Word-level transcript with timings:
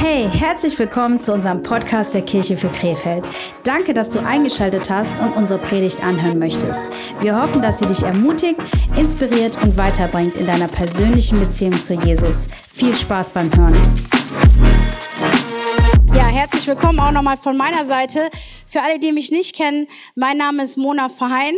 Hey, 0.00 0.30
herzlich 0.30 0.78
willkommen 0.78 1.18
zu 1.18 1.34
unserem 1.34 1.60
Podcast 1.60 2.14
der 2.14 2.22
Kirche 2.22 2.56
für 2.56 2.68
Krefeld. 2.68 3.26
Danke, 3.64 3.92
dass 3.92 4.08
du 4.08 4.20
eingeschaltet 4.20 4.88
hast 4.88 5.20
und 5.20 5.32
unsere 5.32 5.58
Predigt 5.58 6.04
anhören 6.04 6.38
möchtest. 6.38 6.84
Wir 7.20 7.34
hoffen, 7.42 7.60
dass 7.60 7.80
sie 7.80 7.86
dich 7.86 8.04
ermutigt, 8.04 8.60
inspiriert 8.96 9.60
und 9.60 9.76
weiterbringt 9.76 10.36
in 10.36 10.46
deiner 10.46 10.68
persönlichen 10.68 11.40
Beziehung 11.40 11.82
zu 11.82 11.94
Jesus. 11.94 12.46
Viel 12.72 12.94
Spaß 12.94 13.30
beim 13.30 13.52
Hören. 13.56 13.82
Ja, 16.14 16.28
herzlich 16.28 16.68
willkommen 16.68 17.00
auch 17.00 17.10
nochmal 17.10 17.36
von 17.36 17.56
meiner 17.56 17.84
Seite. 17.84 18.30
Für 18.68 18.82
alle, 18.82 19.00
die 19.00 19.10
mich 19.10 19.32
nicht 19.32 19.56
kennen, 19.56 19.88
mein 20.14 20.36
Name 20.36 20.62
ist 20.62 20.76
Mona 20.76 21.08
Verheyen. 21.08 21.56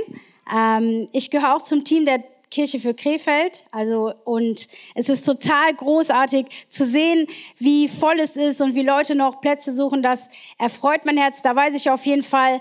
Ähm, 0.50 1.08
ich 1.12 1.30
gehöre 1.30 1.56
auch 1.56 1.62
zum 1.62 1.84
Team 1.84 2.06
der 2.06 2.24
Kirche 2.50 2.80
für 2.80 2.94
Krefeld. 2.94 3.64
Also, 3.70 4.12
und 4.24 4.68
es 4.94 5.08
ist 5.08 5.24
total 5.24 5.72
großartig 5.74 6.46
zu 6.68 6.84
sehen, 6.84 7.26
wie 7.58 7.88
voll 7.88 8.18
es 8.18 8.36
ist 8.36 8.60
und 8.60 8.74
wie 8.74 8.82
Leute 8.82 9.14
noch 9.14 9.40
Plätze 9.40 9.72
suchen. 9.72 10.02
Das 10.02 10.28
erfreut 10.58 11.04
mein 11.04 11.16
Herz. 11.16 11.42
Da 11.42 11.54
weiß 11.54 11.74
ich 11.74 11.90
auf 11.90 12.04
jeden 12.06 12.22
Fall, 12.24 12.60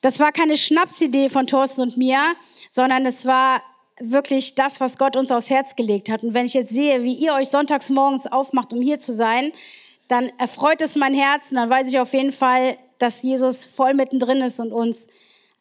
das 0.00 0.20
war 0.20 0.32
keine 0.32 0.56
Schnapsidee 0.56 1.28
von 1.28 1.46
Thorsten 1.46 1.82
und 1.82 1.96
mir, 1.96 2.34
sondern 2.70 3.04
es 3.06 3.26
war 3.26 3.62
wirklich 4.00 4.54
das, 4.54 4.80
was 4.80 4.96
Gott 4.96 5.16
uns 5.16 5.30
aufs 5.30 5.50
Herz 5.50 5.76
gelegt 5.76 6.08
hat. 6.08 6.22
Und 6.22 6.34
wenn 6.34 6.46
ich 6.46 6.54
jetzt 6.54 6.70
sehe, 6.70 7.02
wie 7.02 7.14
ihr 7.14 7.34
euch 7.34 7.48
sonntags 7.48 7.90
morgens 7.90 8.26
aufmacht, 8.26 8.72
um 8.72 8.80
hier 8.80 8.98
zu 9.00 9.12
sein, 9.12 9.52
dann 10.06 10.30
erfreut 10.38 10.80
es 10.80 10.96
mein 10.96 11.14
Herz 11.14 11.50
und 11.50 11.56
dann 11.56 11.68
weiß 11.68 11.88
ich 11.88 11.98
auf 11.98 12.12
jeden 12.14 12.32
Fall, 12.32 12.78
dass 12.98 13.22
Jesus 13.22 13.66
voll 13.66 13.94
mittendrin 13.94 14.40
ist 14.40 14.60
und 14.60 14.72
uns 14.72 15.08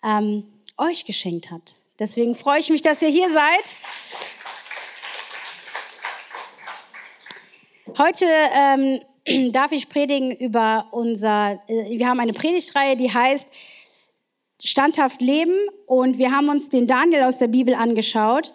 ähm, 0.04 0.45
euch 0.77 1.05
geschenkt 1.05 1.52
hat. 1.52 1.77
Deswegen 1.99 2.35
freue 2.35 2.59
ich 2.59 2.69
mich, 2.69 2.83
dass 2.83 3.01
ihr 3.01 3.09
hier 3.09 3.31
seid. 3.31 3.77
Heute 7.97 8.25
ähm, 8.25 9.51
darf 9.51 9.71
ich 9.71 9.89
predigen 9.89 10.31
über 10.31 10.87
unser, 10.91 11.59
äh, 11.67 11.97
wir 11.97 12.07
haben 12.07 12.20
eine 12.20 12.33
Predigtreihe, 12.33 12.95
die 12.95 13.12
heißt 13.12 13.48
Standhaft 14.63 15.21
Leben 15.21 15.55
und 15.87 16.20
wir 16.20 16.31
haben 16.31 16.49
uns 16.49 16.70
den 16.70 16.85
Daniel 16.85 17.23
aus 17.23 17.39
der 17.39 17.48
Bibel 17.48 17.73
angeschaut. 17.73 18.54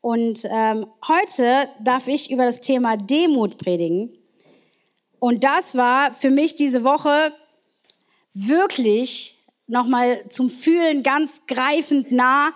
Und 0.00 0.44
ähm, 0.50 0.86
heute 1.06 1.68
darf 1.78 2.08
ich 2.08 2.32
über 2.32 2.44
das 2.44 2.60
Thema 2.60 2.96
Demut 2.96 3.58
predigen. 3.58 4.18
Und 5.20 5.44
das 5.44 5.76
war 5.76 6.12
für 6.12 6.30
mich 6.30 6.56
diese 6.56 6.82
Woche 6.82 7.32
wirklich 8.34 9.38
nochmal 9.68 10.28
zum 10.28 10.50
Fühlen 10.50 11.04
ganz 11.04 11.46
greifend 11.46 12.10
nah, 12.10 12.52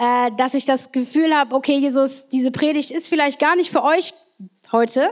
äh, 0.00 0.30
dass 0.38 0.54
ich 0.54 0.64
das 0.64 0.92
Gefühl 0.92 1.36
habe, 1.36 1.54
okay, 1.54 1.76
Jesus, 1.76 2.30
diese 2.30 2.50
Predigt 2.50 2.90
ist 2.90 3.08
vielleicht 3.08 3.38
gar 3.38 3.54
nicht 3.54 3.70
für 3.70 3.84
euch 3.84 4.14
heute. 4.72 5.10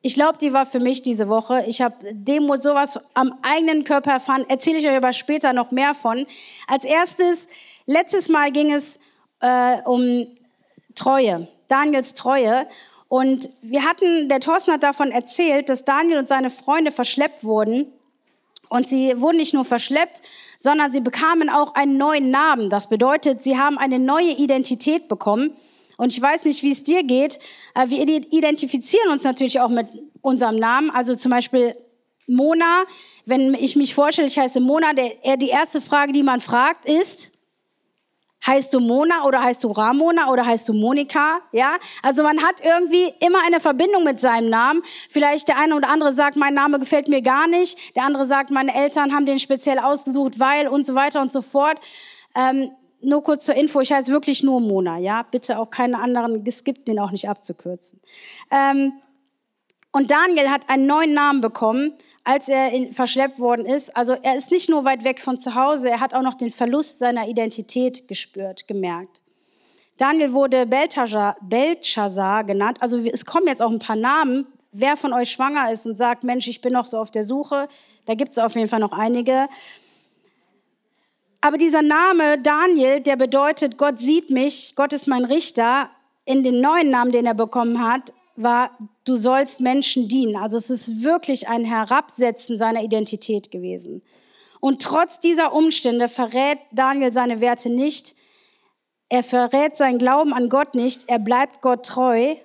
Ich 0.00 0.14
glaube, 0.14 0.38
die 0.38 0.54
war 0.54 0.64
für 0.64 0.80
mich 0.80 1.02
diese 1.02 1.28
Woche. 1.28 1.64
Ich 1.66 1.82
habe 1.82 1.94
Demut 2.10 2.62
sowas 2.62 2.98
am 3.12 3.38
eigenen 3.42 3.84
Körper 3.84 4.12
erfahren. 4.12 4.46
Erzähle 4.48 4.78
ich 4.78 4.88
euch 4.88 4.96
aber 4.96 5.12
später 5.12 5.52
noch 5.52 5.72
mehr 5.72 5.92
von. 5.94 6.26
Als 6.66 6.86
erstes, 6.86 7.48
letztes 7.84 8.30
Mal 8.30 8.50
ging 8.50 8.72
es 8.72 8.98
äh, 9.40 9.82
um 9.84 10.26
Treue, 10.94 11.46
Daniels 11.68 12.14
Treue. 12.14 12.66
Und 13.08 13.50
wir 13.60 13.84
hatten, 13.84 14.30
der 14.30 14.40
Thorsten 14.40 14.72
hat 14.72 14.82
davon 14.82 15.10
erzählt, 15.10 15.68
dass 15.68 15.84
Daniel 15.84 16.18
und 16.18 16.28
seine 16.28 16.48
Freunde 16.48 16.92
verschleppt 16.92 17.44
wurden. 17.44 17.92
Und 18.74 18.88
sie 18.88 19.20
wurden 19.20 19.36
nicht 19.36 19.54
nur 19.54 19.64
verschleppt, 19.64 20.20
sondern 20.58 20.90
sie 20.90 21.00
bekamen 21.00 21.48
auch 21.48 21.76
einen 21.76 21.96
neuen 21.96 22.30
Namen. 22.30 22.70
Das 22.70 22.88
bedeutet, 22.88 23.44
sie 23.44 23.56
haben 23.56 23.78
eine 23.78 24.00
neue 24.00 24.32
Identität 24.32 25.06
bekommen. 25.06 25.56
Und 25.96 26.12
ich 26.12 26.20
weiß 26.20 26.44
nicht, 26.44 26.64
wie 26.64 26.72
es 26.72 26.82
dir 26.82 27.04
geht. 27.04 27.38
Äh, 27.76 27.88
wir 27.88 28.00
identifizieren 28.00 29.12
uns 29.12 29.22
natürlich 29.22 29.60
auch 29.60 29.68
mit 29.68 29.86
unserem 30.22 30.58
Namen. 30.58 30.90
Also 30.90 31.14
zum 31.14 31.30
Beispiel 31.30 31.76
Mona. 32.26 32.82
Wenn 33.26 33.54
ich 33.54 33.76
mich 33.76 33.94
vorstelle, 33.94 34.26
ich 34.26 34.40
heiße 34.40 34.58
Mona, 34.58 34.92
der, 34.92 35.36
die 35.36 35.50
erste 35.50 35.80
Frage, 35.80 36.12
die 36.12 36.24
man 36.24 36.40
fragt, 36.40 36.84
ist, 36.84 37.30
Heißt 38.46 38.74
du 38.74 38.80
Mona 38.80 39.24
oder 39.24 39.42
heißt 39.42 39.64
du 39.64 39.70
Ramona 39.70 40.30
oder 40.30 40.44
heißt 40.44 40.68
du 40.68 40.74
Monika? 40.74 41.40
Ja, 41.52 41.76
also 42.02 42.22
man 42.22 42.42
hat 42.42 42.56
irgendwie 42.62 43.12
immer 43.20 43.38
eine 43.46 43.60
Verbindung 43.60 44.04
mit 44.04 44.20
seinem 44.20 44.50
Namen. 44.50 44.82
Vielleicht 45.08 45.48
der 45.48 45.58
eine 45.58 45.74
oder 45.74 45.88
andere 45.88 46.12
sagt, 46.12 46.36
mein 46.36 46.54
Name 46.54 46.78
gefällt 46.78 47.08
mir 47.08 47.22
gar 47.22 47.46
nicht. 47.46 47.96
Der 47.96 48.04
andere 48.04 48.26
sagt, 48.26 48.50
meine 48.50 48.74
Eltern 48.74 49.14
haben 49.14 49.24
den 49.24 49.38
speziell 49.38 49.78
ausgesucht, 49.78 50.38
weil 50.38 50.68
und 50.68 50.84
so 50.84 50.94
weiter 50.94 51.20
und 51.22 51.32
so 51.32 51.40
fort. 51.40 51.80
Ähm, 52.34 52.70
nur 53.00 53.22
kurz 53.22 53.44
zur 53.44 53.54
Info, 53.54 53.80
ich 53.80 53.92
heiße 53.92 54.10
wirklich 54.10 54.42
nur 54.42 54.60
Mona, 54.60 54.98
ja. 54.98 55.22
Bitte 55.30 55.58
auch 55.58 55.70
keine 55.70 55.98
anderen, 56.00 56.44
es 56.46 56.64
gibt 56.64 56.88
den 56.88 56.98
auch 56.98 57.10
nicht 57.10 57.28
abzukürzen. 57.28 58.00
Ähm, 58.50 58.92
und 59.94 60.10
Daniel 60.10 60.50
hat 60.50 60.68
einen 60.68 60.86
neuen 60.86 61.14
Namen 61.14 61.40
bekommen, 61.40 61.92
als 62.24 62.48
er 62.48 62.72
verschleppt 62.90 63.38
worden 63.38 63.64
ist. 63.64 63.96
Also 63.96 64.14
er 64.14 64.34
ist 64.34 64.50
nicht 64.50 64.68
nur 64.68 64.84
weit 64.84 65.04
weg 65.04 65.20
von 65.20 65.38
zu 65.38 65.54
Hause, 65.54 65.88
er 65.88 66.00
hat 66.00 66.14
auch 66.14 66.22
noch 66.22 66.34
den 66.34 66.50
Verlust 66.50 66.98
seiner 66.98 67.28
Identität 67.28 68.08
gespürt, 68.08 68.66
gemerkt. 68.66 69.20
Daniel 69.96 70.32
wurde 70.32 70.66
Belshazzar 70.66 72.42
genannt. 72.42 72.78
Also 72.80 72.98
es 72.98 73.24
kommen 73.24 73.46
jetzt 73.46 73.62
auch 73.62 73.70
ein 73.70 73.78
paar 73.78 73.94
Namen. 73.94 74.48
Wer 74.72 74.96
von 74.96 75.12
euch 75.12 75.30
schwanger 75.30 75.70
ist 75.70 75.86
und 75.86 75.94
sagt, 75.94 76.24
Mensch, 76.24 76.48
ich 76.48 76.60
bin 76.60 76.72
noch 76.72 76.88
so 76.88 76.98
auf 76.98 77.12
der 77.12 77.22
Suche, 77.22 77.68
da 78.06 78.14
gibt 78.14 78.32
es 78.32 78.38
auf 78.38 78.56
jeden 78.56 78.68
Fall 78.68 78.80
noch 78.80 78.90
einige. 78.90 79.46
Aber 81.40 81.56
dieser 81.56 81.82
Name 81.82 82.40
Daniel, 82.42 82.98
der 82.98 83.14
bedeutet, 83.14 83.78
Gott 83.78 84.00
sieht 84.00 84.30
mich, 84.30 84.74
Gott 84.74 84.92
ist 84.92 85.06
mein 85.06 85.24
Richter. 85.24 85.88
In 86.24 86.42
den 86.42 86.60
neuen 86.60 86.90
Namen, 86.90 87.12
den 87.12 87.26
er 87.26 87.34
bekommen 87.34 87.86
hat, 87.86 88.12
war, 88.36 88.70
du 89.04 89.14
sollst 89.14 89.60
Menschen 89.60 90.08
dienen. 90.08 90.36
Also 90.36 90.56
es 90.56 90.70
ist 90.70 91.02
wirklich 91.02 91.48
ein 91.48 91.64
Herabsetzen 91.64 92.56
seiner 92.56 92.82
Identität 92.82 93.50
gewesen. 93.50 94.02
Und 94.60 94.82
trotz 94.82 95.20
dieser 95.20 95.52
Umstände 95.52 96.08
verrät 96.08 96.58
Daniel 96.72 97.12
seine 97.12 97.40
Werte 97.40 97.68
nicht. 97.68 98.14
Er 99.08 99.22
verrät 99.22 99.76
seinen 99.76 99.98
Glauben 99.98 100.32
an 100.32 100.48
Gott 100.48 100.74
nicht. 100.74 101.04
Er 101.06 101.18
bleibt 101.18 101.60
Gott 101.60 101.86
treu. 101.86 102.36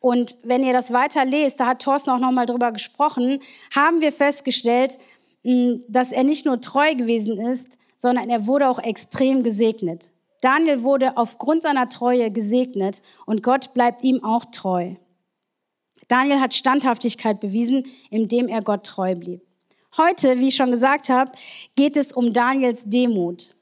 Und 0.00 0.36
wenn 0.42 0.64
ihr 0.64 0.72
das 0.72 0.92
weiter 0.92 1.24
lest, 1.24 1.60
da 1.60 1.66
hat 1.66 1.82
Thorsten 1.82 2.10
auch 2.10 2.18
nochmal 2.18 2.46
drüber 2.46 2.72
gesprochen, 2.72 3.40
haben 3.72 4.00
wir 4.00 4.10
festgestellt, 4.12 4.98
hm, 5.44 5.84
dass 5.88 6.10
er 6.10 6.24
nicht 6.24 6.44
nur 6.44 6.60
treu 6.60 6.94
gewesen 6.96 7.40
ist, 7.40 7.78
sondern 7.96 8.28
er 8.28 8.48
wurde 8.48 8.68
auch 8.68 8.80
extrem 8.80 9.44
gesegnet. 9.44 10.10
Daniel 10.40 10.82
wurde 10.82 11.16
aufgrund 11.16 11.62
seiner 11.62 11.88
Treue 11.88 12.32
gesegnet 12.32 13.00
und 13.26 13.44
Gott 13.44 13.72
bleibt 13.74 14.02
ihm 14.02 14.24
auch 14.24 14.46
treu. 14.46 14.96
Daniel 16.08 16.40
hat 16.40 16.54
Standhaftigkeit 16.54 17.40
bewiesen, 17.40 17.84
indem 18.10 18.48
er 18.48 18.62
Gott 18.62 18.84
treu 18.84 19.14
blieb. 19.14 19.42
Heute, 19.96 20.38
wie 20.38 20.48
ich 20.48 20.56
schon 20.56 20.70
gesagt 20.70 21.08
habe, 21.08 21.32
geht 21.76 21.96
es 21.96 22.12
um 22.12 22.32
Daniels 22.32 22.84
Demut. 22.86 23.54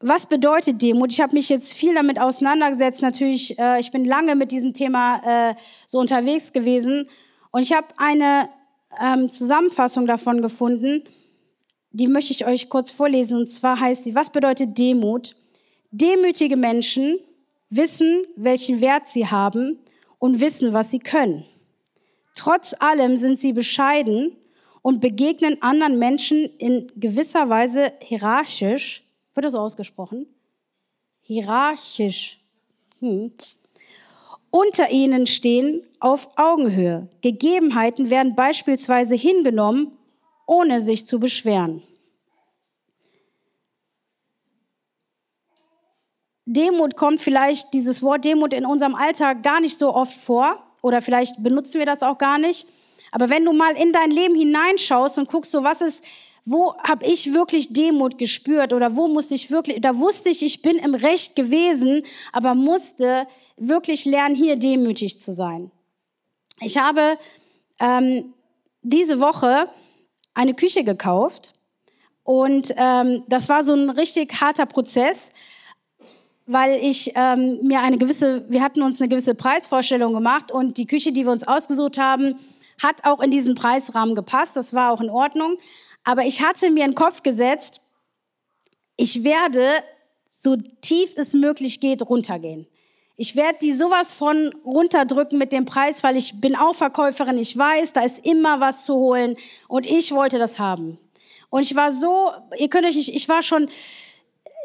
Was 0.00 0.26
bedeutet 0.26 0.80
Demut? 0.80 1.12
Ich 1.12 1.20
habe 1.20 1.34
mich 1.34 1.48
jetzt 1.48 1.74
viel 1.74 1.94
damit 1.94 2.18
auseinandergesetzt. 2.18 3.02
Natürlich, 3.02 3.58
äh, 3.58 3.80
ich 3.80 3.90
bin 3.90 4.04
lange 4.04 4.34
mit 4.34 4.52
diesem 4.52 4.72
Thema 4.72 5.50
äh, 5.50 5.54
so 5.86 5.98
unterwegs 5.98 6.52
gewesen 6.52 7.08
und 7.50 7.62
ich 7.62 7.72
habe 7.72 7.86
eine 7.96 8.48
ähm, 9.00 9.30
Zusammenfassung 9.30 10.06
davon 10.06 10.42
gefunden. 10.42 11.04
Die 11.90 12.06
möchte 12.06 12.32
ich 12.32 12.46
euch 12.46 12.68
kurz 12.68 12.90
vorlesen. 12.90 13.38
Und 13.38 13.46
zwar 13.46 13.80
heißt 13.80 14.04
sie: 14.04 14.14
Was 14.14 14.30
bedeutet 14.30 14.76
Demut? 14.76 15.34
Demütige 15.90 16.56
Menschen 16.56 17.18
wissen, 17.70 18.22
welchen 18.36 18.80
Wert 18.80 19.08
sie 19.08 19.26
haben 19.26 19.78
und 20.18 20.40
wissen, 20.40 20.72
was 20.72 20.90
sie 20.90 20.98
können. 20.98 21.44
Trotz 22.34 22.74
allem 22.78 23.16
sind 23.16 23.40
sie 23.40 23.52
bescheiden 23.52 24.36
und 24.82 25.00
begegnen 25.00 25.62
anderen 25.62 25.98
Menschen 25.98 26.44
in 26.58 26.92
gewisser 26.96 27.48
Weise 27.48 27.92
hierarchisch. 28.00 29.04
Wird 29.34 29.44
das 29.44 29.54
ausgesprochen? 29.54 30.26
Hierarchisch. 31.22 32.40
Hm. 33.00 33.32
Unter 34.50 34.90
ihnen 34.90 35.26
stehen 35.26 35.82
auf 35.98 36.28
Augenhöhe. 36.36 37.08
Gegebenheiten 37.20 38.10
werden 38.10 38.36
beispielsweise 38.36 39.14
hingenommen, 39.14 39.92
ohne 40.46 40.80
sich 40.80 41.06
zu 41.06 41.18
beschweren. 41.18 41.82
Demut 46.46 46.96
kommt 46.96 47.20
vielleicht, 47.20 47.74
dieses 47.74 48.02
Wort 48.02 48.24
Demut 48.24 48.54
in 48.54 48.64
unserem 48.64 48.94
Alltag 48.94 49.42
gar 49.42 49.60
nicht 49.60 49.78
so 49.78 49.94
oft 49.94 50.14
vor 50.14 50.62
oder 50.80 51.02
vielleicht 51.02 51.42
benutzen 51.42 51.80
wir 51.80 51.86
das 51.86 52.02
auch 52.02 52.18
gar 52.18 52.38
nicht. 52.38 52.66
Aber 53.10 53.28
wenn 53.30 53.44
du 53.44 53.52
mal 53.52 53.76
in 53.76 53.92
dein 53.92 54.10
Leben 54.10 54.36
hineinschaust 54.36 55.18
und 55.18 55.28
guckst, 55.28 55.50
so 55.50 55.64
was 55.64 55.80
ist, 55.80 56.04
wo 56.44 56.74
habe 56.78 57.04
ich 57.04 57.32
wirklich 57.32 57.72
Demut 57.72 58.18
gespürt 58.18 58.72
oder 58.72 58.94
wo 58.94 59.08
musste 59.08 59.34
ich 59.34 59.50
wirklich, 59.50 59.80
da 59.80 59.98
wusste 59.98 60.30
ich, 60.30 60.44
ich 60.44 60.62
bin 60.62 60.76
im 60.76 60.94
Recht 60.94 61.34
gewesen, 61.34 62.04
aber 62.32 62.54
musste 62.54 63.26
wirklich 63.56 64.04
lernen, 64.04 64.36
hier 64.36 64.54
demütig 64.54 65.20
zu 65.20 65.32
sein. 65.32 65.72
Ich 66.60 66.78
habe 66.78 67.18
ähm, 67.80 68.32
diese 68.82 69.18
Woche 69.18 69.68
eine 70.34 70.54
Küche 70.54 70.84
gekauft 70.84 71.54
und 72.22 72.72
ähm, 72.76 73.24
das 73.26 73.48
war 73.48 73.64
so 73.64 73.74
ein 73.74 73.90
richtig 73.90 74.40
harter 74.40 74.66
Prozess 74.66 75.32
weil 76.46 76.78
ich 76.82 77.12
ähm, 77.16 77.58
mir 77.62 77.80
eine 77.80 77.98
gewisse, 77.98 78.44
wir 78.48 78.62
hatten 78.62 78.82
uns 78.82 79.00
eine 79.00 79.08
gewisse 79.08 79.34
Preisvorstellung 79.34 80.14
gemacht 80.14 80.52
und 80.52 80.78
die 80.78 80.86
Küche, 80.86 81.12
die 81.12 81.24
wir 81.24 81.32
uns 81.32 81.46
ausgesucht 81.46 81.98
haben, 81.98 82.38
hat 82.82 83.04
auch 83.04 83.20
in 83.20 83.30
diesen 83.30 83.54
Preisrahmen 83.54 84.14
gepasst, 84.14 84.56
das 84.56 84.72
war 84.72 84.92
auch 84.92 85.00
in 85.00 85.10
Ordnung. 85.10 85.58
Aber 86.04 86.24
ich 86.24 86.42
hatte 86.42 86.70
mir 86.70 86.84
in 86.84 86.92
den 86.92 86.94
Kopf 86.94 87.22
gesetzt, 87.22 87.80
ich 88.96 89.24
werde, 89.24 89.68
so 90.30 90.56
tief 90.80 91.10
es 91.16 91.34
möglich 91.34 91.80
geht, 91.80 92.08
runtergehen. 92.08 92.66
Ich 93.16 93.34
werde 93.34 93.58
die 93.60 93.72
sowas 93.72 94.14
von 94.14 94.54
runterdrücken 94.64 95.38
mit 95.38 95.52
dem 95.52 95.64
Preis, 95.64 96.04
weil 96.04 96.16
ich 96.16 96.40
bin 96.40 96.54
auch 96.54 96.74
Verkäuferin, 96.74 97.38
ich 97.38 97.56
weiß, 97.56 97.94
da 97.94 98.02
ist 98.02 98.24
immer 98.24 98.60
was 98.60 98.84
zu 98.84 98.94
holen 98.94 99.36
und 99.68 99.86
ich 99.86 100.12
wollte 100.12 100.38
das 100.38 100.58
haben. 100.58 100.98
Und 101.48 101.62
ich 101.62 101.74
war 101.74 101.92
so, 101.92 102.32
ihr 102.58 102.68
könnt 102.68 102.86
euch 102.86 102.96
nicht, 102.96 103.14
ich 103.14 103.28
war 103.28 103.42
schon, 103.42 103.68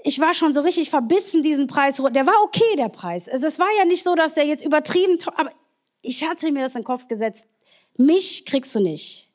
ich 0.03 0.19
war 0.19 0.33
schon 0.33 0.53
so 0.53 0.61
richtig 0.61 0.89
verbissen, 0.89 1.43
diesen 1.43 1.67
Preis. 1.67 1.97
Der 1.97 2.25
war 2.25 2.43
okay, 2.43 2.75
der 2.77 2.89
Preis. 2.89 3.29
Also 3.29 3.47
es 3.47 3.59
war 3.59 3.69
ja 3.77 3.85
nicht 3.85 4.03
so, 4.03 4.15
dass 4.15 4.33
der 4.33 4.45
jetzt 4.45 4.65
übertrieben, 4.65 5.17
aber 5.35 5.51
ich 6.01 6.23
hatte 6.23 6.51
mir 6.51 6.63
das 6.63 6.75
in 6.75 6.81
den 6.81 6.85
Kopf 6.85 7.07
gesetzt. 7.07 7.47
Mich 7.97 8.45
kriegst 8.45 8.73
du 8.73 8.79
nicht. 8.79 9.29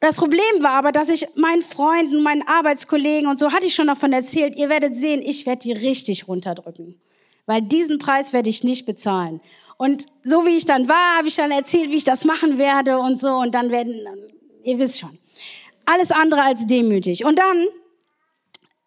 Das 0.00 0.16
Problem 0.16 0.40
war 0.60 0.72
aber, 0.72 0.92
dass 0.92 1.10
ich 1.10 1.26
meinen 1.36 1.62
Freunden, 1.62 2.22
meinen 2.22 2.46
Arbeitskollegen 2.46 3.28
und 3.28 3.38
so 3.38 3.52
hatte 3.52 3.66
ich 3.66 3.74
schon 3.74 3.86
davon 3.86 4.12
erzählt, 4.12 4.56
ihr 4.56 4.70
werdet 4.70 4.96
sehen, 4.96 5.20
ich 5.22 5.44
werde 5.44 5.60
die 5.60 5.72
richtig 5.72 6.26
runterdrücken. 6.26 6.98
Weil 7.44 7.60
diesen 7.62 7.98
Preis 7.98 8.32
werde 8.32 8.48
ich 8.48 8.64
nicht 8.64 8.86
bezahlen. 8.86 9.40
Und 9.76 10.06
so 10.24 10.46
wie 10.46 10.56
ich 10.56 10.64
dann 10.64 10.88
war, 10.88 11.18
habe 11.18 11.28
ich 11.28 11.36
dann 11.36 11.50
erzählt, 11.50 11.90
wie 11.90 11.96
ich 11.96 12.04
das 12.04 12.24
machen 12.24 12.58
werde 12.58 12.98
und 12.98 13.18
so. 13.18 13.28
Und 13.28 13.54
dann 13.54 13.70
werden, 13.70 14.06
ihr 14.62 14.78
wisst 14.78 15.00
schon, 15.00 15.18
alles 15.84 16.12
andere 16.12 16.42
als 16.42 16.66
demütig. 16.66 17.24
Und 17.24 17.38
dann 17.38 17.66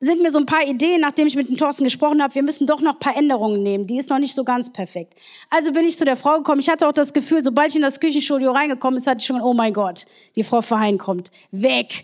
sind 0.03 0.21
mir 0.21 0.31
so 0.31 0.39
ein 0.39 0.45
paar 0.45 0.63
Ideen, 0.63 0.99
nachdem 0.99 1.27
ich 1.27 1.35
mit 1.35 1.47
dem 1.47 1.55
Thorsten 1.55 1.85
gesprochen 1.85 2.21
habe, 2.21 2.35
wir 2.35 2.43
müssen 2.43 2.67
doch 2.67 2.81
noch 2.81 2.93
ein 2.93 2.99
paar 2.99 3.15
Änderungen 3.15 3.63
nehmen. 3.63 3.87
Die 3.87 3.97
ist 3.97 4.09
noch 4.09 4.19
nicht 4.19 4.35
so 4.35 4.43
ganz 4.43 4.71
perfekt. 4.71 5.13
Also 5.49 5.71
bin 5.71 5.85
ich 5.85 5.97
zu 5.97 6.03
der 6.03 6.17
Frau 6.17 6.37
gekommen. 6.37 6.59
Ich 6.59 6.69
hatte 6.69 6.87
auch 6.87 6.93
das 6.93 7.13
Gefühl, 7.13 7.41
sobald 7.43 7.69
ich 7.69 7.77
in 7.77 7.81
das 7.81 7.99
Küchenstudio 8.01 8.51
reingekommen 8.51 8.97
ist, 8.97 9.07
hatte 9.07 9.19
ich 9.19 9.25
schon, 9.25 9.41
oh 9.41 9.53
mein 9.53 9.73
Gott, 9.73 10.05
die 10.35 10.43
Frau 10.43 10.61
Verheyen 10.61 10.97
kommt. 10.97 11.31
Weg. 11.51 12.03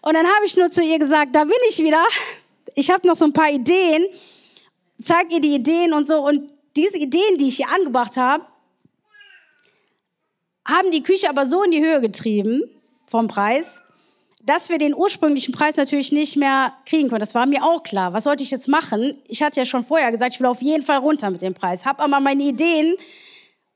Und 0.00 0.14
dann 0.14 0.26
habe 0.26 0.46
ich 0.46 0.56
nur 0.56 0.70
zu 0.70 0.82
ihr 0.82 0.98
gesagt, 0.98 1.36
da 1.36 1.44
bin 1.44 1.52
ich 1.68 1.78
wieder. 1.78 2.02
Ich 2.74 2.90
habe 2.90 3.06
noch 3.06 3.16
so 3.16 3.26
ein 3.26 3.32
paar 3.34 3.50
Ideen. 3.50 4.06
Zeig 4.98 5.30
ihr 5.30 5.40
die 5.40 5.54
Ideen 5.54 5.92
und 5.92 6.08
so. 6.08 6.26
Und 6.26 6.50
diese 6.76 6.98
Ideen, 6.98 7.36
die 7.38 7.48
ich 7.48 7.56
hier 7.56 7.68
angebracht 7.68 8.16
habe, 8.16 8.44
haben 10.66 10.90
die 10.90 11.02
Küche 11.02 11.28
aber 11.28 11.44
so 11.44 11.62
in 11.62 11.72
die 11.72 11.84
Höhe 11.84 12.00
getrieben 12.00 12.62
vom 13.06 13.28
Preis, 13.28 13.83
dass 14.46 14.68
wir 14.68 14.78
den 14.78 14.94
ursprünglichen 14.94 15.52
Preis 15.52 15.76
natürlich 15.76 16.12
nicht 16.12 16.36
mehr 16.36 16.74
kriegen 16.86 17.08
können. 17.08 17.20
Das 17.20 17.34
war 17.34 17.46
mir 17.46 17.64
auch 17.64 17.82
klar. 17.82 18.12
Was 18.12 18.24
sollte 18.24 18.42
ich 18.42 18.50
jetzt 18.50 18.68
machen? 18.68 19.16
Ich 19.26 19.42
hatte 19.42 19.60
ja 19.60 19.64
schon 19.64 19.84
vorher 19.84 20.12
gesagt, 20.12 20.34
ich 20.34 20.40
will 20.40 20.46
auf 20.46 20.60
jeden 20.60 20.84
Fall 20.84 20.98
runter 20.98 21.30
mit 21.30 21.42
dem 21.42 21.54
Preis. 21.54 21.86
Hab 21.86 22.00
aber 22.00 22.20
meine 22.20 22.42
Ideen 22.42 22.94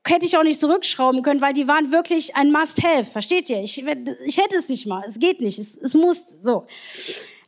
hätte 0.05 0.25
ich 0.25 0.37
auch 0.37 0.43
nicht 0.43 0.59
zurückschrauben 0.59 1.23
können, 1.23 1.41
weil 1.41 1.53
die 1.53 1.67
waren 1.67 1.91
wirklich 1.91 2.35
ein 2.35 2.51
Must-Have. 2.51 3.05
Versteht 3.05 3.49
ihr? 3.49 3.61
Ich, 3.61 3.83
ich 4.25 4.37
hätte 4.37 4.57
es 4.57 4.69
nicht 4.69 4.85
mal. 4.85 5.03
Es 5.07 5.19
geht 5.19 5.41
nicht. 5.41 5.59
Es, 5.59 5.77
es 5.77 5.93
muss 5.93 6.25
so. 6.39 6.65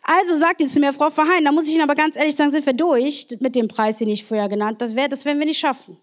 Also 0.03 0.35
sagte 0.35 0.65
zu 0.65 0.79
mir, 0.79 0.93
Frau 0.93 1.09
Verheyen, 1.09 1.45
da 1.45 1.51
muss 1.51 1.67
ich 1.67 1.75
Ihnen 1.75 1.83
aber 1.83 1.95
ganz 1.95 2.15
ehrlich 2.15 2.35
sagen, 2.35 2.51
sind 2.51 2.65
wir 2.65 2.73
durch 2.73 3.27
mit 3.39 3.55
dem 3.55 3.67
Preis, 3.67 3.97
den 3.97 4.09
ich 4.09 4.23
vorher 4.23 4.49
genannt. 4.49 4.81
Das, 4.81 4.95
wär, 4.95 5.07
das 5.07 5.25
werden 5.25 5.39
wir 5.39 5.45
nicht 5.45 5.59
schaffen. 5.59 5.97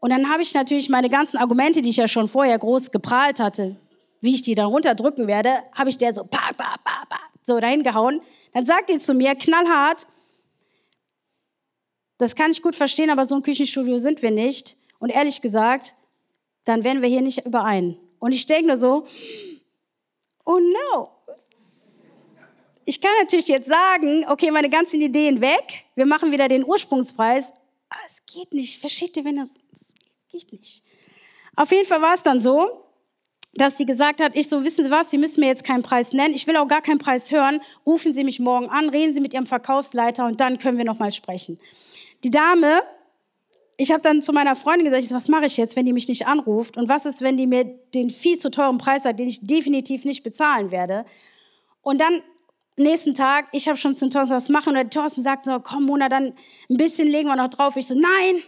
Und 0.00 0.10
dann 0.10 0.28
habe 0.28 0.42
ich 0.42 0.52
natürlich 0.52 0.88
meine 0.88 1.08
ganzen 1.08 1.38
Argumente, 1.38 1.80
die 1.80 1.90
ich 1.90 1.96
ja 1.96 2.08
schon 2.08 2.28
vorher 2.28 2.58
groß 2.58 2.90
geprahlt 2.90 3.40
hatte, 3.40 3.76
wie 4.24 4.34
ich 4.34 4.42
die 4.42 4.54
dann 4.54 4.66
runterdrücken 4.66 5.26
werde, 5.26 5.62
habe 5.72 5.90
ich 5.90 5.98
der 5.98 6.14
so, 6.14 6.24
pa, 6.24 6.50
pa, 6.56 6.78
pa, 6.82 7.04
pa, 7.10 7.20
so 7.42 7.56
reingehauen. 7.56 8.22
Dann 8.54 8.64
sagt 8.64 8.88
die 8.88 8.98
zu 8.98 9.12
mir, 9.12 9.34
knallhart, 9.34 10.06
das 12.16 12.34
kann 12.34 12.50
ich 12.50 12.62
gut 12.62 12.74
verstehen, 12.74 13.10
aber 13.10 13.26
so 13.26 13.34
ein 13.34 13.42
Küchenstudio 13.42 13.98
sind 13.98 14.22
wir 14.22 14.30
nicht. 14.30 14.76
Und 14.98 15.10
ehrlich 15.10 15.42
gesagt, 15.42 15.94
dann 16.64 16.84
werden 16.84 17.02
wir 17.02 17.08
hier 17.10 17.20
nicht 17.20 17.44
überein. 17.44 17.98
Und 18.18 18.32
ich 18.32 18.46
denke 18.46 18.68
nur 18.68 18.78
so, 18.78 19.06
oh 20.46 20.58
no. 20.58 21.10
Ich 22.86 22.98
kann 23.02 23.12
natürlich 23.20 23.48
jetzt 23.48 23.68
sagen, 23.68 24.24
okay, 24.28 24.50
meine 24.50 24.70
ganzen 24.70 25.02
Ideen 25.02 25.42
weg, 25.42 25.84
wir 25.96 26.06
machen 26.06 26.32
wieder 26.32 26.48
den 26.48 26.64
Ursprungspreis. 26.64 27.52
Aber 27.90 28.00
es 28.06 28.24
geht 28.24 28.54
nicht, 28.54 28.80
versteht 28.80 29.18
ihr, 29.18 29.24
wenn 29.26 29.36
das, 29.36 29.52
das 29.70 29.92
geht 30.30 30.50
nicht. 30.50 30.82
Auf 31.56 31.70
jeden 31.70 31.86
Fall 31.86 32.00
war 32.00 32.14
es 32.14 32.22
dann 32.22 32.40
so, 32.40 32.83
dass 33.56 33.78
sie 33.78 33.86
gesagt 33.86 34.20
hat, 34.20 34.34
ich 34.34 34.48
so, 34.48 34.64
wissen 34.64 34.84
Sie 34.84 34.90
was, 34.90 35.10
Sie 35.10 35.18
müssen 35.18 35.40
mir 35.40 35.46
jetzt 35.46 35.64
keinen 35.64 35.82
Preis 35.82 36.12
nennen, 36.12 36.34
ich 36.34 36.46
will 36.46 36.56
auch 36.56 36.68
gar 36.68 36.82
keinen 36.82 36.98
Preis 36.98 37.30
hören, 37.30 37.60
rufen 37.86 38.12
Sie 38.12 38.24
mich 38.24 38.40
morgen 38.40 38.68
an, 38.68 38.88
reden 38.88 39.12
Sie 39.12 39.20
mit 39.20 39.34
Ihrem 39.34 39.46
Verkaufsleiter 39.46 40.26
und 40.26 40.40
dann 40.40 40.58
können 40.58 40.78
wir 40.78 40.84
nochmal 40.84 41.12
sprechen. 41.12 41.58
Die 42.24 42.30
Dame, 42.30 42.82
ich 43.76 43.92
habe 43.92 44.02
dann 44.02 44.22
zu 44.22 44.32
meiner 44.32 44.56
Freundin 44.56 44.90
gesagt, 44.90 45.12
was 45.14 45.28
mache 45.28 45.46
ich 45.46 45.56
jetzt, 45.56 45.76
wenn 45.76 45.86
die 45.86 45.92
mich 45.92 46.08
nicht 46.08 46.26
anruft 46.26 46.76
und 46.76 46.88
was 46.88 47.06
ist, 47.06 47.22
wenn 47.22 47.36
die 47.36 47.46
mir 47.46 47.64
den 47.94 48.10
viel 48.10 48.38
zu 48.38 48.50
teuren 48.50 48.78
Preis 48.78 49.04
sagt, 49.04 49.18
den 49.18 49.28
ich 49.28 49.46
definitiv 49.46 50.04
nicht 50.04 50.22
bezahlen 50.22 50.70
werde. 50.70 51.04
Und 51.82 52.00
dann 52.00 52.22
nächsten 52.76 53.14
Tag, 53.14 53.46
ich 53.52 53.68
habe 53.68 53.76
schon 53.76 53.96
zum 53.96 54.10
Thorsten 54.10 54.34
was 54.34 54.48
machen 54.48 54.70
und 54.70 54.74
der 54.74 54.90
Thorsten 54.90 55.22
sagt 55.22 55.44
so, 55.44 55.60
komm 55.60 55.84
Mona, 55.84 56.08
dann 56.08 56.34
ein 56.70 56.76
bisschen 56.76 57.08
legen 57.08 57.28
wir 57.28 57.36
noch 57.36 57.50
drauf. 57.50 57.76
Ich 57.76 57.86
so, 57.86 57.94
nein, 57.94 58.42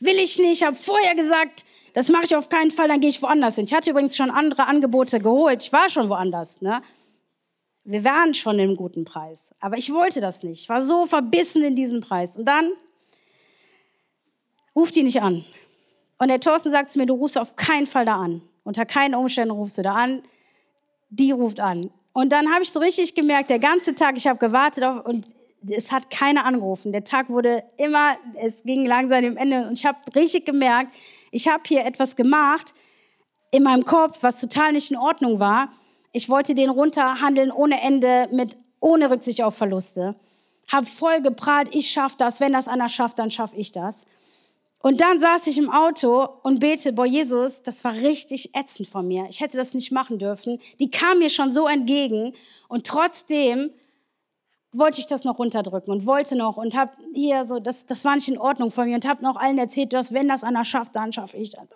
will 0.00 0.16
ich 0.16 0.38
nicht, 0.38 0.60
ich 0.60 0.66
habe 0.66 0.76
vorher 0.76 1.14
gesagt, 1.14 1.64
das 1.92 2.08
mache 2.08 2.24
ich 2.24 2.34
auf 2.34 2.48
keinen 2.48 2.70
Fall, 2.70 2.88
dann 2.88 3.00
gehe 3.00 3.10
ich 3.10 3.22
woanders 3.22 3.56
hin. 3.56 3.66
Ich 3.66 3.74
hatte 3.74 3.90
übrigens 3.90 4.16
schon 4.16 4.30
andere 4.30 4.66
Angebote 4.66 5.20
geholt, 5.20 5.62
ich 5.62 5.72
war 5.72 5.88
schon 5.88 6.08
woanders. 6.08 6.62
Ne? 6.62 6.82
Wir 7.84 8.02
waren 8.04 8.34
schon 8.34 8.58
im 8.58 8.76
guten 8.76 9.04
Preis, 9.04 9.54
aber 9.60 9.76
ich 9.76 9.92
wollte 9.92 10.20
das 10.20 10.42
nicht. 10.42 10.62
Ich 10.62 10.68
war 10.68 10.80
so 10.80 11.06
verbissen 11.06 11.62
in 11.62 11.74
diesem 11.74 12.00
Preis. 12.00 12.36
Und 12.36 12.46
dann 12.46 12.72
ruft 14.74 14.96
die 14.96 15.02
nicht 15.02 15.22
an. 15.22 15.44
Und 16.18 16.28
der 16.28 16.40
Thorsten 16.40 16.70
sagt 16.70 16.90
zu 16.90 16.98
mir, 16.98 17.06
du 17.06 17.14
rufst 17.14 17.38
auf 17.38 17.56
keinen 17.56 17.86
Fall 17.86 18.04
da 18.04 18.16
an. 18.16 18.42
Unter 18.64 18.84
keinen 18.84 19.14
Umständen 19.14 19.52
rufst 19.52 19.78
du 19.78 19.82
da 19.82 19.94
an. 19.94 20.22
Die 21.08 21.32
ruft 21.32 21.60
an. 21.60 21.90
Und 22.12 22.30
dann 22.30 22.52
habe 22.52 22.62
ich 22.62 22.70
so 22.70 22.80
richtig 22.80 23.14
gemerkt, 23.14 23.50
der 23.50 23.58
ganze 23.58 23.94
Tag, 23.94 24.16
ich 24.16 24.26
habe 24.26 24.38
gewartet 24.38 24.84
auf, 24.84 25.04
und 25.06 25.26
es 25.68 25.92
hat 25.92 26.10
keiner 26.10 26.44
angerufen. 26.44 26.92
Der 26.92 27.04
Tag 27.04 27.28
wurde 27.28 27.62
immer, 27.76 28.16
es 28.40 28.62
ging 28.62 28.86
langsam 28.86 29.22
dem 29.22 29.36
Ende 29.36 29.66
und 29.66 29.72
ich 29.72 29.84
habe 29.84 29.98
richtig 30.14 30.46
gemerkt, 30.46 30.92
ich 31.30 31.48
habe 31.48 31.62
hier 31.66 31.84
etwas 31.84 32.16
gemacht 32.16 32.74
in 33.50 33.62
meinem 33.62 33.84
Kopf, 33.84 34.18
was 34.22 34.40
total 34.40 34.72
nicht 34.72 34.90
in 34.90 34.96
Ordnung 34.96 35.38
war. 35.38 35.72
Ich 36.12 36.28
wollte 36.28 36.54
den 36.54 36.70
runterhandeln 36.70 37.52
ohne 37.52 37.80
Ende, 37.80 38.28
mit 38.32 38.56
ohne 38.80 39.10
Rücksicht 39.10 39.42
auf 39.42 39.56
Verluste. 39.56 40.16
Hab 40.68 40.88
voll 40.88 41.20
geprahlt, 41.20 41.74
ich 41.74 41.90
schaff 41.90 42.16
das. 42.16 42.40
Wenn 42.40 42.52
das 42.52 42.68
einer 42.68 42.88
schafft, 42.88 43.18
dann 43.18 43.30
schaff 43.30 43.52
ich 43.54 43.72
das. 43.72 44.06
Und 44.82 45.00
dann 45.02 45.20
saß 45.20 45.46
ich 45.48 45.58
im 45.58 45.70
Auto 45.70 46.26
und 46.42 46.60
bete, 46.60 46.92
boah, 46.92 47.04
Jesus, 47.04 47.62
das 47.62 47.84
war 47.84 47.92
richtig 47.92 48.54
ätzend 48.54 48.88
von 48.88 49.06
mir. 49.06 49.26
Ich 49.28 49.40
hätte 49.40 49.58
das 49.58 49.74
nicht 49.74 49.92
machen 49.92 50.18
dürfen. 50.18 50.58
Die 50.78 50.90
kam 50.90 51.18
mir 51.18 51.28
schon 51.28 51.52
so 51.52 51.68
entgegen 51.68 52.32
und 52.68 52.86
trotzdem 52.86 53.70
wollte 54.72 55.00
ich 55.00 55.06
das 55.06 55.24
noch 55.24 55.38
runterdrücken 55.38 55.92
und 55.92 56.06
wollte 56.06 56.36
noch 56.36 56.56
und 56.56 56.76
habe 56.76 56.92
hier 57.12 57.46
so, 57.46 57.58
das, 57.58 57.86
das 57.86 58.04
war 58.04 58.14
nicht 58.14 58.28
in 58.28 58.38
Ordnung 58.38 58.70
von 58.70 58.88
mir 58.88 58.94
und 58.94 59.06
habe 59.06 59.22
noch 59.22 59.36
allen 59.36 59.58
erzählt, 59.58 59.92
dass 59.92 60.12
wenn 60.12 60.28
das 60.28 60.44
einer 60.44 60.64
schafft, 60.64 60.94
dann 60.94 61.12
schaffe 61.12 61.36
ich 61.36 61.50
das. 61.50 61.66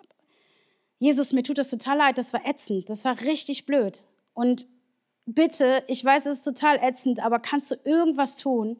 Jesus, 0.99 1.33
mir 1.33 1.43
tut 1.43 1.57
das 1.57 1.69
total 1.69 1.97
leid, 1.97 2.17
das 2.17 2.31
war 2.31 2.45
ätzend, 2.45 2.89
das 2.89 3.03
war 3.03 3.19
richtig 3.21 3.65
blöd. 3.65 4.07
Und 4.33 4.65
bitte, 5.25 5.83
ich 5.87 6.03
weiß, 6.03 6.25
es 6.25 6.37
ist 6.37 6.43
total 6.43 6.77
ätzend, 6.81 7.19
aber 7.19 7.39
kannst 7.39 7.71
du 7.71 7.75
irgendwas 7.83 8.37
tun, 8.37 8.77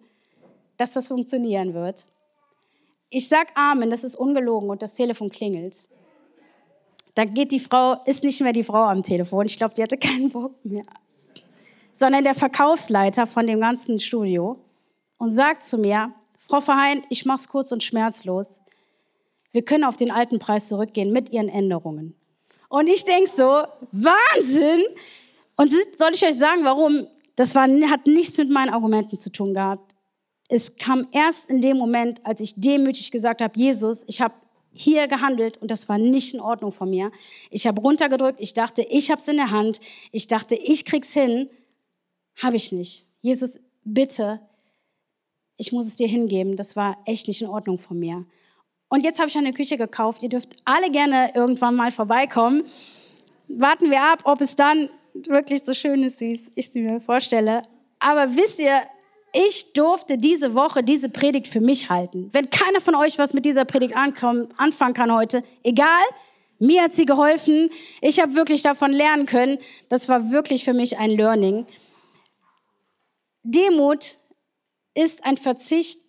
dass 0.77 0.93
das 0.93 1.09
funktionieren 1.09 1.73
wird? 1.73 2.07
Ich 3.09 3.27
sag 3.27 3.51
Amen, 3.55 3.89
das 3.89 4.03
ist 4.03 4.15
ungelogen 4.15 4.69
und 4.69 4.81
das 4.81 4.93
Telefon 4.93 5.29
klingelt. 5.29 5.89
Dann 7.15 7.33
geht 7.33 7.51
die 7.51 7.59
Frau, 7.59 7.97
ist 8.05 8.23
nicht 8.23 8.41
mehr 8.41 8.53
die 8.53 8.63
Frau 8.63 8.83
am 8.85 9.03
Telefon. 9.03 9.45
Ich 9.45 9.57
glaube, 9.57 9.73
die 9.73 9.83
hatte 9.83 9.97
keinen 9.97 10.29
Bock 10.29 10.53
mehr 10.63 10.85
sondern 11.95 12.25
der 12.25 12.35
Verkaufsleiter 12.35 13.25
von 13.25 13.47
dem 13.47 13.61
ganzen 13.61 13.99
Studio 13.99 14.59
und 15.17 15.33
sagt 15.33 15.63
zu 15.63 15.77
mir, 15.79 16.13
Frau 16.37 16.61
Verheyen, 16.61 17.03
ich 17.09 17.25
mache 17.25 17.39
es 17.39 17.47
kurz 17.47 17.71
und 17.71 17.83
schmerzlos. 17.83 18.59
Wir 19.51 19.63
können 19.63 19.85
auf 19.85 19.95
den 19.95 20.11
alten 20.11 20.37
Preis 20.37 20.67
zurückgehen 20.67 21.11
mit 21.11 21.31
Ihren 21.31 21.49
Änderungen. 21.49 22.13
Und 22.69 22.87
ich 22.87 23.05
denke 23.05 23.31
so, 23.31 23.63
Wahnsinn! 23.93 24.83
Und 25.55 25.71
soll 25.71 26.11
ich 26.13 26.25
euch 26.25 26.35
sagen, 26.35 26.65
warum? 26.65 27.07
Das 27.37 27.55
war, 27.55 27.67
hat 27.89 28.07
nichts 28.07 28.37
mit 28.37 28.49
meinen 28.49 28.73
Argumenten 28.73 29.17
zu 29.17 29.31
tun 29.31 29.53
gehabt. 29.53 29.95
Es 30.49 30.75
kam 30.75 31.07
erst 31.13 31.49
in 31.49 31.61
dem 31.61 31.77
Moment, 31.77 32.25
als 32.25 32.41
ich 32.41 32.53
demütig 32.57 33.09
gesagt 33.11 33.41
habe, 33.41 33.57
Jesus, 33.57 34.03
ich 34.07 34.19
habe 34.19 34.33
hier 34.73 35.07
gehandelt 35.07 35.57
und 35.61 35.71
das 35.71 35.87
war 35.87 35.97
nicht 35.97 36.33
in 36.33 36.41
Ordnung 36.41 36.73
von 36.73 36.89
mir. 36.89 37.11
Ich 37.49 37.65
habe 37.65 37.79
runtergedrückt, 37.79 38.41
ich 38.41 38.53
dachte, 38.53 38.81
ich 38.81 39.09
habe 39.09 39.21
es 39.21 39.27
in 39.29 39.37
der 39.37 39.51
Hand, 39.51 39.79
ich 40.11 40.27
dachte, 40.27 40.55
ich 40.55 40.83
krieg's 40.83 41.13
hin 41.13 41.49
habe 42.35 42.55
ich 42.55 42.71
nicht. 42.71 43.05
Jesus, 43.21 43.59
bitte, 43.83 44.39
ich 45.57 45.71
muss 45.71 45.87
es 45.87 45.95
dir 45.95 46.07
hingeben. 46.07 46.55
Das 46.55 46.75
war 46.75 46.97
echt 47.05 47.27
nicht 47.27 47.41
in 47.41 47.47
Ordnung 47.47 47.79
von 47.79 47.97
mir. 47.99 48.25
Und 48.89 49.03
jetzt 49.03 49.19
habe 49.19 49.29
ich 49.29 49.37
eine 49.37 49.53
Küche 49.53 49.77
gekauft. 49.77 50.23
Ihr 50.23 50.29
dürft 50.29 50.55
alle 50.65 50.91
gerne 50.91 51.31
irgendwann 51.33 51.75
mal 51.75 51.91
vorbeikommen. 51.91 52.63
Warten 53.47 53.89
wir 53.89 54.01
ab, 54.01 54.21
ob 54.23 54.41
es 54.41 54.55
dann 54.55 54.89
wirklich 55.13 55.63
so 55.63 55.73
schön 55.73 56.03
ist, 56.03 56.19
wie 56.21 56.33
ich 56.33 56.67
es 56.67 56.73
mir 56.73 56.99
vorstelle. 56.99 57.61
Aber 57.99 58.35
wisst 58.35 58.59
ihr, 58.59 58.81
ich 59.33 59.73
durfte 59.73 60.17
diese 60.17 60.53
Woche 60.53 60.83
diese 60.83 61.09
Predigt 61.09 61.47
für 61.47 61.61
mich 61.61 61.89
halten. 61.89 62.29
Wenn 62.31 62.49
keiner 62.49 62.79
von 62.79 62.95
euch 62.95 63.17
was 63.17 63.33
mit 63.33 63.45
dieser 63.45 63.65
Predigt 63.65 63.95
anfangen 63.95 64.93
kann 64.93 65.13
heute, 65.13 65.43
egal, 65.63 66.03
Mir 66.59 66.83
hat 66.83 66.93
sie 66.93 67.05
geholfen. 67.05 67.69
Ich 68.01 68.21
habe 68.21 68.35
wirklich 68.35 68.61
davon 68.61 68.91
lernen 68.91 69.25
können. 69.25 69.57
Das 69.89 70.07
war 70.07 70.31
wirklich 70.31 70.63
für 70.63 70.73
mich 70.73 70.97
ein 70.97 71.11
Learning. 71.11 71.65
Demut 73.47 74.17
ist 74.95 75.23
ein 75.23 75.37
Verzicht 75.37 75.99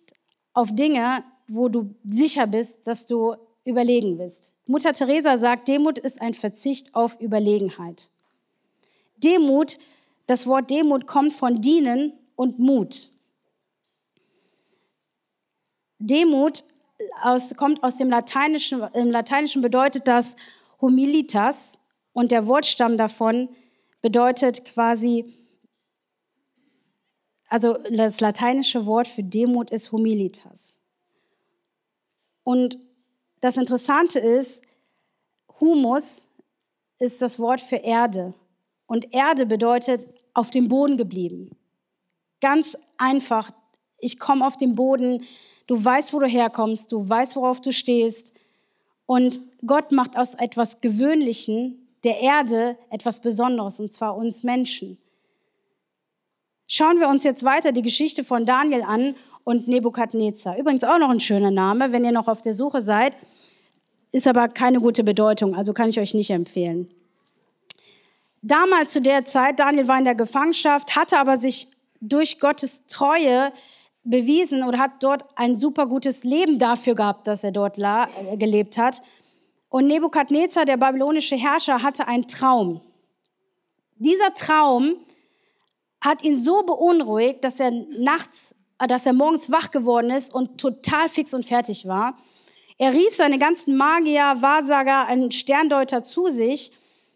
auf 0.53 0.73
Dinge, 0.73 1.23
wo 1.47 1.69
du 1.69 1.93
sicher 2.09 2.47
bist, 2.47 2.87
dass 2.87 3.05
du 3.05 3.35
überlegen 3.63 4.17
bist. 4.17 4.55
Mutter 4.65 4.91
Teresa 4.91 5.37
sagt, 5.37 5.67
Demut 5.67 5.99
ist 5.99 6.19
ein 6.19 6.33
Verzicht 6.33 6.95
auf 6.95 7.21
Überlegenheit. 7.21 8.09
Demut, 9.17 9.77
das 10.25 10.47
Wort 10.47 10.71
Demut 10.71 11.05
kommt 11.05 11.31
von 11.31 11.61
dienen 11.61 12.13
und 12.35 12.57
Mut. 12.57 13.11
Demut 15.99 16.63
aus, 17.21 17.55
kommt 17.55 17.83
aus 17.83 17.97
dem 17.97 18.09
Lateinischen, 18.09 18.81
im 18.93 19.11
Lateinischen 19.11 19.61
bedeutet 19.61 20.07
das 20.07 20.35
Humilitas 20.81 21.79
und 22.13 22.31
der 22.31 22.47
Wortstamm 22.47 22.97
davon 22.97 23.49
bedeutet 24.01 24.65
quasi, 24.65 25.36
also 27.47 27.77
das 27.89 28.19
lateinische 28.19 28.85
Wort 28.85 29.07
für 29.07 29.23
Demut 29.23 29.71
ist 29.71 29.91
Humilitas. 29.91 30.77
Und 32.43 32.77
das 33.39 33.57
Interessante 33.57 34.19
ist, 34.19 34.61
Humus 35.59 36.27
ist 36.99 37.21
das 37.21 37.39
Wort 37.39 37.61
für 37.61 37.77
Erde. 37.77 38.33
Und 38.85 39.13
Erde 39.13 39.45
bedeutet 39.45 40.07
auf 40.33 40.49
dem 40.51 40.67
Boden 40.67 40.97
geblieben. 40.97 41.55
Ganz 42.41 42.77
einfach, 42.97 43.51
ich 43.97 44.19
komme 44.19 44.45
auf 44.45 44.57
den 44.57 44.75
Boden, 44.75 45.23
du 45.67 45.83
weißt, 45.83 46.13
wo 46.13 46.19
du 46.19 46.27
herkommst, 46.27 46.91
du 46.91 47.07
weißt, 47.07 47.35
worauf 47.35 47.61
du 47.61 47.71
stehst. 47.71 48.33
Und 49.05 49.41
Gott 49.65 49.91
macht 49.91 50.17
aus 50.17 50.35
etwas 50.35 50.81
Gewöhnlichen 50.81 51.87
der 52.03 52.19
Erde 52.19 52.77
etwas 52.89 53.21
Besonderes, 53.21 53.79
und 53.79 53.91
zwar 53.91 54.15
uns 54.15 54.43
Menschen. 54.43 54.97
Schauen 56.67 56.99
wir 56.99 57.07
uns 57.07 57.23
jetzt 57.23 57.45
weiter 57.45 57.71
die 57.71 57.81
Geschichte 57.81 58.25
von 58.25 58.45
Daniel 58.45 58.83
an 58.83 59.15
und 59.45 59.69
Nebukadnezar. 59.69 60.57
Übrigens 60.57 60.83
auch 60.83 60.99
noch 60.99 61.09
ein 61.09 61.21
schöner 61.21 61.51
Name, 61.51 61.93
wenn 61.93 62.03
ihr 62.03 62.11
noch 62.11 62.27
auf 62.27 62.41
der 62.41 62.53
Suche 62.53 62.81
seid, 62.81 63.13
ist 64.11 64.27
aber 64.27 64.49
keine 64.49 64.81
gute 64.81 65.05
Bedeutung, 65.05 65.55
also 65.55 65.73
kann 65.73 65.89
ich 65.89 65.99
euch 65.99 66.13
nicht 66.13 66.29
empfehlen. 66.29 66.89
Damals 68.41 68.91
zu 68.91 69.01
der 69.01 69.23
Zeit, 69.23 69.59
Daniel 69.61 69.87
war 69.87 69.97
in 69.97 70.03
der 70.03 70.15
Gefangenschaft, 70.15 70.95
hatte 70.95 71.17
aber 71.17 71.37
sich 71.37 71.69
durch 72.01 72.39
Gottes 72.39 72.85
Treue 72.87 73.53
bewiesen 74.03 74.63
oder 74.63 74.77
hat 74.77 75.01
dort 75.01 75.23
ein 75.35 75.55
super 75.55 75.87
gutes 75.87 76.25
Leben 76.25 76.59
dafür 76.59 76.95
gehabt, 76.95 77.27
dass 77.27 77.43
er 77.43 77.51
dort 77.51 77.77
äh, 77.77 78.37
gelebt 78.37 78.77
hat. 78.77 79.01
Und 79.69 79.87
Nebukadnezar, 79.87 80.65
der 80.65 80.77
babylonische 80.77 81.35
Herrscher, 81.35 81.81
hatte 81.81 82.07
einen 82.07 82.27
Traum. 82.27 82.81
Dieser 83.97 84.33
Traum 84.33 84.95
hat 86.07 86.23
ihn 86.23 86.37
so 86.37 86.63
beunruhigt, 86.63 87.43
dass 87.43 87.59
er 87.59 87.71
nachts, 87.71 88.55
äh, 88.79 88.87
dass 88.87 89.05
er 89.05 89.13
morgens 89.13 89.51
wach 89.51 89.71
geworden 89.71 90.11
ist 90.11 90.33
und 90.33 90.59
total 90.59 91.09
fix 91.09 91.33
und 91.33 91.45
fertig 91.45 91.87
war. 91.87 92.17
Er 92.77 92.93
rief 92.93 93.15
seine 93.15 93.39
ganzen 93.39 93.75
Magier, 93.75 94.35
Wahrsager, 94.39 95.07
einen 95.07 95.31
Sterndeuter 95.31 96.03
zu 96.03 96.27
sich 96.29 96.71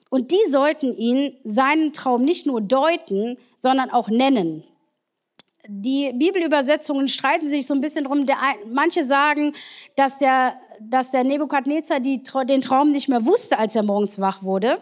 und 0.09 0.31
die 0.31 0.49
sollten 0.49 0.97
ihn 0.97 1.37
seinen 1.43 1.93
Traum 1.93 2.23
nicht 2.23 2.45
nur 2.45 2.61
deuten, 2.61 3.37
sondern 3.59 3.91
auch 3.91 4.09
nennen 4.09 4.63
die 5.67 6.11
Bibelübersetzungen 6.13 7.07
streiten 7.07 7.47
sich 7.47 7.67
so 7.67 7.73
ein 7.73 7.81
bisschen 7.81 8.05
drum. 8.05 8.25
Der, 8.25 8.37
manche 8.67 9.05
sagen, 9.05 9.53
dass 9.95 10.17
der, 10.17 10.55
dass 10.79 11.11
der 11.11 11.23
Nebukadnezar 11.23 11.99
die, 11.99 12.21
den 12.47 12.61
Traum 12.61 12.91
nicht 12.91 13.09
mehr 13.09 13.25
wusste, 13.25 13.59
als 13.59 13.75
er 13.75 13.83
morgens 13.83 14.19
wach 14.19 14.43
wurde. 14.43 14.81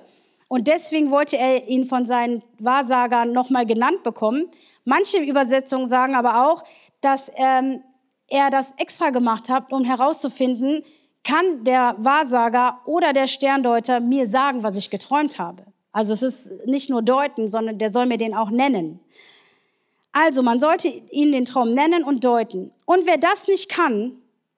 Und 0.50 0.68
deswegen 0.68 1.12
wollte 1.12 1.38
er 1.38 1.70
ihn 1.70 1.86
von 1.86 2.06
seinen 2.06 2.44
Wahrsagern 2.58 3.32
nochmal 3.32 3.66
genannt 3.66 4.04
bekommen. 4.04 4.50
Manche 4.84 5.20
Übersetzungen 5.20 5.88
sagen 5.88 6.16
aber 6.16 6.50
auch, 6.50 6.64
dass 7.02 7.32
ähm, 7.36 7.84
er 8.28 8.50
das 8.50 8.74
extra 8.78 9.12
gemacht 9.12 9.50
hat, 9.50 9.72
um 9.72 9.86
herauszufinden, 9.86 10.84
kann 11.24 11.64
der 11.64 11.96
Wahrsager 12.00 12.82
oder 12.86 13.14
der 13.14 13.28
Sterndeuter 13.28 14.00
mir 14.00 14.28
sagen, 14.28 14.64
was 14.64 14.76
ich 14.76 14.90
geträumt 14.90 15.38
habe. 15.38 15.64
Also 15.92 16.14
es 16.14 16.24
ist 16.24 16.66
nicht 16.66 16.90
nur 16.90 17.04
deuten, 17.04 17.48
sondern 17.48 17.78
der 17.78 17.92
soll 17.92 18.08
mir 18.08 18.18
den 18.18 18.34
auch 18.34 18.50
nennen. 18.50 19.00
Also 20.12 20.42
man 20.42 20.60
sollte 20.60 20.88
ihn 20.88 21.32
den 21.32 21.46
Traum 21.46 21.74
nennen 21.74 22.04
und 22.04 22.24
deuten. 22.24 22.72
Und 22.86 23.06
wer 23.06 23.18
das 23.18 23.48
nicht 23.48 23.70
kann, 23.70 24.14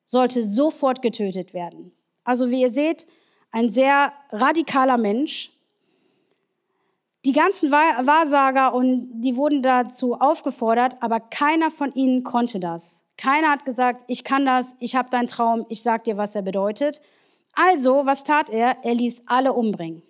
sollte 0.05 0.43
sofort 0.43 1.01
getötet 1.01 1.53
werden. 1.53 1.91
Also 2.23 2.49
wie 2.49 2.61
ihr 2.61 2.73
seht, 2.73 3.07
ein 3.51 3.71
sehr 3.71 4.13
radikaler 4.31 4.97
Mensch. 4.97 5.51
Die 7.23 7.33
ganzen 7.33 7.69
Wahrsager 7.69 8.73
und 8.73 9.21
die 9.21 9.35
wurden 9.35 9.61
dazu 9.61 10.15
aufgefordert, 10.15 10.95
aber 11.01 11.19
keiner 11.19 11.69
von 11.69 11.93
ihnen 11.93 12.23
konnte 12.23 12.59
das. 12.59 13.05
Keiner 13.15 13.51
hat 13.51 13.63
gesagt, 13.63 14.03
ich 14.07 14.23
kann 14.23 14.45
das, 14.45 14.75
ich 14.79 14.95
habe 14.95 15.11
deinen 15.11 15.27
Traum, 15.27 15.65
ich 15.69 15.83
sag 15.83 16.03
dir, 16.05 16.17
was 16.17 16.33
er 16.33 16.41
bedeutet. 16.41 16.99
Also, 17.53 18.05
was 18.05 18.23
tat 18.23 18.49
er? 18.49 18.77
Er 18.83 18.95
ließ 18.95 19.23
alle 19.27 19.53
umbringen. 19.53 20.01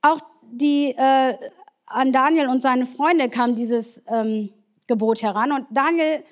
Auch 0.00 0.20
die 0.50 0.94
äh, 0.96 1.36
an 1.84 2.12
Daniel 2.12 2.48
und 2.48 2.62
seine 2.62 2.86
Freunde 2.86 3.28
kam 3.28 3.54
dieses 3.54 4.02
ähm, 4.06 4.50
Gebot 4.86 5.22
heran 5.22 5.52
und 5.52 5.66
Daniel 5.70 6.24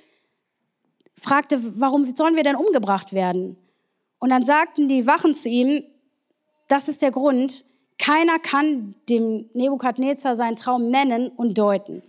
fragte, 1.18 1.60
warum 1.78 2.14
sollen 2.14 2.36
wir 2.36 2.44
denn 2.44 2.56
umgebracht 2.56 3.12
werden? 3.12 3.58
Und 4.18 4.30
dann 4.30 4.44
sagten 4.44 4.88
die 4.88 5.06
Wachen 5.06 5.34
zu 5.34 5.48
ihm, 5.48 5.84
das 6.68 6.88
ist 6.88 7.02
der 7.02 7.10
Grund, 7.10 7.64
keiner 7.98 8.38
kann 8.38 8.94
dem 9.08 9.50
Nebukadnezar 9.54 10.36
seinen 10.36 10.56
Traum 10.56 10.90
nennen 10.90 11.28
und 11.28 11.58
deuten. 11.58 12.02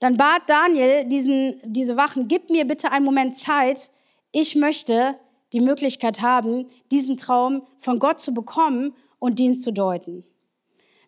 Dann 0.00 0.16
bat 0.16 0.42
Daniel 0.48 1.04
diesen, 1.04 1.60
diese 1.64 1.96
Wachen, 1.96 2.28
gib 2.28 2.50
mir 2.50 2.66
bitte 2.66 2.92
einen 2.92 3.04
Moment 3.04 3.36
Zeit, 3.36 3.90
ich 4.32 4.54
möchte 4.54 5.16
die 5.52 5.60
Möglichkeit 5.60 6.20
haben, 6.20 6.66
diesen 6.90 7.16
Traum 7.16 7.66
von 7.78 7.98
Gott 7.98 8.20
zu 8.20 8.34
bekommen 8.34 8.94
und 9.18 9.40
ihn 9.40 9.56
zu 9.56 9.72
deuten. 9.72 10.24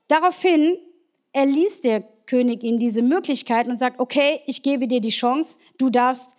Daraufhin 0.07 0.79
erließ 1.33 1.83
der 1.83 2.03
König 2.25 2.63
ihm 2.63 2.79
diese 2.79 3.03
Möglichkeit 3.03 3.69
und 3.69 3.79
sagt, 3.79 4.01
okay, 4.01 4.41
ich 4.47 4.63
gebe 4.63 4.89
dir 4.89 5.01
die 5.01 5.11
Chance, 5.11 5.59
du 5.77 5.91
darfst, 5.91 6.37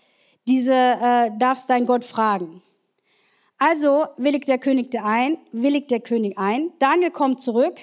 diese, 0.48 0.74
äh, 0.74 1.32
darfst 1.38 1.70
deinen 1.70 1.86
Gott 1.86 2.04
fragen. 2.04 2.64
Also 3.60 4.08
willigt 4.16 4.48
der 4.48 4.58
König 4.58 4.98
ein, 5.00 5.38
willigt 5.52 5.92
der 5.92 6.00
König 6.00 6.38
ein. 6.38 6.72
Daniel 6.80 7.12
kommt 7.12 7.42
zurück 7.42 7.78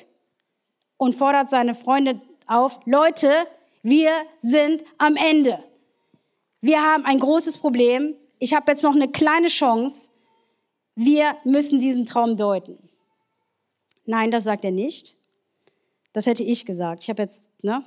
und 0.96 1.14
fordert 1.14 1.50
seine 1.50 1.74
Freunde 1.74 2.20
auf, 2.46 2.80
Leute, 2.86 3.46
wir 3.82 4.10
sind 4.40 4.82
am 4.96 5.16
Ende. 5.16 5.62
Wir 6.62 6.82
haben 6.82 7.04
ein 7.04 7.20
großes 7.20 7.58
Problem. 7.58 8.16
Ich 8.38 8.54
habe 8.54 8.72
jetzt 8.72 8.82
noch 8.82 8.94
eine 8.94 9.08
kleine 9.08 9.48
Chance. 9.48 10.10
Wir 10.94 11.36
müssen 11.44 11.78
diesen 11.78 12.06
Traum 12.06 12.38
deuten. 12.38 12.78
Nein, 14.06 14.30
das 14.30 14.44
sagt 14.44 14.64
er 14.64 14.70
nicht. 14.70 15.14
Das 16.14 16.24
hätte 16.24 16.42
ich 16.42 16.64
gesagt. 16.64 17.02
Ich 17.02 17.10
habe 17.10 17.22
jetzt, 17.22 17.44
ne? 17.62 17.84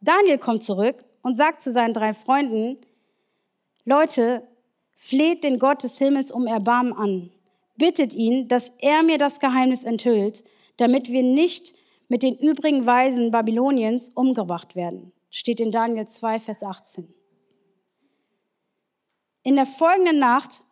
Daniel 0.00 0.38
kommt 0.38 0.62
zurück 0.64 1.04
und 1.20 1.36
sagt 1.36 1.60
zu 1.60 1.70
seinen 1.70 1.92
drei 1.92 2.14
Freunden, 2.14 2.78
Leute, 3.84 4.46
fleht 5.04 5.42
den 5.42 5.58
Gott 5.58 5.82
des 5.82 5.98
Himmels 5.98 6.30
um 6.30 6.46
Erbarmen 6.46 6.92
an. 6.92 7.30
Bittet 7.76 8.14
ihn, 8.14 8.46
dass 8.46 8.72
er 8.78 9.02
mir 9.02 9.18
das 9.18 9.40
Geheimnis 9.40 9.82
enthüllt, 9.82 10.44
damit 10.76 11.10
wir 11.10 11.24
nicht 11.24 11.74
mit 12.08 12.22
den 12.22 12.36
übrigen 12.38 12.86
Weisen 12.86 13.32
Babyloniens 13.32 14.10
umgebracht 14.10 14.76
werden. 14.76 15.12
Steht 15.28 15.58
in 15.58 15.72
Daniel 15.72 16.06
2, 16.06 16.38
Vers 16.38 16.62
18. 16.62 17.12
In 19.42 19.56
der 19.56 19.66
folgenden 19.66 20.20
Nacht 20.20 20.62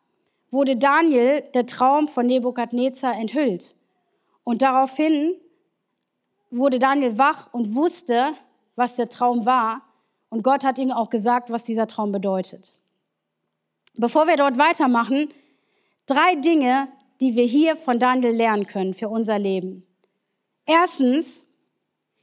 wurde 0.53 0.77
Daniel 0.77 1.43
der 1.53 1.67
Traum 1.67 2.07
von 2.07 2.27
Nebukadnezar 2.27 3.17
enthüllt. 3.17 3.75
Und 4.45 4.63
daraufhin 4.63 5.35
wurde 6.53 6.79
Daniel 6.79 7.19
wach 7.19 7.53
und 7.53 7.75
wusste, 7.75 8.35
was 8.77 8.95
der 8.95 9.09
Traum 9.09 9.45
war. 9.45 9.83
Und 10.29 10.45
Gott 10.45 10.65
hat 10.65 10.79
ihm 10.79 10.93
auch 10.93 11.11
gesagt, 11.11 11.51
was 11.51 11.65
dieser 11.65 11.89
Traum 11.89 12.13
bedeutet. 12.13 12.75
Bevor 14.00 14.26
wir 14.26 14.38
dort 14.38 14.57
weitermachen, 14.57 15.28
drei 16.07 16.35
Dinge, 16.35 16.88
die 17.21 17.37
wir 17.37 17.45
hier 17.45 17.76
von 17.76 17.99
Daniel 17.99 18.35
lernen 18.35 18.66
können 18.66 18.95
für 18.95 19.11
unser 19.11 19.38
Leben. 19.38 19.87
Erstens, 20.64 21.45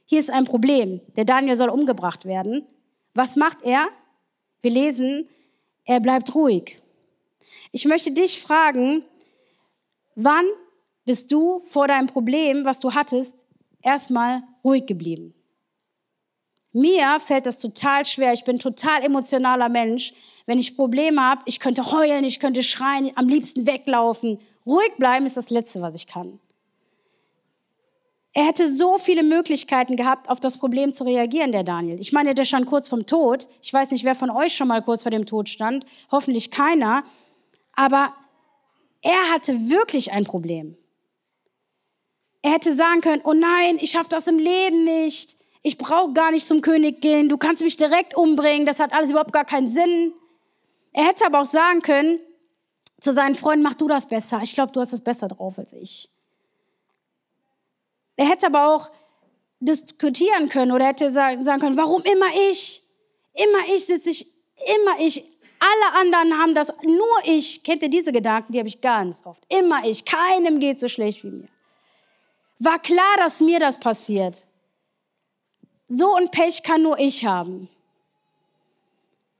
hier 0.04 0.18
ist 0.18 0.32
ein 0.32 0.44
Problem. 0.44 1.00
Der 1.16 1.24
Daniel 1.24 1.54
soll 1.54 1.68
umgebracht 1.68 2.24
werden. 2.24 2.66
Was 3.14 3.36
macht 3.36 3.62
er? 3.62 3.90
Wir 4.60 4.72
lesen, 4.72 5.28
er 5.84 6.00
bleibt 6.00 6.34
ruhig. 6.34 6.82
Ich 7.70 7.84
möchte 7.84 8.10
dich 8.10 8.40
fragen, 8.40 9.04
wann 10.16 10.46
bist 11.04 11.30
du 11.30 11.62
vor 11.68 11.86
deinem 11.86 12.08
Problem, 12.08 12.64
was 12.64 12.80
du 12.80 12.92
hattest, 12.92 13.46
erstmal 13.82 14.42
ruhig 14.64 14.86
geblieben. 14.86 15.32
Mir 16.72 17.18
fällt 17.20 17.46
das 17.46 17.60
total 17.60 18.04
schwer. 18.04 18.32
Ich 18.32 18.44
bin 18.44 18.58
total 18.58 19.02
emotionaler 19.04 19.68
Mensch. 19.68 20.12
Wenn 20.48 20.58
ich 20.58 20.76
Probleme 20.76 21.20
habe, 21.20 21.42
ich 21.44 21.60
könnte 21.60 21.92
heulen, 21.92 22.24
ich 22.24 22.40
könnte 22.40 22.62
schreien, 22.62 23.10
am 23.16 23.28
liebsten 23.28 23.66
weglaufen. 23.66 24.38
Ruhig 24.64 24.92
bleiben 24.96 25.26
ist 25.26 25.36
das 25.36 25.50
Letzte, 25.50 25.82
was 25.82 25.94
ich 25.94 26.06
kann. 26.06 26.40
Er 28.32 28.46
hätte 28.46 28.66
so 28.66 28.96
viele 28.96 29.22
Möglichkeiten 29.22 29.96
gehabt, 29.96 30.30
auf 30.30 30.40
das 30.40 30.56
Problem 30.56 30.90
zu 30.90 31.04
reagieren, 31.04 31.52
der 31.52 31.64
Daniel. 31.64 32.00
Ich 32.00 32.14
meine, 32.14 32.34
der 32.34 32.44
stand 32.44 32.64
kurz 32.64 32.88
vom 32.88 33.04
Tod. 33.04 33.46
Ich 33.60 33.70
weiß 33.74 33.90
nicht, 33.90 34.04
wer 34.04 34.14
von 34.14 34.30
euch 34.30 34.54
schon 34.54 34.68
mal 34.68 34.80
kurz 34.80 35.02
vor 35.02 35.10
dem 35.10 35.26
Tod 35.26 35.50
stand. 35.50 35.84
Hoffentlich 36.10 36.50
keiner. 36.50 37.04
Aber 37.74 38.14
er 39.02 39.30
hatte 39.30 39.68
wirklich 39.68 40.12
ein 40.12 40.24
Problem. 40.24 40.78
Er 42.40 42.52
hätte 42.52 42.74
sagen 42.74 43.02
können, 43.02 43.20
oh 43.22 43.34
nein, 43.34 43.76
ich 43.82 43.90
schaffe 43.90 44.08
das 44.08 44.26
im 44.26 44.38
Leben 44.38 44.84
nicht. 44.84 45.36
Ich 45.62 45.76
brauche 45.76 46.14
gar 46.14 46.30
nicht 46.30 46.46
zum 46.46 46.62
König 46.62 47.02
gehen. 47.02 47.28
Du 47.28 47.36
kannst 47.36 47.62
mich 47.62 47.76
direkt 47.76 48.16
umbringen. 48.16 48.64
Das 48.64 48.80
hat 48.80 48.94
alles 48.94 49.10
überhaupt 49.10 49.34
gar 49.34 49.44
keinen 49.44 49.68
Sinn. 49.68 50.14
Er 50.98 51.04
hätte 51.04 51.26
aber 51.26 51.42
auch 51.42 51.46
sagen 51.46 51.80
können 51.80 52.18
zu 52.98 53.12
seinen 53.12 53.36
Freunden, 53.36 53.62
mach 53.62 53.74
du 53.74 53.86
das 53.86 54.08
besser. 54.08 54.40
Ich 54.42 54.54
glaube, 54.54 54.72
du 54.72 54.80
hast 54.80 54.92
es 54.92 55.00
besser 55.00 55.28
drauf 55.28 55.56
als 55.56 55.72
ich. 55.72 56.08
Er 58.16 58.28
hätte 58.28 58.46
aber 58.46 58.74
auch 58.74 58.90
diskutieren 59.60 60.48
können 60.48 60.72
oder 60.72 60.86
hätte 60.86 61.12
sagen 61.12 61.60
können, 61.60 61.76
warum 61.76 62.02
immer 62.02 62.26
ich? 62.50 62.82
Immer 63.32 63.76
ich 63.76 63.84
sitze 63.84 64.10
ich, 64.10 64.26
immer 64.56 64.98
ich. 64.98 65.22
Alle 65.60 66.00
anderen 66.00 66.36
haben 66.36 66.56
das, 66.56 66.72
nur 66.82 67.06
ich. 67.22 67.62
Kennt 67.62 67.84
ihr 67.84 67.90
diese 67.90 68.10
Gedanken? 68.10 68.50
Die 68.52 68.58
habe 68.58 68.68
ich 68.68 68.80
ganz 68.80 69.24
oft. 69.24 69.44
Immer 69.48 69.84
ich. 69.84 70.04
Keinem 70.04 70.58
geht 70.58 70.80
so 70.80 70.88
schlecht 70.88 71.22
wie 71.22 71.30
mir. 71.30 71.48
War 72.58 72.80
klar, 72.80 73.16
dass 73.18 73.40
mir 73.40 73.60
das 73.60 73.78
passiert. 73.78 74.48
So 75.86 76.16
ein 76.16 76.28
Pech 76.32 76.64
kann 76.64 76.82
nur 76.82 76.98
ich 76.98 77.24
haben. 77.24 77.68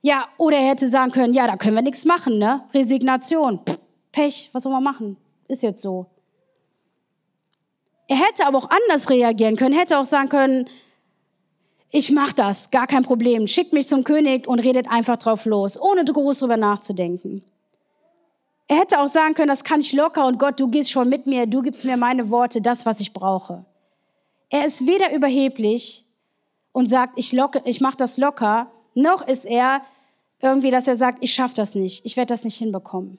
Ja, 0.01 0.27
oder 0.37 0.57
er 0.57 0.69
hätte 0.69 0.89
sagen 0.89 1.11
können, 1.11 1.33
ja, 1.33 1.47
da 1.47 1.57
können 1.57 1.75
wir 1.75 1.81
nichts 1.81 2.05
machen, 2.05 2.37
ne? 2.37 2.61
Resignation. 2.73 3.59
Pech, 4.11 4.49
was 4.53 4.63
soll 4.63 4.71
man 4.71 4.83
machen? 4.83 5.17
Ist 5.47 5.63
jetzt 5.63 5.81
so. 5.81 6.05
Er 8.07 8.17
hätte 8.17 8.45
aber 8.45 8.57
auch 8.57 8.69
anders 8.69 9.09
reagieren 9.09 9.55
können, 9.55 9.75
hätte 9.75 9.97
auch 9.97 10.05
sagen 10.05 10.29
können, 10.29 10.69
ich 11.91 12.11
mach 12.11 12.33
das, 12.33 12.69
gar 12.71 12.87
kein 12.87 13.03
Problem. 13.03 13.47
Schickt 13.47 13.73
mich 13.73 13.87
zum 13.87 14.03
König 14.03 14.47
und 14.47 14.59
redet 14.59 14.89
einfach 14.89 15.17
drauf 15.17 15.45
los, 15.45 15.79
ohne 15.79 16.05
groß 16.05 16.39
drüber 16.39 16.57
nachzudenken. 16.57 17.43
Er 18.67 18.77
hätte 18.77 18.99
auch 18.99 19.07
sagen 19.07 19.33
können, 19.33 19.47
das 19.47 19.63
kann 19.63 19.79
ich 19.79 19.93
locker 19.93 20.27
und 20.27 20.37
Gott, 20.37 20.59
du 20.59 20.67
gehst 20.67 20.91
schon 20.91 21.09
mit 21.09 21.25
mir, 21.25 21.47
du 21.47 21.63
gibst 21.63 21.85
mir 21.85 21.97
meine 21.97 22.29
Worte, 22.29 22.61
das, 22.61 22.85
was 22.85 22.99
ich 22.99 23.13
brauche. 23.13 23.65
Er 24.49 24.65
ist 24.65 24.85
weder 24.85 25.13
überheblich 25.13 26.05
und 26.71 26.89
sagt, 26.89 27.13
ich, 27.15 27.33
locke, 27.33 27.61
ich 27.65 27.81
mache 27.81 27.97
das 27.97 28.17
locker, 28.17 28.71
noch 29.01 29.27
ist 29.27 29.45
er 29.45 29.81
irgendwie, 30.41 30.71
dass 30.71 30.87
er 30.87 30.95
sagt, 30.95 31.19
ich 31.21 31.33
schaffe 31.33 31.55
das 31.55 31.75
nicht, 31.75 32.05
ich 32.05 32.15
werde 32.17 32.33
das 32.33 32.43
nicht 32.43 32.57
hinbekommen. 32.57 33.17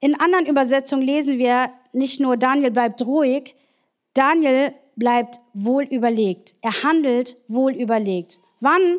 In 0.00 0.18
anderen 0.18 0.46
Übersetzungen 0.46 1.02
lesen 1.02 1.38
wir 1.38 1.70
nicht 1.92 2.20
nur, 2.20 2.36
Daniel 2.36 2.70
bleibt 2.70 3.04
ruhig, 3.04 3.54
Daniel 4.14 4.74
bleibt 4.96 5.40
wohl 5.52 5.84
überlegt. 5.84 6.56
Er 6.62 6.82
handelt 6.82 7.36
wohl 7.48 7.72
überlegt. 7.72 8.40
Wann 8.60 8.98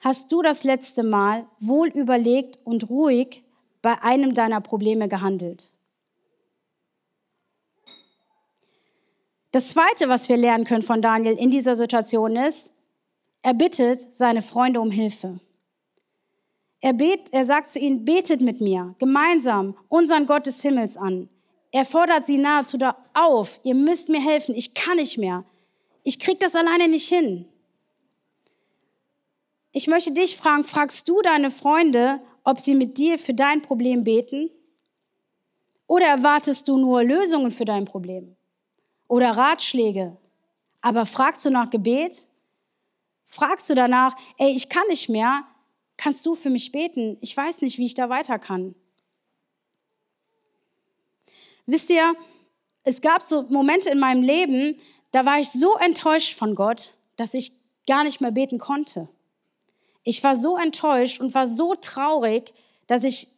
hast 0.00 0.30
du 0.30 0.42
das 0.42 0.62
letzte 0.64 1.02
Mal 1.02 1.46
wohl 1.58 1.88
überlegt 1.88 2.58
und 2.64 2.90
ruhig 2.90 3.44
bei 3.82 4.02
einem 4.02 4.34
deiner 4.34 4.60
Probleme 4.60 5.08
gehandelt? 5.08 5.72
Das 9.52 9.70
Zweite, 9.70 10.08
was 10.08 10.28
wir 10.28 10.36
lernen 10.36 10.66
können 10.66 10.82
von 10.82 11.00
Daniel 11.00 11.38
in 11.38 11.50
dieser 11.50 11.76
Situation 11.76 12.36
ist, 12.36 12.70
er 13.46 13.54
bittet 13.54 14.12
seine 14.12 14.42
Freunde 14.42 14.80
um 14.80 14.90
Hilfe. 14.90 15.38
Er, 16.80 16.92
bet, 16.92 17.28
er 17.30 17.46
sagt 17.46 17.70
zu 17.70 17.78
ihnen, 17.78 18.04
betet 18.04 18.40
mit 18.40 18.60
mir 18.60 18.96
gemeinsam 18.98 19.76
unseren 19.86 20.26
Gott 20.26 20.46
des 20.46 20.60
Himmels 20.62 20.96
an. 20.96 21.28
Er 21.70 21.84
fordert 21.84 22.26
sie 22.26 22.38
nahezu 22.38 22.76
da 22.76 22.96
auf, 23.14 23.60
ihr 23.62 23.76
müsst 23.76 24.08
mir 24.08 24.20
helfen, 24.20 24.56
ich 24.56 24.74
kann 24.74 24.96
nicht 24.96 25.16
mehr. 25.16 25.44
Ich 26.02 26.18
krieg 26.18 26.40
das 26.40 26.56
alleine 26.56 26.88
nicht 26.88 27.08
hin. 27.08 27.46
Ich 29.70 29.86
möchte 29.86 30.10
dich 30.10 30.36
fragen, 30.36 30.64
fragst 30.64 31.08
du 31.08 31.22
deine 31.22 31.52
Freunde, 31.52 32.20
ob 32.42 32.58
sie 32.58 32.74
mit 32.74 32.98
dir 32.98 33.16
für 33.16 33.34
dein 33.34 33.62
Problem 33.62 34.02
beten? 34.02 34.50
Oder 35.86 36.06
erwartest 36.06 36.66
du 36.66 36.78
nur 36.78 37.04
Lösungen 37.04 37.52
für 37.52 37.64
dein 37.64 37.84
Problem? 37.84 38.34
Oder 39.06 39.36
Ratschläge? 39.36 40.16
Aber 40.80 41.06
fragst 41.06 41.46
du 41.46 41.50
nach 41.50 41.70
Gebet? 41.70 42.26
Fragst 43.26 43.68
du 43.68 43.74
danach, 43.74 44.16
ey, 44.38 44.52
ich 44.52 44.68
kann 44.68 44.86
nicht 44.88 45.08
mehr, 45.08 45.44
kannst 45.96 46.24
du 46.24 46.34
für 46.34 46.50
mich 46.50 46.72
beten? 46.72 47.18
Ich 47.20 47.36
weiß 47.36 47.60
nicht, 47.60 47.76
wie 47.78 47.86
ich 47.86 47.94
da 47.94 48.08
weiter 48.08 48.38
kann. 48.38 48.74
Wisst 51.66 51.90
ihr, 51.90 52.14
es 52.84 53.00
gab 53.00 53.22
so 53.22 53.42
Momente 53.42 53.90
in 53.90 53.98
meinem 53.98 54.22
Leben, 54.22 54.78
da 55.10 55.24
war 55.26 55.40
ich 55.40 55.50
so 55.50 55.76
enttäuscht 55.76 56.38
von 56.38 56.54
Gott, 56.54 56.94
dass 57.16 57.34
ich 57.34 57.52
gar 57.86 58.04
nicht 58.04 58.20
mehr 58.20 58.30
beten 58.30 58.58
konnte. 58.58 59.08
Ich 60.04 60.22
war 60.22 60.36
so 60.36 60.56
enttäuscht 60.56 61.20
und 61.20 61.34
war 61.34 61.48
so 61.48 61.74
traurig, 61.74 62.54
dass 62.86 63.02
ich 63.02 63.28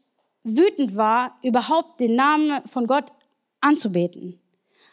wütend 0.44 0.96
war, 0.96 1.38
überhaupt 1.42 2.00
den 2.00 2.14
Namen 2.14 2.60
von 2.68 2.86
Gott 2.86 3.12
anzubeten. 3.60 4.38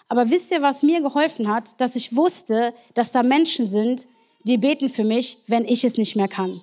Aber 0.07 0.29
wisst 0.29 0.51
ihr, 0.51 0.61
was 0.61 0.83
mir 0.83 1.01
geholfen 1.01 1.49
hat? 1.49 1.79
Dass 1.81 1.95
ich 1.95 2.15
wusste, 2.15 2.73
dass 2.93 3.11
da 3.11 3.23
Menschen 3.23 3.65
sind, 3.65 4.07
die 4.45 4.57
beten 4.57 4.89
für 4.89 5.03
mich, 5.03 5.39
wenn 5.47 5.65
ich 5.65 5.83
es 5.83 5.97
nicht 5.97 6.15
mehr 6.15 6.27
kann. 6.27 6.61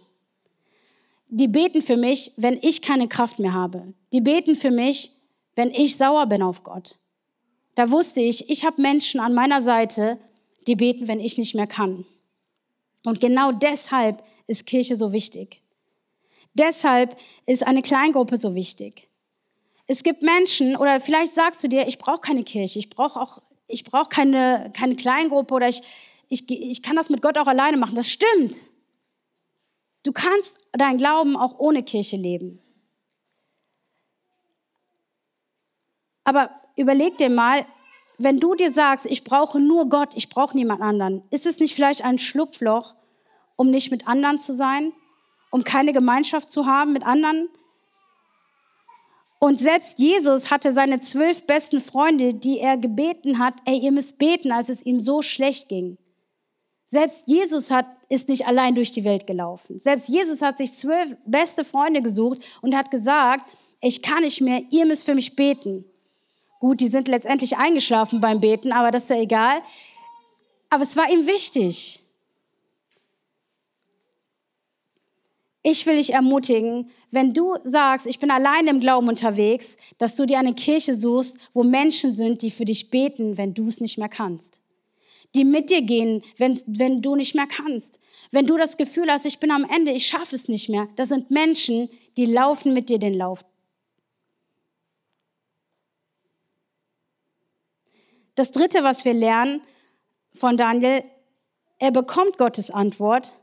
Die 1.28 1.48
beten 1.48 1.82
für 1.82 1.96
mich, 1.96 2.32
wenn 2.36 2.58
ich 2.62 2.80
keine 2.80 3.08
Kraft 3.08 3.38
mehr 3.38 3.52
habe. 3.52 3.92
Die 4.12 4.20
beten 4.20 4.54
für 4.54 4.70
mich, 4.70 5.10
wenn 5.56 5.70
ich 5.70 5.96
sauer 5.96 6.26
bin 6.26 6.42
auf 6.42 6.62
Gott. 6.62 6.96
Da 7.74 7.90
wusste 7.90 8.20
ich, 8.20 8.48
ich 8.50 8.64
habe 8.64 8.80
Menschen 8.80 9.18
an 9.18 9.34
meiner 9.34 9.62
Seite, 9.62 10.18
die 10.66 10.76
beten, 10.76 11.08
wenn 11.08 11.20
ich 11.20 11.38
nicht 11.38 11.54
mehr 11.54 11.66
kann. 11.66 12.04
Und 13.04 13.20
genau 13.20 13.50
deshalb 13.50 14.22
ist 14.46 14.66
Kirche 14.66 14.94
so 14.94 15.12
wichtig. 15.12 15.62
Deshalb 16.54 17.16
ist 17.46 17.66
eine 17.66 17.82
Kleingruppe 17.82 18.36
so 18.36 18.54
wichtig. 18.54 19.08
Es 19.86 20.04
gibt 20.04 20.22
Menschen, 20.22 20.76
oder 20.76 21.00
vielleicht 21.00 21.34
sagst 21.34 21.64
du 21.64 21.68
dir, 21.68 21.88
ich 21.88 21.98
brauche 21.98 22.20
keine 22.20 22.44
Kirche, 22.44 22.78
ich 22.78 22.90
brauche 22.90 23.20
auch, 23.20 23.42
ich 23.66 23.84
brauche 23.84 24.08
keine, 24.08 24.70
keine 24.76 24.94
Kleingruppe 24.94 25.54
oder 25.54 25.68
ich, 25.68 25.82
ich, 26.32 26.50
ich 26.50 26.82
kann 26.82 26.96
das 26.96 27.10
mit 27.10 27.20
Gott 27.20 27.36
auch 27.36 27.46
alleine 27.46 27.76
machen. 27.76 27.94
Das 27.94 28.08
stimmt. 28.08 28.66
Du 30.02 30.12
kannst 30.12 30.58
deinen 30.72 30.96
Glauben 30.96 31.36
auch 31.36 31.58
ohne 31.58 31.82
Kirche 31.82 32.16
leben. 32.16 32.58
Aber 36.24 36.50
überleg 36.76 37.18
dir 37.18 37.28
mal, 37.28 37.66
wenn 38.16 38.40
du 38.40 38.54
dir 38.54 38.72
sagst, 38.72 39.06
ich 39.06 39.24
brauche 39.24 39.60
nur 39.60 39.88
Gott, 39.88 40.14
ich 40.14 40.28
brauche 40.28 40.56
niemand 40.56 40.80
anderen, 40.80 41.22
ist 41.30 41.46
es 41.46 41.58
nicht 41.60 41.74
vielleicht 41.74 42.02
ein 42.02 42.18
Schlupfloch, 42.18 42.94
um 43.56 43.70
nicht 43.70 43.90
mit 43.90 44.06
anderen 44.06 44.38
zu 44.38 44.54
sein, 44.54 44.92
um 45.50 45.64
keine 45.64 45.92
Gemeinschaft 45.92 46.50
zu 46.50 46.64
haben 46.64 46.92
mit 46.92 47.04
anderen? 47.04 47.48
Und 49.38 49.58
selbst 49.58 49.98
Jesus 49.98 50.50
hatte 50.50 50.72
seine 50.72 51.00
zwölf 51.00 51.46
besten 51.46 51.80
Freunde, 51.80 52.32
die 52.32 52.58
er 52.58 52.76
gebeten 52.78 53.38
hat, 53.38 53.54
ey, 53.64 53.78
ihr 53.78 53.92
müsst 53.92 54.16
beten, 54.16 54.52
als 54.52 54.68
es 54.68 54.86
ihm 54.86 54.98
so 54.98 55.20
schlecht 55.20 55.68
ging. 55.68 55.98
Selbst 56.92 57.26
Jesus 57.26 57.70
hat, 57.70 57.86
ist 58.10 58.28
nicht 58.28 58.46
allein 58.46 58.74
durch 58.74 58.92
die 58.92 59.02
Welt 59.02 59.26
gelaufen. 59.26 59.78
Selbst 59.78 60.10
Jesus 60.10 60.42
hat 60.42 60.58
sich 60.58 60.74
zwölf 60.74 61.16
beste 61.24 61.64
Freunde 61.64 62.02
gesucht 62.02 62.42
und 62.60 62.76
hat 62.76 62.90
gesagt, 62.90 63.50
ich 63.80 64.02
kann 64.02 64.24
nicht 64.24 64.42
mehr, 64.42 64.60
ihr 64.68 64.84
müsst 64.84 65.06
für 65.06 65.14
mich 65.14 65.34
beten. 65.34 65.86
Gut, 66.60 66.80
die 66.80 66.88
sind 66.88 67.08
letztendlich 67.08 67.56
eingeschlafen 67.56 68.20
beim 68.20 68.40
Beten, 68.40 68.72
aber 68.72 68.90
das 68.90 69.04
ist 69.04 69.08
ja 69.08 69.16
egal. 69.16 69.62
Aber 70.68 70.82
es 70.82 70.94
war 70.94 71.10
ihm 71.10 71.26
wichtig. 71.26 72.02
Ich 75.62 75.86
will 75.86 75.96
dich 75.96 76.12
ermutigen, 76.12 76.90
wenn 77.10 77.32
du 77.32 77.56
sagst, 77.64 78.06
ich 78.06 78.18
bin 78.18 78.30
allein 78.30 78.66
im 78.66 78.80
Glauben 78.80 79.08
unterwegs, 79.08 79.78
dass 79.96 80.14
du 80.14 80.26
dir 80.26 80.38
eine 80.38 80.52
Kirche 80.52 80.94
suchst, 80.94 81.38
wo 81.54 81.62
Menschen 81.62 82.12
sind, 82.12 82.42
die 82.42 82.50
für 82.50 82.66
dich 82.66 82.90
beten, 82.90 83.38
wenn 83.38 83.54
du 83.54 83.66
es 83.66 83.80
nicht 83.80 83.96
mehr 83.96 84.10
kannst. 84.10 84.61
Die 85.34 85.44
mit 85.44 85.70
dir 85.70 85.82
gehen, 85.82 86.22
wenn, 86.36 86.60
wenn 86.66 87.00
du 87.00 87.16
nicht 87.16 87.34
mehr 87.34 87.46
kannst. 87.46 87.98
Wenn 88.30 88.46
du 88.46 88.58
das 88.58 88.76
Gefühl 88.76 89.10
hast, 89.10 89.24
ich 89.24 89.40
bin 89.40 89.50
am 89.50 89.64
Ende, 89.64 89.92
ich 89.92 90.06
schaffe 90.06 90.34
es 90.34 90.48
nicht 90.48 90.68
mehr. 90.68 90.88
Das 90.96 91.08
sind 91.08 91.30
Menschen, 91.30 91.88
die 92.16 92.26
laufen 92.26 92.74
mit 92.74 92.88
dir 92.88 92.98
den 92.98 93.14
Lauf. 93.14 93.44
Das 98.34 98.50
Dritte, 98.50 98.82
was 98.82 99.04
wir 99.04 99.14
lernen 99.14 99.62
von 100.34 100.56
Daniel, 100.56 101.04
er 101.78 101.90
bekommt 101.90 102.38
Gottes 102.38 102.70
Antwort. 102.70 103.38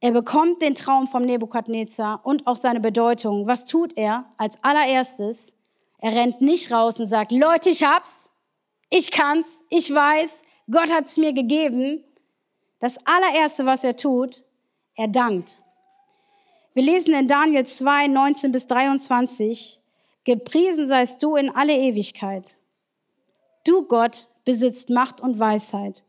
Er 0.00 0.12
bekommt 0.12 0.60
den 0.62 0.74
Traum 0.74 1.06
vom 1.06 1.24
Nebukadnezar 1.24 2.20
und 2.24 2.46
auch 2.46 2.56
seine 2.56 2.80
Bedeutung. 2.80 3.46
Was 3.46 3.64
tut 3.64 3.96
er 3.96 4.26
als 4.38 4.62
allererstes? 4.64 5.54
Er 5.98 6.12
rennt 6.12 6.40
nicht 6.40 6.72
raus 6.72 6.98
und 6.98 7.06
sagt, 7.06 7.32
Leute, 7.32 7.70
ich 7.70 7.84
hab's, 7.84 8.29
ich 8.90 9.10
kann's, 9.10 9.64
ich 9.70 9.92
weiß, 9.92 10.42
Gott 10.70 10.92
hat 10.92 11.06
es 11.06 11.16
mir 11.16 11.32
gegeben. 11.32 12.04
Das 12.78 12.96
allererste, 13.06 13.66
was 13.66 13.84
er 13.84 13.96
tut, 13.96 14.44
er 14.94 15.08
dankt. 15.08 15.62
Wir 16.74 16.82
lesen 16.82 17.14
in 17.14 17.26
Daniel 17.26 17.66
2, 17.66 18.08
19 18.08 18.52
bis 18.52 18.66
23, 18.66 19.80
Gepriesen 20.24 20.86
seist 20.86 21.22
du 21.22 21.36
in 21.36 21.50
alle 21.50 21.76
Ewigkeit. 21.76 22.58
Du, 23.64 23.86
Gott, 23.86 24.28
besitzt 24.44 24.90
Macht 24.90 25.20
und 25.20 25.38
Weisheit. 25.38 26.04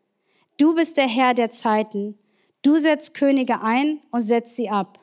Du 0.58 0.76
bist 0.76 0.98
der 0.98 1.08
Herr 1.08 1.34
der 1.34 1.50
Zeiten. 1.50 2.17
Du 2.62 2.78
setzt 2.78 3.13
Könige 3.13 3.62
ein 3.62 4.00
und 4.12 4.22
setzt 4.22 4.56
sie 4.56 4.70
ab. 4.70 5.00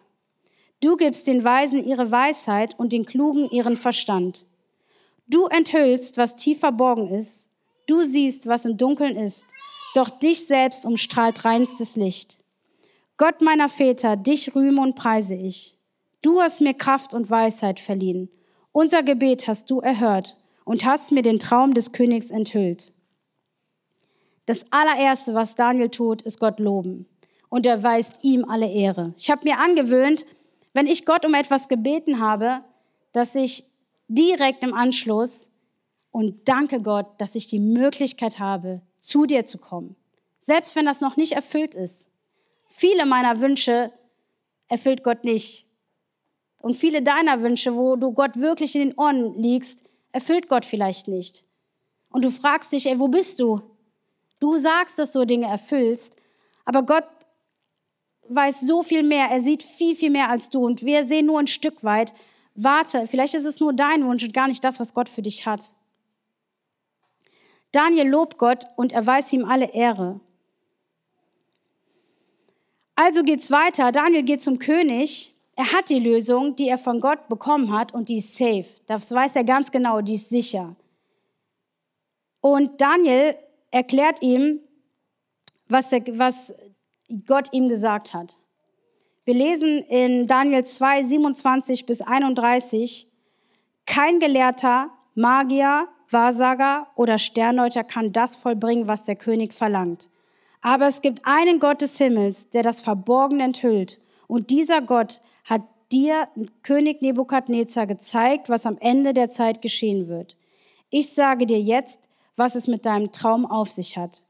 Du 0.81 0.97
gibst 0.97 1.27
den 1.27 1.43
Weisen 1.43 1.85
ihre 1.85 2.11
Weisheit 2.11 2.79
und 2.79 2.93
den 2.93 3.07
Klugen 3.07 3.51
ihren 3.51 3.77
Verstand. 3.77 4.47
Du 5.27 5.47
enthüllst, 5.47 6.17
was 6.17 6.37
tief 6.37 6.61
verborgen 6.61 7.09
ist. 7.09 7.51
Du 7.89 8.05
siehst, 8.05 8.47
was 8.47 8.67
im 8.67 8.77
Dunkeln 8.77 9.17
ist. 9.17 9.47
Doch 9.95 10.11
dich 10.11 10.47
selbst 10.47 10.85
umstrahlt 10.85 11.45
reinstes 11.45 11.97
Licht. 11.97 12.39
Gott 13.17 13.41
meiner 13.41 13.71
Väter, 13.71 14.17
dich 14.17 14.55
rühme 14.55 14.83
und 14.83 14.95
preise 14.95 15.35
ich. 15.35 15.77
Du 16.21 16.41
hast 16.41 16.61
mir 16.61 16.75
Kraft 16.75 17.15
und 17.15 17.31
Weisheit 17.31 17.81
verliehen. 17.81 18.29
Unser 18.73 19.03
Gebet 19.03 19.49
hast 19.49 19.71
du 19.71 19.81
erhört 19.81 20.37
und 20.65 20.85
hast 20.85 21.13
mir 21.13 21.23
den 21.23 21.39
Traum 21.39 21.73
des 21.73 21.93
Königs 21.93 22.31
enthüllt. 22.31 22.93
Das 24.45 24.67
allererste, 24.71 25.35
was 25.35 25.55
Daniel 25.55 25.89
tut, 25.89 26.21
ist 26.23 26.39
Gott 26.39 26.61
loben. 26.61 27.07
Und 27.49 27.65
er 27.65 27.83
weist 27.83 28.23
ihm 28.23 28.45
alle 28.45 28.71
Ehre. 28.71 29.15
Ich 29.17 29.31
habe 29.31 29.45
mir 29.45 29.59
angewöhnt, 29.59 30.27
wenn 30.75 30.87
ich 30.87 31.07
Gott 31.07 31.25
um 31.25 31.33
etwas 31.33 31.69
gebeten 31.69 32.21
habe, 32.21 32.61
dass 33.13 33.35
ich 33.35 33.65
direkt 34.09 34.63
im 34.63 34.75
Anschluss 34.75 35.51
und 36.19 36.49
danke 36.49 36.83
Gott, 36.83 37.07
dass 37.19 37.37
ich 37.37 37.47
die 37.47 37.61
Möglichkeit 37.61 38.41
habe, 38.41 38.83
zu 38.99 39.25
dir 39.25 39.47
zu 39.47 39.57
kommen. 39.57 39.95
Selbst 40.41 40.75
wenn 40.75 40.85
das 40.85 41.01
noch 41.01 41.17
nicht 41.17 41.31
erfüllt 41.31 41.77
ist. 41.77 42.11
Viele 42.69 43.07
meiner 43.07 43.39
Wünsche 43.39 43.93
erfüllt 44.67 45.05
Gott 45.05 45.23
nicht. 45.23 45.67
Und 46.59 46.77
viele 46.77 47.03
deiner 47.03 47.41
Wünsche, 47.43 47.77
wo 47.77 47.95
du 47.95 48.11
Gott 48.11 48.35
wirklich 48.37 48.75
in 48.75 48.89
den 48.89 48.99
Ohren 48.99 49.41
liegst, 49.41 49.85
erfüllt 50.11 50.49
Gott 50.49 50.65
vielleicht 50.65 51.07
nicht. 51.07 51.45
Und 52.11 52.25
du 52.25 52.33
fragst 52.33 52.73
dich, 52.73 52.87
ey, 52.87 52.99
wo 52.99 53.07
bist 53.07 53.39
du? 53.39 53.61
Du 54.41 54.57
sagst, 54.57 54.99
dass 54.99 55.13
du 55.13 55.25
Dinge 55.25 55.47
erfüllst, 55.47 56.17
aber 56.65 56.83
Gott 56.83 57.07
weiß 58.29 58.63
so 58.63 58.83
viel 58.83 59.05
mehr. 59.05 59.29
Er 59.31 59.41
sieht 59.41 59.63
viel, 59.63 59.95
viel 59.95 60.11
mehr 60.11 60.31
als 60.31 60.49
du. 60.49 60.67
Und 60.67 60.85
wir 60.85 61.07
sehen 61.07 61.27
nur 61.27 61.39
ein 61.39 61.47
Stück 61.47 61.85
weit. 61.85 62.13
Warte, 62.57 63.07
vielleicht 63.07 63.35
ist 63.35 63.45
es 63.45 63.61
nur 63.61 63.73
dein 63.73 64.05
Wunsch 64.05 64.25
und 64.25 64.35
gar 64.35 64.49
nicht 64.49 64.65
das, 64.65 64.81
was 64.81 64.95
Gott 64.95 65.09
für 65.09 65.23
dich 65.23 65.47
hat. 65.47 65.78
Daniel 67.73 68.09
lobt 68.09 68.39
Gott 68.39 68.65
und 68.77 68.93
erweist 68.93 69.33
ihm 69.33 69.45
alle 69.45 69.73
Ehre. 69.73 70.21
Also 72.95 73.23
geht's 73.23 73.51
weiter. 73.51 73.93
Daniel 73.93 74.23
geht 74.23 74.43
zum 74.43 74.59
König. 74.59 75.33
Er 75.57 75.73
hat 75.73 75.89
die 75.89 76.01
Lösung, 76.01 76.57
die 76.57 76.69
er 76.69 76.79
von 76.79 77.01
Gott 77.01 77.29
bekommen 77.29 77.73
hat 77.73 77.93
und 77.93 78.09
die 78.09 78.19
ist 78.19 78.37
safe. 78.37 78.67
Das 78.87 79.13
weiß 79.13 79.37
er 79.37 79.45
ganz 79.45 79.71
genau, 79.71 80.01
die 80.01 80.15
ist 80.15 80.31
sicher. 80.31 80.77
Und 82.41 82.81
Daniel 82.81 83.37
erklärt 83.71 84.23
ihm, 84.23 84.61
was, 85.69 85.91
der, 85.91 86.03
was 86.19 86.55
Gott 87.27 87.53
ihm 87.53 87.69
gesagt 87.69 88.15
hat. 88.15 88.39
Wir 89.25 89.35
lesen 89.35 89.85
in 89.85 90.27
Daniel 90.27 90.65
2, 90.65 91.05
27 91.05 91.87
bis 91.87 92.01
31, 92.01 93.09
kein 93.85 94.21
Gelehrter, 94.21 94.91
Magier, 95.15 95.89
Wahrsager 96.11 96.87
oder 96.95 97.19
Sterndeuter 97.19 97.85
kann 97.85 98.13
das 98.13 98.37
vollbringen, 98.37 98.87
was 98.87 99.03
der 99.03 99.17
König 99.17 99.53
verlangt. 99.53 100.09
Aber 100.61 100.89
es 100.89 101.03
gibt 101.03 101.21
einen 101.25 101.61
Gott 101.61 101.83
des 101.83 101.99
Himmels, 101.99 102.51
der 102.51 102.63
das 102.63 102.81
Verborgene 102.81 103.45
enthüllt. 103.45 104.01
Und 104.27 104.51
dieser 104.51 104.81
Gott 104.81 105.21
hat 105.45 105.63
dir, 105.93 106.29
König 106.63 107.01
Nebukadnezar, 107.03 107.87
gezeigt, 107.87 108.49
was 108.49 108.67
am 108.67 108.77
Ende 108.79 109.15
der 109.15 109.31
Zeit 109.31 109.63
geschehen 109.63 110.09
wird. 110.09 110.37
Ich 110.91 111.15
sage 111.15 111.47
dir 111.47 111.61
jetzt, 111.61 112.09
was 112.37 112.55
es 112.55 112.69
mit 112.69 112.87
deinem 112.87 113.13
Traum 113.13 113.47
auf 113.47 113.71
sich 113.71 113.97
hat. 113.97 114.25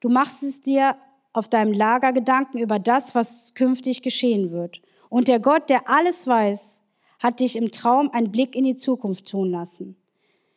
Du 0.00 0.08
machst 0.08 0.42
es 0.42 0.60
dir 0.60 0.96
auf 1.32 1.48
deinem 1.48 1.72
Lager 1.72 2.12
Gedanken 2.12 2.58
über 2.58 2.78
das, 2.78 3.14
was 3.14 3.54
künftig 3.54 4.02
geschehen 4.02 4.50
wird. 4.50 4.80
Und 5.08 5.28
der 5.28 5.40
Gott, 5.40 5.70
der 5.70 5.88
alles 5.88 6.26
weiß, 6.26 6.80
hat 7.18 7.40
dich 7.40 7.56
im 7.56 7.70
Traum 7.70 8.10
einen 8.10 8.32
Blick 8.32 8.56
in 8.56 8.64
die 8.64 8.76
Zukunft 8.76 9.28
tun 9.28 9.50
lassen. 9.50 9.96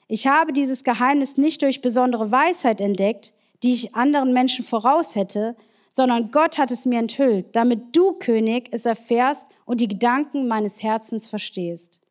Ich 0.07 0.27
habe 0.27 0.53
dieses 0.53 0.83
Geheimnis 0.83 1.37
nicht 1.37 1.61
durch 1.61 1.81
besondere 1.81 2.31
Weisheit 2.31 2.81
entdeckt, 2.81 3.33
die 3.63 3.73
ich 3.73 3.95
anderen 3.95 4.33
Menschen 4.33 4.65
voraus 4.65 5.15
hätte, 5.15 5.55
sondern 5.93 6.31
Gott 6.31 6.57
hat 6.57 6.71
es 6.71 6.85
mir 6.85 6.99
enthüllt, 6.99 7.55
damit 7.55 7.95
du, 7.95 8.13
König, 8.13 8.69
es 8.71 8.85
erfährst 8.85 9.47
und 9.65 9.79
die 9.79 9.87
Gedanken 9.87 10.47
meines 10.47 10.81
Herzens 10.81 11.29
verstehst. 11.29 12.01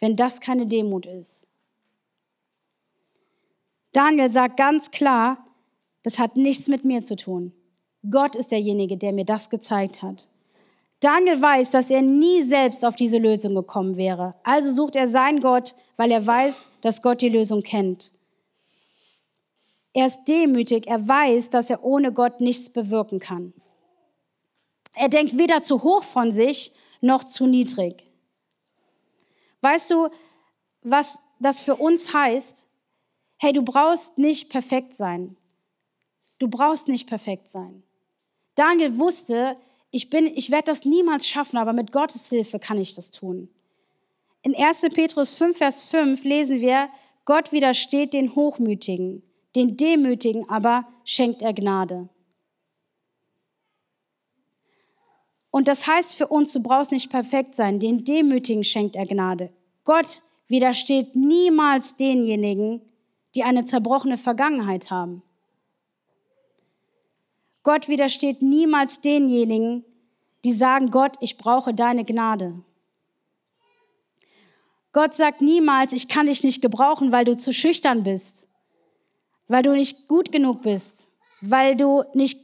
Wenn 0.00 0.16
das 0.16 0.40
keine 0.40 0.66
Demut 0.66 1.06
ist. 1.06 1.46
Daniel 3.92 4.30
sagt 4.30 4.56
ganz 4.56 4.90
klar, 4.90 5.46
das 6.02 6.18
hat 6.18 6.36
nichts 6.36 6.68
mit 6.68 6.84
mir 6.84 7.02
zu 7.02 7.16
tun. 7.16 7.52
Gott 8.08 8.36
ist 8.36 8.52
derjenige, 8.52 8.96
der 8.96 9.12
mir 9.12 9.24
das 9.24 9.50
gezeigt 9.50 10.02
hat. 10.02 10.28
Daniel 11.00 11.40
weiß, 11.40 11.70
dass 11.70 11.90
er 11.90 12.02
nie 12.02 12.42
selbst 12.42 12.84
auf 12.84 12.96
diese 12.96 13.18
Lösung 13.18 13.54
gekommen 13.54 13.96
wäre. 13.96 14.34
Also 14.42 14.72
sucht 14.72 14.96
er 14.96 15.08
seinen 15.08 15.40
Gott, 15.40 15.74
weil 15.96 16.10
er 16.10 16.26
weiß, 16.26 16.70
dass 16.80 17.02
Gott 17.02 17.20
die 17.20 17.28
Lösung 17.28 17.62
kennt. 17.62 18.12
Er 19.92 20.06
ist 20.06 20.24
demütig, 20.26 20.86
er 20.86 21.06
weiß, 21.06 21.50
dass 21.50 21.70
er 21.70 21.84
ohne 21.84 22.12
Gott 22.12 22.40
nichts 22.40 22.70
bewirken 22.70 23.20
kann. 23.20 23.52
Er 24.94 25.08
denkt 25.08 25.38
weder 25.38 25.62
zu 25.62 25.82
hoch 25.82 26.02
von 26.02 26.32
sich 26.32 26.72
noch 27.00 27.22
zu 27.22 27.46
niedrig. 27.46 28.04
Weißt 29.60 29.90
du, 29.90 30.08
was 30.82 31.18
das 31.38 31.62
für 31.62 31.76
uns 31.76 32.12
heißt? 32.12 32.66
Hey, 33.36 33.52
du 33.52 33.62
brauchst 33.62 34.18
nicht 34.18 34.50
perfekt 34.50 34.94
sein. 34.94 35.36
Du 36.40 36.48
brauchst 36.48 36.88
nicht 36.88 37.08
perfekt 37.08 37.48
sein. 37.48 37.82
Daniel 38.56 38.98
wusste, 38.98 39.56
ich, 39.90 40.10
bin, 40.10 40.26
ich 40.26 40.50
werde 40.50 40.66
das 40.66 40.84
niemals 40.84 41.26
schaffen, 41.26 41.56
aber 41.56 41.72
mit 41.72 41.92
Gottes 41.92 42.28
Hilfe 42.28 42.58
kann 42.58 42.78
ich 42.78 42.94
das 42.94 43.10
tun. 43.10 43.48
In 44.42 44.54
1. 44.54 44.82
Petrus 44.94 45.32
5, 45.32 45.56
Vers 45.56 45.84
5 45.84 46.24
lesen 46.24 46.60
wir, 46.60 46.88
Gott 47.24 47.52
widersteht 47.52 48.12
den 48.12 48.34
Hochmütigen, 48.34 49.22
den 49.54 49.76
Demütigen 49.76 50.48
aber 50.48 50.86
schenkt 51.04 51.42
er 51.42 51.52
Gnade. 51.52 52.08
Und 55.50 55.66
das 55.66 55.86
heißt 55.86 56.14
für 56.14 56.28
uns, 56.28 56.52
du 56.52 56.60
brauchst 56.60 56.92
nicht 56.92 57.10
perfekt 57.10 57.54
sein, 57.54 57.80
den 57.80 58.04
Demütigen 58.04 58.64
schenkt 58.64 58.96
er 58.96 59.06
Gnade. 59.06 59.50
Gott 59.84 60.22
widersteht 60.46 61.16
niemals 61.16 61.96
denjenigen, 61.96 62.82
die 63.34 63.42
eine 63.42 63.64
zerbrochene 63.64 64.18
Vergangenheit 64.18 64.90
haben. 64.90 65.22
Gott 67.68 67.86
widersteht 67.86 68.40
niemals 68.40 69.02
denjenigen, 69.02 69.84
die 70.42 70.54
sagen, 70.54 70.90
Gott, 70.90 71.16
ich 71.20 71.36
brauche 71.36 71.74
deine 71.74 72.06
Gnade. 72.06 72.64
Gott 74.94 75.14
sagt 75.14 75.42
niemals, 75.42 75.92
ich 75.92 76.08
kann 76.08 76.28
dich 76.28 76.42
nicht 76.42 76.62
gebrauchen, 76.62 77.12
weil 77.12 77.26
du 77.26 77.36
zu 77.36 77.52
schüchtern 77.52 78.04
bist, 78.04 78.48
weil 79.48 79.60
du 79.60 79.72
nicht 79.72 80.08
gut 80.08 80.32
genug 80.32 80.62
bist, 80.62 81.12
weil 81.42 81.76
du 81.76 82.04
nicht 82.14 82.40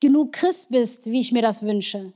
genug 0.00 0.32
Christ 0.32 0.70
bist, 0.70 1.06
wie 1.06 1.20
ich 1.20 1.30
mir 1.30 1.42
das 1.42 1.62
wünsche. 1.62 2.12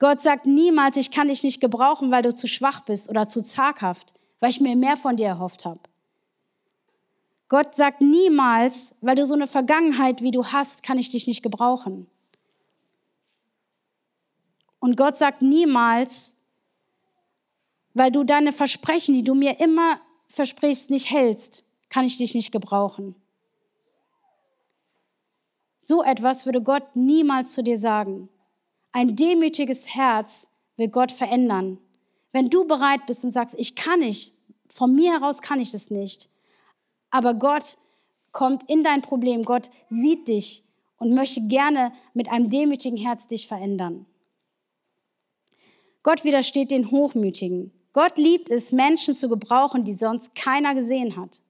Gott 0.00 0.22
sagt 0.22 0.46
niemals, 0.46 0.96
ich 0.96 1.12
kann 1.12 1.28
dich 1.28 1.44
nicht 1.44 1.60
gebrauchen, 1.60 2.10
weil 2.10 2.24
du 2.24 2.34
zu 2.34 2.48
schwach 2.48 2.80
bist 2.80 3.08
oder 3.08 3.28
zu 3.28 3.44
zaghaft, 3.44 4.12
weil 4.40 4.50
ich 4.50 4.60
mir 4.60 4.74
mehr 4.74 4.96
von 4.96 5.14
dir 5.14 5.28
erhofft 5.28 5.66
habe. 5.66 5.78
Gott 7.48 7.76
sagt 7.76 8.00
niemals, 8.00 8.94
weil 9.00 9.14
du 9.14 9.24
so 9.24 9.34
eine 9.34 9.46
Vergangenheit 9.46 10.20
wie 10.20 10.32
du 10.32 10.46
hast, 10.46 10.82
kann 10.82 10.98
ich 10.98 11.10
dich 11.10 11.26
nicht 11.26 11.42
gebrauchen. 11.42 12.08
Und 14.80 14.96
Gott 14.96 15.16
sagt 15.16 15.42
niemals, 15.42 16.34
weil 17.94 18.10
du 18.10 18.24
deine 18.24 18.52
Versprechen, 18.52 19.14
die 19.14 19.24
du 19.24 19.34
mir 19.34 19.60
immer 19.60 20.00
versprichst, 20.28 20.90
nicht 20.90 21.10
hältst, 21.10 21.64
kann 21.88 22.04
ich 22.04 22.18
dich 22.18 22.34
nicht 22.34 22.52
gebrauchen. 22.52 23.14
So 25.80 26.02
etwas 26.02 26.46
würde 26.46 26.62
Gott 26.62 26.94
niemals 26.94 27.52
zu 27.52 27.62
dir 27.62 27.78
sagen. 27.78 28.28
Ein 28.90 29.14
demütiges 29.14 29.94
Herz 29.94 30.48
will 30.76 30.88
Gott 30.88 31.12
verändern. 31.12 31.78
Wenn 32.32 32.50
du 32.50 32.66
bereit 32.66 33.06
bist 33.06 33.24
und 33.24 33.30
sagst, 33.30 33.54
ich 33.56 33.76
kann 33.76 34.00
nicht, 34.00 34.32
von 34.68 34.94
mir 34.94 35.12
heraus 35.12 35.42
kann 35.42 35.60
ich 35.60 35.70
das 35.70 35.90
nicht, 35.90 36.28
aber 37.16 37.32
Gott 37.32 37.78
kommt 38.30 38.68
in 38.68 38.84
dein 38.84 39.00
Problem. 39.00 39.42
Gott 39.44 39.70
sieht 39.88 40.28
dich 40.28 40.62
und 40.98 41.14
möchte 41.14 41.40
gerne 41.48 41.92
mit 42.12 42.28
einem 42.30 42.50
demütigen 42.50 42.98
Herz 42.98 43.26
dich 43.26 43.48
verändern. 43.48 44.04
Gott 46.02 46.24
widersteht 46.24 46.70
den 46.70 46.90
Hochmütigen. 46.90 47.72
Gott 47.94 48.18
liebt 48.18 48.50
es, 48.50 48.70
Menschen 48.70 49.14
zu 49.14 49.30
gebrauchen, 49.30 49.84
die 49.84 49.94
sonst 49.94 50.34
keiner 50.34 50.74
gesehen 50.74 51.16
hat. 51.16 51.40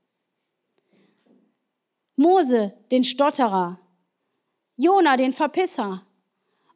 Mose, 2.15 2.73
den 2.93 3.03
Stotterer, 3.03 3.81
Jona, 4.77 5.17
den 5.17 5.33
Verpisser 5.33 6.07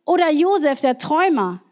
oder 0.04 0.32
Josef, 0.32 0.80
der 0.80 0.98
Träumer. 0.98 1.62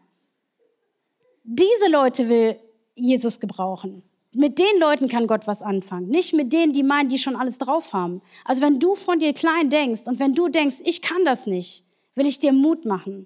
Diese 1.43 1.89
Leute 1.89 2.29
will 2.29 2.57
Jesus 2.95 3.41
gebrauchen. 3.41 4.08
Mit 4.35 4.59
den 4.59 4.79
Leuten 4.79 5.09
kann 5.09 5.25
Gott 5.25 5.47
was 5.47 5.63
anfangen, 5.63 6.07
nicht 6.07 6.33
mit 6.33 6.53
denen, 6.53 6.71
die 6.71 6.83
meinen, 6.83 7.09
die 7.09 7.17
schon 7.17 7.35
alles 7.35 7.57
drauf 7.57 7.93
haben. 7.93 8.21
Also 8.45 8.61
wenn 8.61 8.79
du 8.79 8.95
von 8.95 9.19
dir 9.19 9.33
klein 9.33 9.69
denkst 9.69 10.03
und 10.05 10.19
wenn 10.19 10.35
du 10.35 10.49
denkst, 10.49 10.77
ich 10.83 11.01
kann 11.01 11.25
das 11.25 11.47
nicht, 11.47 11.83
will 12.13 12.27
ich 12.27 12.37
dir 12.37 12.53
Mut 12.53 12.85
machen. 12.85 13.25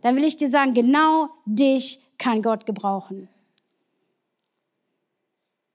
Dann 0.00 0.16
will 0.16 0.24
ich 0.24 0.38
dir 0.38 0.48
sagen, 0.48 0.72
genau 0.72 1.28
dich 1.44 2.00
kann 2.18 2.40
Gott 2.42 2.64
gebrauchen. 2.64 3.28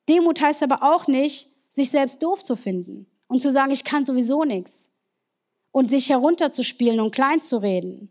Demut 0.09 0.41
heißt 0.41 0.63
aber 0.63 0.81
auch 0.81 1.07
nicht, 1.07 1.49
sich 1.69 1.91
selbst 1.91 2.23
doof 2.23 2.43
zu 2.43 2.55
finden 2.55 3.05
und 3.27 3.41
zu 3.41 3.51
sagen, 3.51 3.71
ich 3.71 3.83
kann 3.83 4.05
sowieso 4.05 4.43
nichts 4.43 4.89
und 5.71 5.89
sich 5.89 6.09
herunterzuspielen 6.09 6.99
und 6.99 7.13
klein 7.13 7.41
zu 7.41 7.61
reden. 7.61 8.09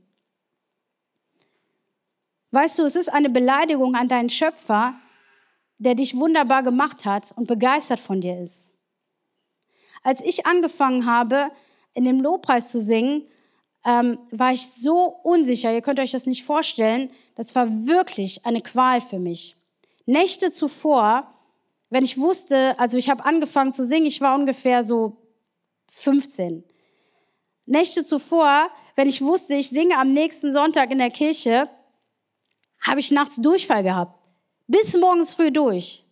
Weißt 2.52 2.78
du, 2.78 2.84
es 2.84 2.94
ist 2.94 3.12
eine 3.12 3.28
Beleidigung 3.30 3.96
an 3.96 4.08
deinen 4.08 4.30
Schöpfer, 4.30 4.94
der 5.78 5.94
dich 5.94 6.16
wunderbar 6.16 6.62
gemacht 6.62 7.04
hat 7.04 7.32
und 7.36 7.46
begeistert 7.46 8.00
von 8.00 8.20
dir 8.20 8.40
ist. 8.40 8.72
Als 10.02 10.22
ich 10.22 10.46
angefangen 10.46 11.06
habe, 11.06 11.50
in 11.94 12.04
dem 12.04 12.20
Lobpreis 12.20 12.70
zu 12.70 12.80
singen, 12.80 13.26
ähm, 13.84 14.18
war 14.30 14.52
ich 14.52 14.66
so 14.66 15.06
unsicher, 15.22 15.72
ihr 15.72 15.82
könnt 15.82 16.00
euch 16.00 16.12
das 16.12 16.26
nicht 16.26 16.44
vorstellen, 16.44 17.10
das 17.34 17.54
war 17.54 17.86
wirklich 17.86 18.44
eine 18.44 18.60
Qual 18.60 19.00
für 19.00 19.18
mich. 19.18 19.56
Nächte 20.06 20.52
zuvor, 20.52 21.32
wenn 21.90 22.04
ich 22.04 22.18
wusste, 22.18 22.78
also 22.78 22.96
ich 22.96 23.08
habe 23.10 23.24
angefangen 23.24 23.72
zu 23.72 23.84
singen, 23.84 24.06
ich 24.06 24.20
war 24.20 24.34
ungefähr 24.36 24.82
so 24.82 25.16
15. 25.88 26.64
Nächte 27.66 28.04
zuvor, 28.04 28.70
wenn 28.96 29.08
ich 29.08 29.22
wusste, 29.22 29.54
ich 29.54 29.68
singe 29.68 29.98
am 29.98 30.12
nächsten 30.12 30.52
Sonntag 30.52 30.90
in 30.90 30.98
der 30.98 31.10
Kirche, 31.10 31.68
habe 32.80 33.00
ich 33.00 33.10
nachts 33.10 33.36
Durchfall 33.36 33.82
gehabt 33.82 34.15
bis 34.66 34.96
morgens 34.96 35.34
früh 35.34 35.50
durch. 35.50 36.02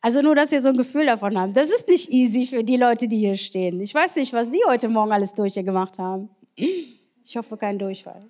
Also 0.00 0.20
nur, 0.20 0.34
dass 0.34 0.52
ihr 0.52 0.60
so 0.60 0.68
ein 0.68 0.76
Gefühl 0.76 1.06
davon 1.06 1.38
habt. 1.38 1.56
Das 1.56 1.70
ist 1.70 1.88
nicht 1.88 2.10
easy 2.10 2.46
für 2.46 2.62
die 2.62 2.76
Leute, 2.76 3.08
die 3.08 3.18
hier 3.18 3.36
stehen. 3.36 3.80
Ich 3.80 3.94
weiß 3.94 4.16
nicht, 4.16 4.32
was 4.32 4.50
die 4.50 4.60
heute 4.66 4.88
Morgen 4.88 5.12
alles 5.12 5.32
durchgemacht 5.32 5.98
haben. 5.98 6.28
Ich 6.56 7.36
hoffe, 7.36 7.56
kein 7.56 7.78
Durchfall. 7.78 8.22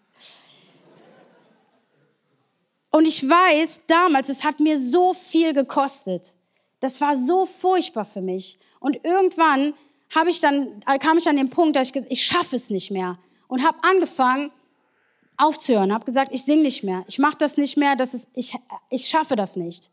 Und 2.91 3.09
ich 3.09 3.29
weiß, 3.29 3.81
damals, 3.89 4.29
es 4.29 4.45
hat 4.45 4.61
mir 4.61 4.79
so 4.79 5.15
viel 5.15 5.53
gekostet. 5.53 6.37
Das 6.79 7.01
war 7.01 7.17
so 7.17 7.45
furchtbar 7.45 8.05
für 8.05 8.21
mich. 8.21 8.57
Und 8.79 9.05
irgendwann 9.05 9.75
ich 10.29 10.41
dann, 10.41 10.81
kam 11.01 11.19
ich 11.19 11.29
an 11.29 11.37
den 11.37 11.51
Punkt, 11.51 11.75
dass 11.75 11.91
ich, 11.91 12.03
ich 12.09 12.25
schaffe 12.25 12.55
es 12.55 12.71
nicht 12.71 12.93
mehr. 12.93 13.19
Und 13.49 13.65
habe 13.65 13.79
angefangen, 13.83 14.53
aufzuhören, 15.37 15.93
habe 15.93 16.05
gesagt, 16.05 16.31
ich 16.33 16.45
singe 16.45 16.63
nicht 16.63 16.85
mehr, 16.85 17.05
ich 17.09 17.19
mache 17.19 17.37
das 17.39 17.57
nicht 17.57 17.77
mehr, 17.77 17.97
das 17.97 18.15
ist, 18.15 18.29
ich, 18.35 18.55
ich 18.91 19.09
schaffe 19.09 19.37
das 19.37 19.57
nicht. 19.57 19.91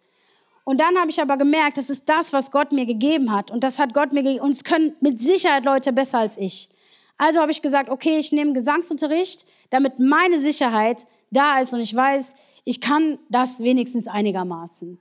Und 0.64 0.80
dann 0.80 0.98
habe 0.98 1.10
ich 1.10 1.22
aber 1.22 1.38
gemerkt, 1.38 1.78
das 1.78 1.90
ist 1.90 2.08
das, 2.08 2.34
was 2.34 2.52
Gott 2.52 2.72
mir 2.72 2.86
gegeben 2.86 3.32
hat. 3.32 3.50
Und 3.50 3.64
das 3.64 3.80
hat 3.80 3.94
Gott 3.94 4.14
mir 4.14 4.22
gegeben. 4.22 4.46
Und 4.46 4.52
es 4.52 4.64
können 4.64 4.96
mit 5.02 5.20
Sicherheit 5.20 5.66
Leute 5.66 5.92
besser 5.92 6.20
als 6.20 6.38
ich. 6.38 6.70
Also 7.18 7.42
habe 7.42 7.52
ich 7.52 7.62
gesagt, 7.62 7.90
okay, 7.90 8.18
ich 8.20 8.32
nehme 8.32 8.54
Gesangsunterricht, 8.54 9.46
damit 9.70 10.00
meine 10.00 10.40
Sicherheit 10.40 11.08
da 11.32 11.60
ist 11.60 11.74
und 11.74 11.80
ich 11.80 11.96
weiß, 11.96 12.36
ich 12.66 12.82
kann 12.82 13.18
das 13.30 13.60
wenigstens 13.60 14.08
einigermaßen. 14.08 15.00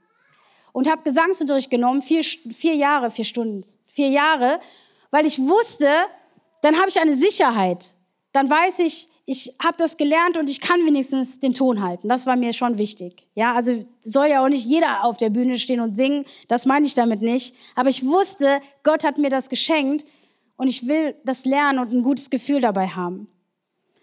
Und 0.71 0.89
habe 0.89 1.03
Gesangsunterricht 1.03 1.69
genommen, 1.69 2.01
vier, 2.01 2.23
vier 2.23 2.75
Jahre, 2.75 3.11
vier 3.11 3.25
Stunden, 3.25 3.65
vier 3.87 4.09
Jahre, 4.09 4.59
weil 5.09 5.25
ich 5.25 5.39
wusste, 5.39 5.89
dann 6.61 6.77
habe 6.77 6.89
ich 6.89 6.99
eine 6.99 7.17
Sicherheit. 7.17 7.95
Dann 8.31 8.49
weiß 8.49 8.79
ich, 8.79 9.09
ich 9.31 9.55
habe 9.63 9.77
das 9.77 9.95
gelernt 9.95 10.35
und 10.35 10.49
ich 10.49 10.59
kann 10.59 10.85
wenigstens 10.85 11.39
den 11.39 11.53
Ton 11.53 11.81
halten. 11.81 12.09
Das 12.09 12.25
war 12.25 12.35
mir 12.35 12.51
schon 12.51 12.77
wichtig. 12.77 13.29
Ja, 13.33 13.53
also 13.53 13.85
soll 14.01 14.27
ja 14.27 14.43
auch 14.43 14.49
nicht 14.49 14.65
jeder 14.65 15.05
auf 15.05 15.15
der 15.15 15.29
Bühne 15.29 15.57
stehen 15.57 15.79
und 15.79 15.95
singen. 15.95 16.25
Das 16.49 16.65
meine 16.65 16.85
ich 16.85 16.95
damit 16.95 17.21
nicht. 17.21 17.55
Aber 17.75 17.87
ich 17.87 18.05
wusste, 18.05 18.59
Gott 18.83 19.05
hat 19.05 19.17
mir 19.17 19.29
das 19.29 19.47
geschenkt 19.47 20.03
und 20.57 20.67
ich 20.67 20.85
will 20.85 21.15
das 21.23 21.45
lernen 21.45 21.79
und 21.79 21.93
ein 21.93 22.03
gutes 22.03 22.29
Gefühl 22.29 22.59
dabei 22.59 22.89
haben. 22.89 23.29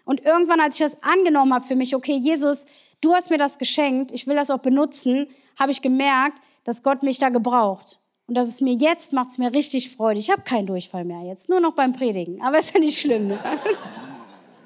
Und 0.03 0.25
irgendwann, 0.25 0.59
als 0.59 0.79
ich 0.79 0.87
das 0.87 1.03
angenommen 1.03 1.53
habe 1.53 1.67
für 1.67 1.75
mich, 1.75 1.95
okay, 1.95 2.17
Jesus, 2.17 2.65
du 2.99 3.13
hast 3.13 3.29
mir 3.29 3.37
das 3.37 3.59
geschenkt, 3.59 4.11
ich 4.11 4.25
will 4.25 4.35
das 4.35 4.49
auch 4.49 4.57
benutzen, 4.57 5.27
habe 5.59 5.71
ich 5.71 5.83
gemerkt, 5.83 6.41
dass 6.63 6.81
Gott 6.81 7.03
mich 7.03 7.19
da 7.19 7.29
gebraucht. 7.29 7.99
Und 8.25 8.33
dass 8.33 8.47
es 8.47 8.61
mir 8.61 8.73
jetzt 8.73 9.13
macht 9.13 9.29
es 9.29 9.37
mir 9.37 9.53
richtig 9.53 9.95
Freude. 9.95 10.19
Ich 10.19 10.31
habe 10.31 10.41
keinen 10.41 10.65
Durchfall 10.65 11.05
mehr 11.05 11.21
jetzt, 11.21 11.49
nur 11.49 11.59
noch 11.59 11.75
beim 11.75 11.93
Predigen. 11.93 12.41
Aber 12.41 12.57
ist 12.59 12.73
ja 12.73 12.79
nicht 12.79 12.99
schlimm. 12.99 13.27
Ne? 13.27 13.39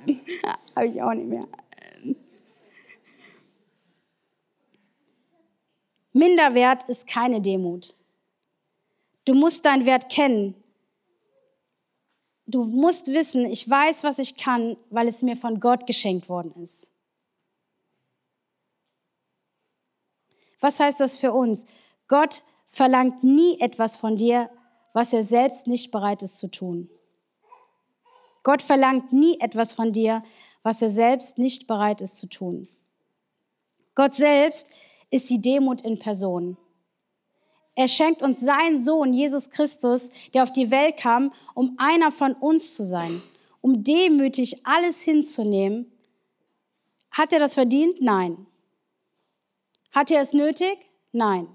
Habe 0.75 0.87
ich 0.87 1.01
auch 1.01 1.13
nicht 1.13 1.27
mehr. 1.27 1.47
Minderwert 6.13 6.83
ist 6.89 7.07
keine 7.07 7.41
Demut. 7.41 7.95
Du 9.25 9.33
musst 9.33 9.65
deinen 9.65 9.85
Wert 9.85 10.09
kennen. 10.09 10.55
Du 12.45 12.65
musst 12.65 13.07
wissen, 13.07 13.45
ich 13.45 13.67
weiß, 13.67 14.03
was 14.03 14.19
ich 14.19 14.35
kann, 14.37 14.77
weil 14.89 15.07
es 15.07 15.23
mir 15.23 15.35
von 15.35 15.59
Gott 15.59 15.87
geschenkt 15.87 16.29
worden 16.29 16.53
ist. 16.61 16.91
Was 20.59 20.79
heißt 20.79 20.99
das 20.99 21.17
für 21.17 21.33
uns? 21.33 21.65
Gott 22.07 22.43
verlangt 22.67 23.23
nie 23.23 23.59
etwas 23.59 23.97
von 23.97 24.17
dir, 24.17 24.49
was 24.93 25.13
er 25.13 25.23
selbst 25.23 25.67
nicht 25.67 25.91
bereit 25.91 26.21
ist 26.21 26.37
zu 26.37 26.49
tun. 26.49 26.89
Gott 28.43 28.61
verlangt 28.61 29.13
nie 29.13 29.39
etwas 29.39 29.73
von 29.73 29.93
dir, 29.93 30.21
was 30.61 30.81
er 30.81 30.91
selbst 30.91 31.37
nicht 31.37 31.67
bereit 31.67 32.01
ist 32.01 32.17
zu 32.17 32.27
tun. 32.27 32.67
Gott 33.95 34.13
selbst 34.15 34.69
ist 35.09 35.29
die 35.29 35.41
Demut 35.41 35.81
in 35.81 35.97
Person. 35.97 36.57
Er 37.75 37.87
schenkt 37.87 38.21
uns 38.21 38.39
seinen 38.39 38.79
Sohn, 38.79 39.13
Jesus 39.13 39.49
Christus, 39.49 40.09
der 40.33 40.43
auf 40.43 40.51
die 40.51 40.69
Welt 40.69 40.97
kam, 40.97 41.33
um 41.55 41.75
einer 41.77 42.11
von 42.11 42.33
uns 42.33 42.75
zu 42.75 42.83
sein, 42.83 43.21
um 43.61 43.83
demütig 43.83 44.65
alles 44.65 45.01
hinzunehmen. 45.01 45.91
Hat 47.09 47.33
er 47.33 47.39
das 47.39 47.55
verdient? 47.55 48.01
Nein. 48.01 48.45
Hat 49.91 50.11
er 50.11 50.21
es 50.21 50.33
nötig? 50.33 50.89
Nein. 51.11 51.47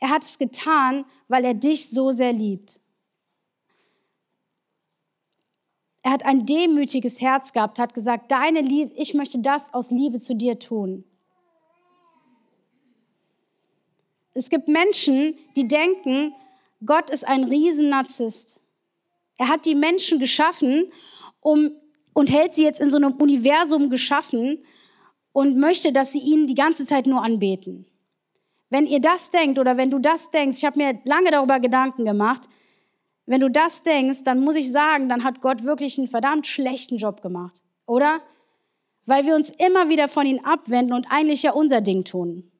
Er 0.00 0.10
hat 0.10 0.22
es 0.22 0.38
getan, 0.38 1.04
weil 1.26 1.44
er 1.44 1.54
dich 1.54 1.90
so 1.90 2.12
sehr 2.12 2.32
liebt. 2.32 2.80
Er 6.08 6.12
hat 6.12 6.24
ein 6.24 6.46
demütiges 6.46 7.20
Herz 7.20 7.52
gehabt, 7.52 7.78
hat 7.78 7.92
gesagt, 7.92 8.30
deine 8.30 8.62
Liebe, 8.62 8.94
ich 8.96 9.12
möchte 9.12 9.40
das 9.40 9.74
aus 9.74 9.90
Liebe 9.90 10.18
zu 10.18 10.34
dir 10.34 10.58
tun. 10.58 11.04
Es 14.32 14.48
gibt 14.48 14.68
Menschen, 14.68 15.34
die 15.54 15.68
denken, 15.68 16.32
Gott 16.82 17.10
ist 17.10 17.28
ein 17.28 17.44
Riesennarzisst. 17.44 18.62
Er 19.36 19.48
hat 19.48 19.66
die 19.66 19.74
Menschen 19.74 20.18
geschaffen 20.18 20.90
um, 21.42 21.72
und 22.14 22.32
hält 22.32 22.54
sie 22.54 22.64
jetzt 22.64 22.80
in 22.80 22.88
so 22.88 22.96
einem 22.96 23.12
Universum 23.16 23.90
geschaffen 23.90 24.64
und 25.32 25.58
möchte, 25.58 25.92
dass 25.92 26.12
sie 26.12 26.20
ihn 26.20 26.46
die 26.46 26.54
ganze 26.54 26.86
Zeit 26.86 27.06
nur 27.06 27.22
anbeten. 27.22 27.84
Wenn 28.70 28.86
ihr 28.86 29.00
das 29.00 29.30
denkt 29.30 29.58
oder 29.58 29.76
wenn 29.76 29.90
du 29.90 29.98
das 29.98 30.30
denkst, 30.30 30.56
ich 30.56 30.64
habe 30.64 30.78
mir 30.78 30.98
lange 31.04 31.30
darüber 31.30 31.60
Gedanken 31.60 32.06
gemacht, 32.06 32.48
wenn 33.28 33.40
du 33.42 33.50
das 33.50 33.82
denkst, 33.82 34.24
dann 34.24 34.40
muss 34.40 34.56
ich 34.56 34.72
sagen, 34.72 35.10
dann 35.10 35.22
hat 35.22 35.42
Gott 35.42 35.62
wirklich 35.62 35.98
einen 35.98 36.08
verdammt 36.08 36.46
schlechten 36.46 36.96
Job 36.96 37.20
gemacht, 37.20 37.62
oder? 37.84 38.20
Weil 39.04 39.26
wir 39.26 39.34
uns 39.34 39.50
immer 39.50 39.90
wieder 39.90 40.08
von 40.08 40.26
ihm 40.26 40.40
abwenden 40.44 40.94
und 40.94 41.06
eigentlich 41.10 41.42
ja 41.42 41.52
unser 41.52 41.82
Ding 41.82 42.04
tun. 42.04 42.50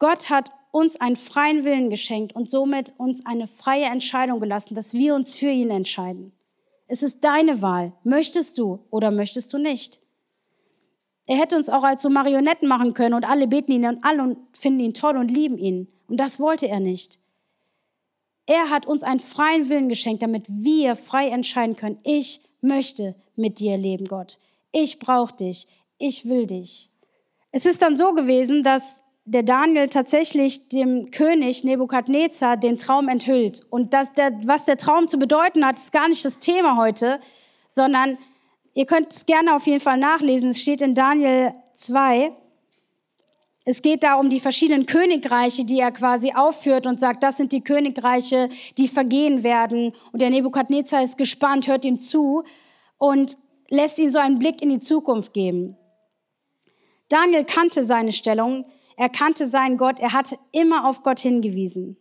Gott 0.00 0.30
hat 0.30 0.50
uns 0.72 1.00
einen 1.00 1.14
freien 1.14 1.64
Willen 1.64 1.90
geschenkt 1.90 2.34
und 2.34 2.50
somit 2.50 2.92
uns 2.98 3.24
eine 3.24 3.46
freie 3.46 3.84
Entscheidung 3.84 4.40
gelassen, 4.40 4.74
dass 4.74 4.94
wir 4.94 5.14
uns 5.14 5.32
für 5.32 5.48
ihn 5.48 5.70
entscheiden. 5.70 6.32
Es 6.88 7.04
ist 7.04 7.22
deine 7.22 7.62
Wahl. 7.62 7.92
Möchtest 8.02 8.58
du 8.58 8.84
oder 8.90 9.12
möchtest 9.12 9.52
du 9.54 9.58
nicht? 9.58 10.00
Er 11.26 11.36
hätte 11.36 11.56
uns 11.56 11.70
auch 11.70 11.84
als 11.84 12.02
so 12.02 12.10
Marionetten 12.10 12.68
machen 12.68 12.94
können 12.94 13.14
und 13.14 13.24
alle 13.24 13.46
beten 13.46 13.72
ihn 13.72 13.86
und 13.86 14.04
alle 14.04 14.36
finden 14.52 14.80
ihn 14.80 14.92
toll 14.92 15.16
und 15.16 15.30
lieben 15.30 15.56
ihn. 15.56 15.86
Und 16.08 16.18
das 16.18 16.40
wollte 16.40 16.66
er 16.66 16.80
nicht. 16.80 17.20
Er 18.46 18.70
hat 18.70 18.86
uns 18.86 19.02
einen 19.02 19.20
freien 19.20 19.68
Willen 19.68 19.88
geschenkt, 19.88 20.22
damit 20.22 20.44
wir 20.48 20.94
frei 20.96 21.28
entscheiden 21.28 21.76
können. 21.76 21.98
Ich 22.04 22.40
möchte 22.60 23.16
mit 23.34 23.58
dir 23.58 23.76
leben, 23.76 24.06
Gott. 24.06 24.38
Ich 24.72 24.98
brauche 24.98 25.34
dich. 25.34 25.66
Ich 25.98 26.26
will 26.26 26.46
dich. 26.46 26.90
Es 27.50 27.66
ist 27.66 27.82
dann 27.82 27.96
so 27.96 28.12
gewesen, 28.14 28.62
dass 28.62 29.02
der 29.24 29.42
Daniel 29.42 29.88
tatsächlich 29.88 30.68
dem 30.68 31.10
König 31.10 31.64
Nebukadnezar 31.64 32.56
den 32.56 32.78
Traum 32.78 33.08
enthüllt. 33.08 33.66
Und 33.70 33.92
das, 33.92 34.12
der, 34.12 34.32
was 34.44 34.66
der 34.66 34.76
Traum 34.76 35.08
zu 35.08 35.18
bedeuten 35.18 35.66
hat, 35.66 35.78
ist 35.78 35.92
gar 35.92 36.08
nicht 36.08 36.24
das 36.24 36.38
Thema 36.38 36.76
heute, 36.76 37.18
sondern 37.68 38.18
ihr 38.74 38.86
könnt 38.86 39.12
es 39.12 39.26
gerne 39.26 39.56
auf 39.56 39.66
jeden 39.66 39.80
Fall 39.80 39.98
nachlesen. 39.98 40.50
Es 40.50 40.60
steht 40.60 40.80
in 40.80 40.94
Daniel 40.94 41.52
2. 41.74 42.30
Es 43.68 43.82
geht 43.82 44.04
da 44.04 44.14
um 44.14 44.30
die 44.30 44.38
verschiedenen 44.38 44.86
Königreiche, 44.86 45.64
die 45.64 45.80
er 45.80 45.90
quasi 45.90 46.32
aufführt 46.32 46.86
und 46.86 47.00
sagt, 47.00 47.24
das 47.24 47.36
sind 47.36 47.50
die 47.50 47.64
Königreiche, 47.64 48.48
die 48.78 48.86
vergehen 48.86 49.42
werden. 49.42 49.92
Und 50.12 50.22
der 50.22 50.30
Nebukadnezar 50.30 51.02
ist 51.02 51.18
gespannt, 51.18 51.66
hört 51.66 51.84
ihm 51.84 51.98
zu 51.98 52.44
und 52.96 53.36
lässt 53.68 53.98
ihn 53.98 54.08
so 54.08 54.20
einen 54.20 54.38
Blick 54.38 54.62
in 54.62 54.70
die 54.70 54.78
Zukunft 54.78 55.34
geben. 55.34 55.76
Daniel 57.08 57.44
kannte 57.44 57.84
seine 57.84 58.12
Stellung, 58.12 58.66
er 58.96 59.08
kannte 59.08 59.48
seinen 59.48 59.78
Gott, 59.78 59.98
er 59.98 60.12
hatte 60.12 60.38
immer 60.52 60.88
auf 60.88 61.02
Gott 61.02 61.18
hingewiesen. 61.18 61.96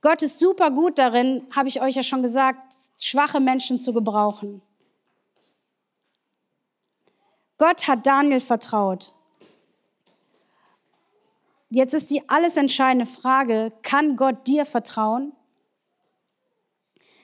Gott 0.00 0.22
ist 0.22 0.40
super 0.40 0.72
gut 0.72 0.98
darin, 0.98 1.46
habe 1.54 1.68
ich 1.68 1.80
euch 1.80 1.94
ja 1.94 2.02
schon 2.02 2.22
gesagt, 2.22 2.74
schwache 2.98 3.38
Menschen 3.38 3.78
zu 3.78 3.92
gebrauchen. 3.92 4.60
Gott 7.58 7.86
hat 7.86 8.04
Daniel 8.04 8.40
vertraut. 8.40 9.12
Jetzt 11.74 11.92
ist 11.92 12.08
die 12.10 12.22
alles 12.28 12.56
entscheidende 12.56 13.04
Frage, 13.04 13.72
kann 13.82 14.14
Gott 14.14 14.46
dir 14.46 14.64
vertrauen? 14.64 15.32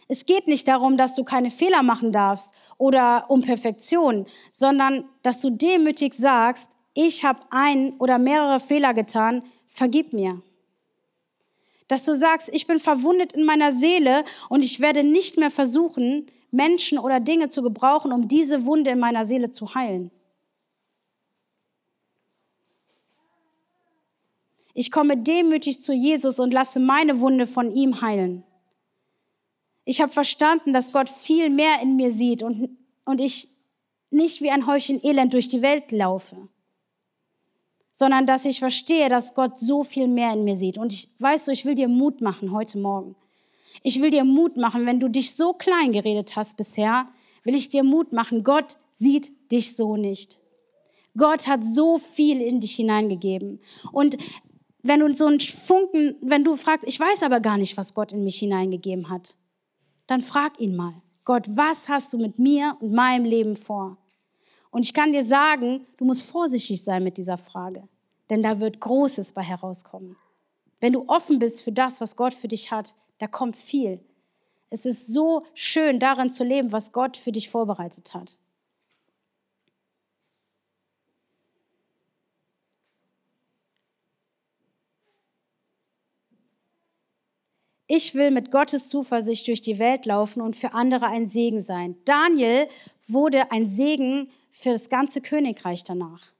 Es 0.08 0.26
geht 0.26 0.48
nicht 0.48 0.66
darum, 0.66 0.96
dass 0.96 1.14
du 1.14 1.22
keine 1.22 1.52
Fehler 1.52 1.84
machen 1.84 2.10
darfst 2.10 2.52
oder 2.76 3.26
um 3.28 3.42
Perfektion, 3.42 4.26
sondern 4.50 5.04
dass 5.22 5.38
du 5.38 5.50
demütig 5.50 6.14
sagst, 6.14 6.72
ich 6.94 7.24
habe 7.24 7.38
ein 7.50 7.92
oder 8.00 8.18
mehrere 8.18 8.58
Fehler 8.58 8.92
getan, 8.92 9.44
vergib 9.68 10.12
mir. 10.12 10.42
Dass 11.86 12.04
du 12.04 12.12
sagst, 12.12 12.50
ich 12.52 12.66
bin 12.66 12.80
verwundet 12.80 13.32
in 13.34 13.44
meiner 13.44 13.72
Seele 13.72 14.24
und 14.48 14.64
ich 14.64 14.80
werde 14.80 15.04
nicht 15.04 15.36
mehr 15.36 15.52
versuchen, 15.52 16.26
Menschen 16.50 16.98
oder 16.98 17.20
Dinge 17.20 17.50
zu 17.50 17.62
gebrauchen, 17.62 18.10
um 18.10 18.26
diese 18.26 18.66
Wunde 18.66 18.90
in 18.90 18.98
meiner 18.98 19.24
Seele 19.24 19.52
zu 19.52 19.76
heilen. 19.76 20.10
Ich 24.80 24.90
komme 24.90 25.18
demütig 25.18 25.82
zu 25.82 25.92
Jesus 25.92 26.40
und 26.40 26.54
lasse 26.54 26.80
meine 26.80 27.20
Wunde 27.20 27.46
von 27.46 27.70
ihm 27.70 28.00
heilen. 28.00 28.44
Ich 29.84 30.00
habe 30.00 30.10
verstanden, 30.10 30.72
dass 30.72 30.94
Gott 30.94 31.10
viel 31.10 31.50
mehr 31.50 31.82
in 31.82 31.96
mir 31.96 32.12
sieht 32.12 32.42
und, 32.42 32.78
und 33.04 33.20
ich 33.20 33.50
nicht 34.08 34.40
wie 34.40 34.50
ein 34.50 34.66
Häufchen 34.66 34.98
Elend 35.04 35.34
durch 35.34 35.48
die 35.48 35.60
Welt 35.60 35.92
laufe, 35.92 36.48
sondern 37.92 38.24
dass 38.24 38.46
ich 38.46 38.58
verstehe, 38.58 39.10
dass 39.10 39.34
Gott 39.34 39.58
so 39.58 39.84
viel 39.84 40.08
mehr 40.08 40.32
in 40.32 40.44
mir 40.44 40.56
sieht. 40.56 40.78
Und 40.78 40.94
ich 40.94 41.10
weißt 41.18 41.48
du, 41.48 41.52
ich 41.52 41.66
will 41.66 41.74
dir 41.74 41.88
Mut 41.88 42.22
machen 42.22 42.50
heute 42.50 42.78
Morgen. 42.78 43.16
Ich 43.82 44.00
will 44.00 44.10
dir 44.10 44.24
Mut 44.24 44.56
machen, 44.56 44.86
wenn 44.86 44.98
du 44.98 45.08
dich 45.08 45.36
so 45.36 45.52
klein 45.52 45.92
geredet 45.92 46.36
hast 46.36 46.56
bisher, 46.56 47.06
will 47.44 47.54
ich 47.54 47.68
dir 47.68 47.84
Mut 47.84 48.14
machen. 48.14 48.44
Gott 48.44 48.78
sieht 48.94 49.30
dich 49.52 49.76
so 49.76 49.98
nicht. 49.98 50.38
Gott 51.18 51.48
hat 51.48 51.66
so 51.66 51.98
viel 51.98 52.40
in 52.40 52.60
dich 52.60 52.76
hineingegeben. 52.76 53.60
Und 53.92 54.16
wenn 54.82 55.00
du 55.00 55.12
so 55.14 55.26
einen 55.26 55.40
Funken, 55.40 56.16
wenn 56.22 56.44
du 56.44 56.56
fragst, 56.56 56.86
ich 56.86 56.98
weiß 56.98 57.22
aber 57.22 57.40
gar 57.40 57.58
nicht, 57.58 57.76
was 57.76 57.94
Gott 57.94 58.12
in 58.12 58.24
mich 58.24 58.38
hineingegeben 58.38 59.10
hat, 59.10 59.36
dann 60.06 60.20
frag 60.20 60.58
ihn 60.60 60.76
mal, 60.76 60.94
Gott, 61.24 61.46
was 61.48 61.88
hast 61.88 62.12
du 62.12 62.18
mit 62.18 62.38
mir 62.38 62.76
und 62.80 62.92
meinem 62.92 63.24
Leben 63.24 63.56
vor? 63.56 63.98
Und 64.70 64.84
ich 64.84 64.94
kann 64.94 65.12
dir 65.12 65.24
sagen, 65.24 65.86
du 65.96 66.04
musst 66.04 66.22
vorsichtig 66.22 66.82
sein 66.82 67.04
mit 67.04 67.18
dieser 67.18 67.36
Frage, 67.36 67.88
denn 68.30 68.42
da 68.42 68.60
wird 68.60 68.80
Großes 68.80 69.32
bei 69.32 69.42
herauskommen. 69.42 70.16
Wenn 70.80 70.92
du 70.92 71.04
offen 71.08 71.38
bist 71.38 71.62
für 71.62 71.72
das, 71.72 72.00
was 72.00 72.16
Gott 72.16 72.32
für 72.32 72.48
dich 72.48 72.70
hat, 72.70 72.94
da 73.18 73.26
kommt 73.26 73.56
viel. 73.56 74.00
Es 74.70 74.86
ist 74.86 75.12
so 75.12 75.44
schön, 75.54 75.98
darin 76.00 76.30
zu 76.30 76.44
leben, 76.44 76.72
was 76.72 76.92
Gott 76.92 77.16
für 77.16 77.32
dich 77.32 77.50
vorbereitet 77.50 78.14
hat. 78.14 78.38
Ich 87.92 88.14
will 88.14 88.30
mit 88.30 88.52
Gottes 88.52 88.88
Zuversicht 88.88 89.48
durch 89.48 89.62
die 89.62 89.80
Welt 89.80 90.06
laufen 90.06 90.42
und 90.42 90.54
für 90.54 90.74
andere 90.74 91.06
ein 91.06 91.26
Segen 91.26 91.60
sein. 91.60 91.96
Daniel 92.04 92.68
wurde 93.08 93.50
ein 93.50 93.68
Segen 93.68 94.30
für 94.52 94.70
das 94.70 94.90
ganze 94.90 95.20
Königreich 95.20 95.82
danach. 95.82 96.32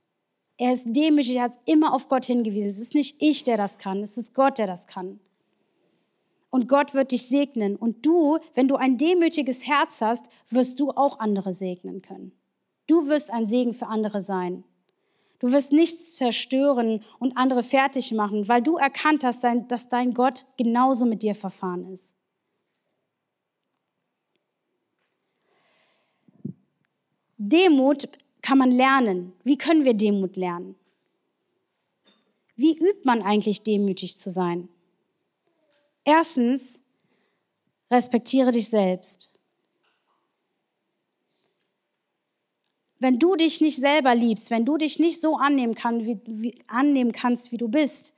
Er 0.58 0.72
ist 0.72 0.86
demütig, 0.86 1.34
er 1.34 1.42
hat 1.42 1.58
immer 1.64 1.92
auf 1.92 2.06
Gott 2.06 2.24
hingewiesen. 2.24 2.70
Es 2.70 2.78
ist 2.78 2.94
nicht 2.94 3.20
ich, 3.20 3.42
der 3.42 3.56
das 3.56 3.78
kann, 3.78 4.00
es 4.00 4.16
ist 4.16 4.32
Gott, 4.32 4.58
der 4.58 4.68
das 4.68 4.86
kann. 4.86 5.18
Und 6.50 6.68
Gott 6.68 6.94
wird 6.94 7.10
dich 7.10 7.22
segnen. 7.22 7.74
Und 7.74 8.06
du, 8.06 8.38
wenn 8.54 8.68
du 8.68 8.76
ein 8.76 8.96
demütiges 8.96 9.66
Herz 9.66 10.00
hast, 10.02 10.26
wirst 10.50 10.78
du 10.78 10.90
auch 10.92 11.18
andere 11.18 11.52
segnen 11.52 12.00
können. 12.00 12.30
Du 12.86 13.08
wirst 13.08 13.32
ein 13.32 13.48
Segen 13.48 13.74
für 13.74 13.88
andere 13.88 14.20
sein. 14.22 14.62
Du 15.40 15.50
wirst 15.53 15.72
nichts 15.72 16.14
zerstören 16.14 17.03
und 17.18 17.37
andere 17.37 17.62
fertig 17.62 18.12
machen, 18.12 18.46
weil 18.46 18.62
du 18.62 18.76
erkannt 18.76 19.24
hast, 19.24 19.42
dass 19.68 19.88
dein 19.88 20.14
Gott 20.14 20.44
genauso 20.59 21.07
mit 21.07 21.22
dir 21.22 21.35
verfahren 21.35 21.90
ist. 21.92 22.14
Demut 27.38 28.07
kann 28.42 28.59
man 28.59 28.70
lernen. 28.70 29.33
Wie 29.42 29.57
können 29.57 29.87
wir 29.87 29.94
Demut 29.94 30.37
lernen? 30.37 30.76
Wie 32.55 32.76
übt 32.76 33.00
man 33.05 33.22
eigentlich 33.22 33.62
demütig 33.62 34.18
zu 34.18 34.31
sein? 34.31 34.68
Erstens, 36.05 36.81
respektiere 37.90 38.53
dich 38.53 38.68
selbst. 38.68 39.33
Wenn 43.00 43.18
du 43.18 43.34
dich 43.34 43.60
nicht 43.60 43.80
selber 43.80 44.14
liebst, 44.14 44.50
wenn 44.50 44.64
du 44.64 44.76
dich 44.76 44.98
nicht 44.98 45.20
so 45.20 45.36
annehmen, 45.36 45.74
kann, 45.74 46.04
wie, 46.04 46.20
wie, 46.26 46.54
annehmen 46.68 47.12
kannst, 47.12 47.50
wie 47.50 47.56
du 47.56 47.68
bist, 47.68 48.14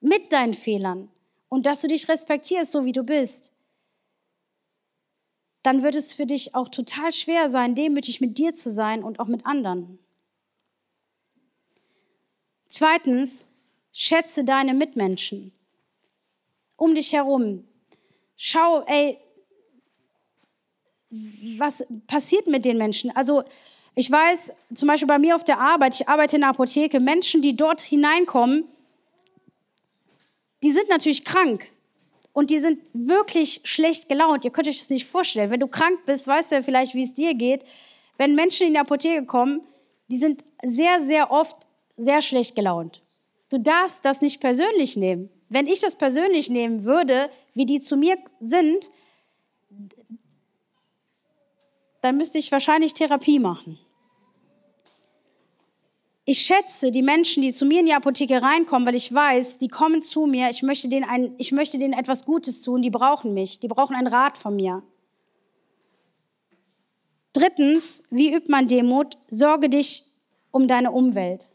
mit 0.00 0.32
deinen 0.32 0.54
Fehlern 0.54 1.08
und 1.48 1.64
dass 1.66 1.80
du 1.80 1.88
dich 1.88 2.08
respektierst, 2.08 2.72
so 2.72 2.84
wie 2.84 2.92
du 2.92 3.04
bist, 3.04 3.52
dann 5.62 5.82
wird 5.82 5.94
es 5.94 6.12
für 6.12 6.26
dich 6.26 6.54
auch 6.54 6.68
total 6.68 7.12
schwer 7.12 7.48
sein, 7.48 7.74
demütig 7.74 8.20
mit 8.20 8.36
dir 8.36 8.52
zu 8.52 8.70
sein 8.70 9.02
und 9.02 9.18
auch 9.18 9.28
mit 9.28 9.46
anderen. 9.46 9.98
Zweitens, 12.66 13.46
schätze 13.92 14.44
deine 14.44 14.74
Mitmenschen 14.74 15.52
um 16.76 16.94
dich 16.94 17.12
herum. 17.12 17.64
Schau, 18.36 18.82
ey, 18.82 19.16
was 21.56 21.86
passiert 22.08 22.48
mit 22.48 22.64
den 22.64 22.76
Menschen? 22.76 23.14
Also 23.14 23.44
ich 23.94 24.10
weiß, 24.10 24.52
zum 24.74 24.88
Beispiel 24.88 25.08
bei 25.08 25.18
mir 25.18 25.36
auf 25.36 25.44
der 25.44 25.60
Arbeit, 25.60 25.94
ich 25.94 26.08
arbeite 26.08 26.36
in 26.36 26.42
der 26.42 26.50
Apotheke, 26.50 27.00
Menschen, 27.00 27.42
die 27.42 27.56
dort 27.56 27.80
hineinkommen, 27.80 28.64
die 30.62 30.72
sind 30.72 30.88
natürlich 30.88 31.24
krank 31.24 31.68
und 32.32 32.50
die 32.50 32.58
sind 32.58 32.80
wirklich 32.92 33.60
schlecht 33.64 34.08
gelaunt. 34.08 34.44
Ihr 34.44 34.50
könnt 34.50 34.66
euch 34.66 34.80
das 34.80 34.90
nicht 34.90 35.06
vorstellen. 35.06 35.50
Wenn 35.50 35.60
du 35.60 35.68
krank 35.68 36.00
bist, 36.06 36.26
weißt 36.26 36.50
du 36.50 36.56
ja 36.56 36.62
vielleicht, 36.62 36.94
wie 36.94 37.04
es 37.04 37.14
dir 37.14 37.34
geht. 37.34 37.64
Wenn 38.16 38.34
Menschen 38.34 38.66
in 38.66 38.72
die 38.72 38.78
Apotheke 38.78 39.26
kommen, 39.26 39.60
die 40.08 40.18
sind 40.18 40.42
sehr, 40.64 41.04
sehr 41.04 41.30
oft 41.30 41.68
sehr 41.96 42.22
schlecht 42.22 42.56
gelaunt. 42.56 43.02
Du 43.50 43.58
darfst 43.58 44.04
das 44.04 44.20
nicht 44.20 44.40
persönlich 44.40 44.96
nehmen. 44.96 45.30
Wenn 45.48 45.66
ich 45.66 45.78
das 45.78 45.96
persönlich 45.96 46.50
nehmen 46.50 46.84
würde, 46.84 47.30
wie 47.54 47.66
die 47.66 47.80
zu 47.80 47.96
mir 47.96 48.16
sind, 48.40 48.90
dann 52.00 52.16
müsste 52.16 52.38
ich 52.38 52.50
wahrscheinlich 52.50 52.94
Therapie 52.94 53.38
machen. 53.38 53.78
Ich 56.26 56.40
schätze 56.40 56.90
die 56.90 57.02
Menschen, 57.02 57.42
die 57.42 57.52
zu 57.52 57.66
mir 57.66 57.80
in 57.80 57.86
die 57.86 57.92
Apotheke 57.92 58.40
reinkommen, 58.40 58.86
weil 58.86 58.94
ich 58.94 59.12
weiß, 59.12 59.58
die 59.58 59.68
kommen 59.68 60.00
zu 60.00 60.24
mir, 60.24 60.48
ich 60.48 60.62
möchte 60.62 60.88
denen, 60.88 61.04
ein, 61.04 61.34
ich 61.36 61.52
möchte 61.52 61.78
denen 61.78 61.92
etwas 61.92 62.24
Gutes 62.24 62.62
tun, 62.62 62.80
die 62.80 62.90
brauchen 62.90 63.34
mich, 63.34 63.60
die 63.60 63.68
brauchen 63.68 63.94
einen 63.94 64.06
Rat 64.06 64.38
von 64.38 64.56
mir. 64.56 64.82
Drittens, 67.34 68.02
wie 68.10 68.32
übt 68.32 68.50
man 68.50 68.68
Demut? 68.68 69.18
Sorge 69.28 69.68
dich 69.68 70.04
um 70.50 70.66
deine 70.66 70.92
Umwelt. 70.92 71.52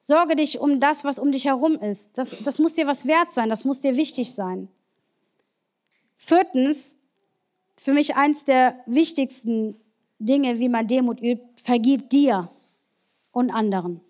Sorge 0.00 0.36
dich 0.36 0.60
um 0.60 0.80
das, 0.80 1.04
was 1.04 1.18
um 1.18 1.32
dich 1.32 1.46
herum 1.46 1.80
ist. 1.80 2.18
Das, 2.18 2.36
das 2.44 2.58
muss 2.58 2.74
dir 2.74 2.86
was 2.86 3.06
wert 3.06 3.32
sein, 3.32 3.48
das 3.48 3.64
muss 3.64 3.80
dir 3.80 3.96
wichtig 3.96 4.34
sein. 4.34 4.68
Viertens, 6.18 6.96
für 7.76 7.94
mich 7.94 8.16
eins 8.16 8.44
der 8.44 8.78
wichtigsten 8.84 9.80
Dinge, 10.18 10.58
wie 10.58 10.68
man 10.68 10.86
Demut 10.86 11.22
übt, 11.22 11.42
vergib 11.56 12.10
dir 12.10 12.50
und 13.32 13.50
anderen. 13.50 14.00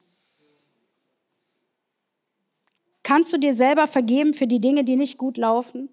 Kannst 3.05 3.33
du 3.33 3.39
dir 3.39 3.55
selber 3.55 3.87
vergeben 3.87 4.33
für 4.33 4.47
die 4.47 4.61
Dinge, 4.61 4.83
die 4.83 4.97
nicht 4.97 5.19
gut 5.19 5.37
laufen? 5.37 5.91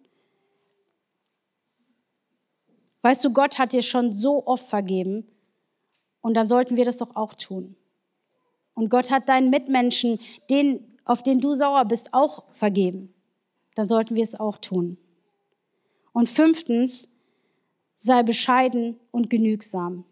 Weißt 3.03 3.23
du, 3.23 3.31
Gott 3.31 3.59
hat 3.59 3.73
dir 3.73 3.81
schon 3.81 4.13
so 4.13 4.47
oft 4.47 4.67
vergeben 4.67 5.27
und 6.21 6.35
dann 6.35 6.47
sollten 6.47 6.77
wir 6.77 6.85
das 6.85 6.97
doch 6.97 7.15
auch 7.15 7.33
tun. 7.33 7.75
Und 8.73 8.89
Gott 8.89 9.11
hat 9.11 9.27
deinen 9.27 9.49
Mitmenschen, 9.49 10.19
den, 10.49 10.97
auf 11.03 11.21
den 11.21 11.41
du 11.41 11.53
sauer 11.53 11.83
bist, 11.85 12.13
auch 12.13 12.43
vergeben. 12.53 13.13
Dann 13.75 13.87
sollten 13.87 14.15
wir 14.15 14.23
es 14.23 14.39
auch 14.39 14.57
tun. 14.57 14.97
Und 16.13 16.29
fünftens, 16.29 17.09
sei 17.97 18.23
bescheiden 18.23 18.99
und 19.11 19.29
genügsam. 19.29 20.05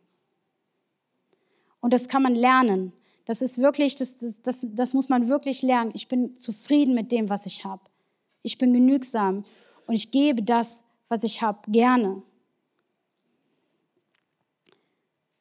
Und 1.80 1.94
das 1.94 2.10
kann 2.10 2.24
man 2.24 2.36
lernen. 2.36 2.92
Das 3.30 3.44
ist 3.44 3.60
wirklich, 3.60 3.96
das, 3.96 4.18
das, 4.18 4.42
das, 4.42 4.66
das 4.72 4.96
muss 4.96 5.08
man 5.08 5.30
wirklich 5.30 5.62
lernen. 5.62 5.92
Ich 5.94 6.08
bin 6.08 6.40
zufrieden 6.40 6.96
mit 6.96 7.12
dem, 7.12 7.30
was 7.30 7.46
ich 7.46 7.64
habe. 7.64 7.84
Ich 8.42 8.58
bin 8.58 8.74
genügsam 8.74 9.46
und 9.86 9.94
ich 9.94 10.10
gebe 10.10 10.42
das, 10.42 10.84
was 11.10 11.24
ich 11.24 11.44
habe, 11.44 11.60
gerne. 11.72 12.24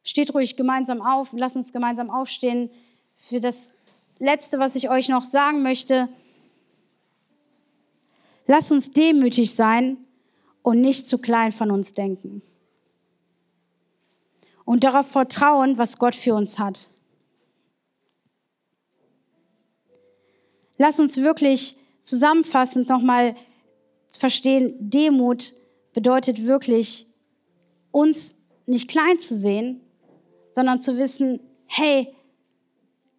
Steht 0.05 0.35
ruhig 0.35 0.55
gemeinsam 0.55 1.01
auf, 1.01 1.31
lasst 1.33 1.57
uns 1.57 1.73
gemeinsam 1.73 2.11
aufstehen 2.11 2.69
für 3.17 3.41
das 3.41 3.73
Letzte, 4.19 4.59
was 4.59 4.77
ich 4.77 4.91
euch 4.91 5.09
noch 5.09 5.25
sagen 5.25 5.63
möchte. 5.63 6.11
Lasst 8.47 8.71
uns 8.71 8.91
demütig 8.91 9.55
sein 9.55 9.97
und 10.61 10.83
nicht 10.83 11.09
zu 11.09 11.17
klein 11.17 11.53
von 11.53 11.71
uns 11.71 11.95
denken. 11.95 12.43
Und 14.67 14.85
darauf 14.85 15.07
vertrauen, 15.07 15.79
was 15.79 15.97
Gott 15.97 16.15
für 16.15 16.35
uns 16.35 16.59
hat. 16.59 16.91
Lass 20.79 21.01
uns 21.01 21.17
wirklich 21.17 21.77
zusammenfassend 22.01 22.89
nochmal 22.89 23.35
verstehen, 24.11 24.75
Demut 24.79 25.53
bedeutet 25.93 26.47
wirklich, 26.47 27.07
uns 27.91 28.37
nicht 28.67 28.89
klein 28.89 29.19
zu 29.19 29.35
sehen, 29.35 29.81
sondern 30.53 30.81
zu 30.81 30.97
wissen, 30.97 31.41
hey, 31.67 32.15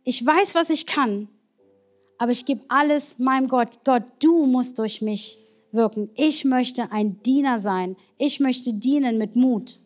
ich 0.03 0.25
weiß, 0.25 0.55
was 0.55 0.69
ich 0.69 0.85
kann, 0.85 1.27
aber 2.17 2.31
ich 2.31 2.45
gebe 2.45 2.61
alles 2.67 3.19
meinem 3.19 3.47
Gott. 3.47 3.79
Gott, 3.83 4.03
du 4.21 4.45
musst 4.45 4.79
durch 4.79 5.01
mich 5.01 5.37
wirken. 5.71 6.09
Ich 6.15 6.45
möchte 6.45 6.91
ein 6.91 7.21
Diener 7.23 7.59
sein. 7.59 7.95
Ich 8.17 8.39
möchte 8.39 8.73
dienen 8.73 9.17
mit 9.17 9.35
Mut. 9.35 9.79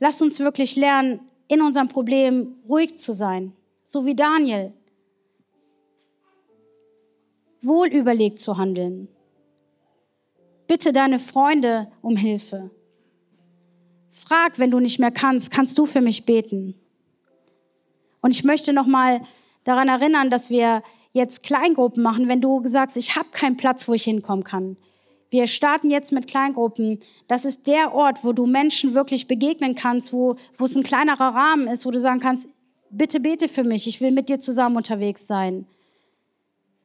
Lass 0.00 0.22
uns 0.22 0.38
wirklich 0.38 0.76
lernen, 0.76 1.20
in 1.48 1.62
unserem 1.62 1.88
Problem 1.88 2.56
ruhig 2.68 2.96
zu 2.98 3.12
sein, 3.12 3.52
so 3.90 4.04
wie 4.04 4.14
Daniel. 4.14 4.72
Wohlüberlegt 7.62 8.38
zu 8.38 8.58
handeln. 8.58 9.08
Bitte 10.66 10.92
deine 10.92 11.18
Freunde 11.18 11.90
um 12.02 12.16
Hilfe. 12.16 12.70
Frag, 14.10 14.58
wenn 14.58 14.70
du 14.70 14.78
nicht 14.78 14.98
mehr 14.98 15.10
kannst, 15.10 15.50
kannst 15.50 15.78
du 15.78 15.86
für 15.86 16.02
mich 16.02 16.26
beten? 16.26 16.74
Und 18.20 18.32
ich 18.32 18.44
möchte 18.44 18.72
noch 18.72 18.86
mal 18.86 19.22
daran 19.64 19.88
erinnern, 19.88 20.28
dass 20.28 20.50
wir 20.50 20.82
jetzt 21.12 21.42
Kleingruppen 21.42 22.02
machen, 22.02 22.28
wenn 22.28 22.42
du 22.42 22.60
sagst, 22.66 22.96
ich 22.96 23.16
habe 23.16 23.30
keinen 23.32 23.56
Platz, 23.56 23.88
wo 23.88 23.94
ich 23.94 24.04
hinkommen 24.04 24.44
kann. 24.44 24.76
Wir 25.30 25.46
starten 25.46 25.90
jetzt 25.90 26.12
mit 26.12 26.26
Kleingruppen. 26.26 27.00
Das 27.26 27.44
ist 27.44 27.66
der 27.66 27.94
Ort, 27.94 28.22
wo 28.22 28.32
du 28.32 28.46
Menschen 28.46 28.94
wirklich 28.94 29.26
begegnen 29.28 29.74
kannst, 29.74 30.12
wo, 30.12 30.36
wo 30.58 30.64
es 30.64 30.76
ein 30.76 30.82
kleinerer 30.82 31.34
Rahmen 31.34 31.68
ist, 31.68 31.86
wo 31.86 31.90
du 31.90 32.00
sagen 32.00 32.20
kannst, 32.20 32.48
bitte 32.90 33.20
bete 33.20 33.48
für 33.48 33.64
mich, 33.64 33.86
ich 33.86 34.00
will 34.00 34.10
mit 34.10 34.28
dir 34.28 34.38
zusammen 34.38 34.76
unterwegs 34.76 35.26
sein. 35.26 35.66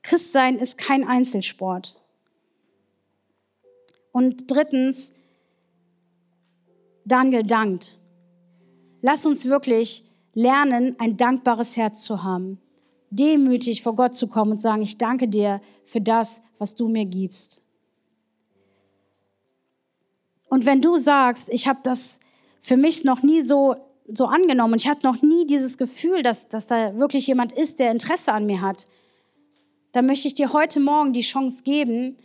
Christsein 0.02 0.58
ist 0.58 0.78
kein 0.78 1.08
Einzelsport. 1.08 2.00
Und 4.12 4.52
drittens, 4.52 5.12
Daniel 7.06 7.44
dankt. 7.44 7.98
Lass 9.02 9.26
uns 9.26 9.46
wirklich 9.46 10.04
lernen, 10.34 10.96
ein 11.00 11.18
dankbares 11.18 11.78
Herz 11.78 12.04
zu 12.04 12.24
haben 12.24 12.60
demütig 13.14 13.84
vor 13.84 13.96
Gott 13.96 14.16
zu 14.16 14.28
kommen 14.28 14.54
und 14.54 14.62
sagen, 14.62 14.82
ich 14.82 14.98
danke 14.98 15.28
dir 15.28 15.62
für 15.86 16.02
das, 16.02 16.42
was 16.58 16.74
du 16.76 16.88
mir 16.88 17.06
gibst. 17.06 17.62
Und 20.50 20.66
wenn 20.66 20.82
du 20.82 20.98
sagst, 20.98 21.50
ich 21.50 21.68
habe 21.68 21.80
das 21.84 22.20
für 22.60 22.78
mich 22.78 23.04
noch 23.04 23.22
nie 23.24 23.42
so, 23.42 23.76
so 24.12 24.26
angenommen 24.26 24.74
und 24.74 24.82
ich 24.82 24.88
hatte 24.88 25.06
noch 25.08 25.22
nie 25.22 25.46
dieses 25.46 25.78
Gefühl, 25.78 26.24
dass, 26.24 26.50
dass 26.50 26.68
da 26.68 26.98
wirklich 26.98 27.28
jemand 27.28 27.52
ist, 27.52 27.80
der 27.80 27.92
Interesse 27.92 28.34
an 28.34 28.46
mir 28.46 28.62
hat, 28.62 28.88
dann 29.92 30.06
möchte 30.06 30.28
ich 30.28 30.34
dir 30.34 30.52
heute 30.54 30.80
Morgen 30.80 31.14
die 31.14 31.22
Chance 31.22 31.64
geben, 31.64 32.18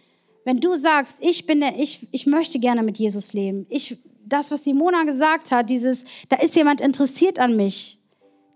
wenn 0.44 0.60
du 0.60 0.74
sagst, 0.74 1.18
ich 1.20 1.46
bin 1.46 1.60
der, 1.60 1.78
ich, 1.78 2.08
ich 2.10 2.26
möchte 2.26 2.58
gerne 2.58 2.82
mit 2.82 2.98
Jesus 2.98 3.32
leben. 3.34 3.66
Ich, 3.68 3.98
das, 4.24 4.50
was 4.50 4.64
Simona 4.64 5.04
gesagt 5.04 5.50
hat, 5.50 5.68
dieses, 5.68 6.04
da 6.28 6.36
ist 6.36 6.56
jemand 6.56 6.80
interessiert 6.80 7.38
an 7.38 7.56
mich. 7.56 7.98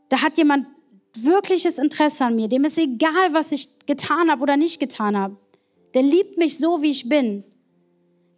Da 0.08 0.22
hat 0.22 0.38
jemand 0.38 0.66
wirkliches 1.14 1.78
Interesse 1.78 2.24
an 2.24 2.36
mir. 2.36 2.48
Dem 2.48 2.64
ist 2.64 2.78
egal, 2.78 3.32
was 3.32 3.52
ich 3.52 3.68
getan 3.86 4.30
habe 4.30 4.42
oder 4.42 4.56
nicht 4.56 4.80
getan 4.80 5.16
habe. 5.16 5.36
Der 5.92 6.02
liebt 6.02 6.38
mich 6.38 6.58
so, 6.58 6.80
wie 6.80 6.90
ich 6.90 7.08
bin. 7.08 7.44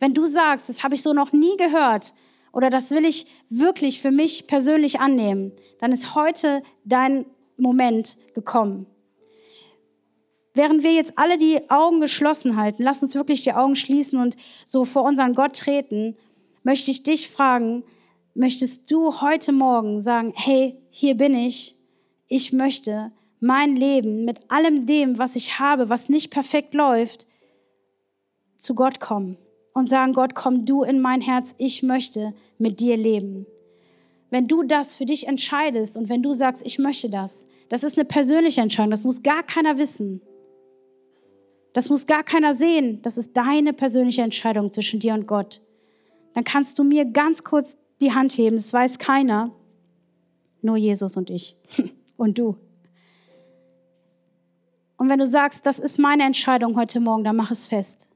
Wenn 0.00 0.14
du 0.14 0.26
sagst, 0.26 0.68
das 0.68 0.82
habe 0.82 0.96
ich 0.96 1.02
so 1.02 1.12
noch 1.12 1.32
nie 1.32 1.56
gehört 1.56 2.14
oder 2.54 2.70
das 2.70 2.90
will 2.90 3.04
ich 3.04 3.26
wirklich 3.50 4.00
für 4.00 4.10
mich 4.10 4.46
persönlich 4.46 5.00
annehmen, 5.00 5.52
dann 5.80 5.92
ist 5.92 6.14
heute 6.14 6.62
dein 6.84 7.26
Moment 7.56 8.16
gekommen. 8.34 8.86
Während 10.54 10.84
wir 10.84 10.92
jetzt 10.92 11.18
alle 11.18 11.36
die 11.36 11.68
Augen 11.68 12.00
geschlossen 12.00 12.56
halten, 12.56 12.84
lass 12.84 13.02
uns 13.02 13.16
wirklich 13.16 13.42
die 13.42 13.52
Augen 13.52 13.74
schließen 13.74 14.20
und 14.20 14.36
so 14.64 14.84
vor 14.84 15.02
unseren 15.02 15.34
Gott 15.34 15.58
treten, 15.58 16.16
möchte 16.62 16.92
ich 16.92 17.02
dich 17.02 17.28
fragen, 17.28 17.82
möchtest 18.34 18.90
du 18.90 19.20
heute 19.20 19.50
Morgen 19.50 20.00
sagen, 20.00 20.32
hey, 20.36 20.76
hier 20.90 21.16
bin 21.16 21.34
ich, 21.34 21.74
ich 22.28 22.52
möchte 22.52 23.10
mein 23.40 23.74
Leben 23.74 24.24
mit 24.24 24.48
allem 24.50 24.86
dem, 24.86 25.18
was 25.18 25.34
ich 25.34 25.58
habe, 25.58 25.88
was 25.88 26.08
nicht 26.08 26.30
perfekt 26.30 26.72
läuft, 26.72 27.26
zu 28.56 28.76
Gott 28.76 29.00
kommen 29.00 29.36
und 29.74 29.90
sagen, 29.90 30.14
Gott, 30.14 30.34
komm 30.34 30.64
du 30.64 30.84
in 30.84 31.00
mein 31.00 31.20
Herz, 31.20 31.54
ich 31.58 31.82
möchte 31.82 32.32
mit 32.58 32.80
dir 32.80 32.96
leben. 32.96 33.46
Wenn 34.30 34.48
du 34.48 34.62
das 34.62 34.96
für 34.96 35.04
dich 35.04 35.28
entscheidest 35.28 35.98
und 35.98 36.08
wenn 36.08 36.22
du 36.22 36.32
sagst, 36.32 36.64
ich 36.64 36.78
möchte 36.78 37.10
das, 37.10 37.46
das 37.68 37.84
ist 37.84 37.98
eine 37.98 38.04
persönliche 38.06 38.60
Entscheidung, 38.60 38.90
das 38.90 39.04
muss 39.04 39.22
gar 39.22 39.42
keiner 39.42 39.76
wissen. 39.76 40.22
Das 41.72 41.90
muss 41.90 42.06
gar 42.06 42.22
keiner 42.22 42.54
sehen. 42.54 43.02
Das 43.02 43.18
ist 43.18 43.36
deine 43.36 43.72
persönliche 43.72 44.22
Entscheidung 44.22 44.70
zwischen 44.70 45.00
dir 45.00 45.14
und 45.14 45.26
Gott. 45.26 45.60
Dann 46.32 46.44
kannst 46.44 46.78
du 46.78 46.84
mir 46.84 47.04
ganz 47.04 47.42
kurz 47.42 47.76
die 48.00 48.12
Hand 48.12 48.32
heben, 48.32 48.56
das 48.56 48.72
weiß 48.72 48.98
keiner, 48.98 49.52
nur 50.62 50.76
Jesus 50.76 51.16
und 51.16 51.30
ich. 51.30 51.56
und 52.16 52.38
du. 52.38 52.56
Und 54.96 55.08
wenn 55.08 55.18
du 55.18 55.26
sagst, 55.26 55.66
das 55.66 55.78
ist 55.78 55.98
meine 55.98 56.22
Entscheidung 56.22 56.76
heute 56.76 57.00
Morgen, 57.00 57.24
dann 57.24 57.36
mach 57.36 57.50
es 57.50 57.66
fest. 57.66 58.13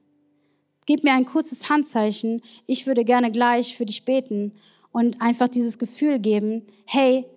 Gib 0.89 1.03
mir 1.03 1.13
ein 1.13 1.25
kurzes 1.27 1.69
Handzeichen. 1.69 2.41
Ich 2.65 2.87
würde 2.87 3.05
gerne 3.05 3.31
gleich 3.31 3.77
für 3.77 3.85
dich 3.85 4.05
beten 4.05 4.53
und 4.91 5.21
einfach 5.21 5.47
dieses 5.47 5.77
Gefühl 5.77 6.17
geben, 6.17 6.65
hey, 6.87 7.27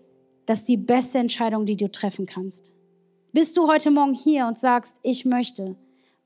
das 0.46 0.60
ist 0.60 0.68
die 0.70 0.78
beste 0.78 1.18
Entscheidung, 1.18 1.66
die 1.66 1.76
du 1.76 1.92
treffen 1.92 2.24
kannst. 2.24 2.72
Bist 3.34 3.58
du 3.58 3.68
heute 3.68 3.90
Morgen 3.90 4.14
hier 4.14 4.46
und 4.46 4.58
sagst, 4.58 4.96
ich 5.02 5.26
möchte 5.26 5.76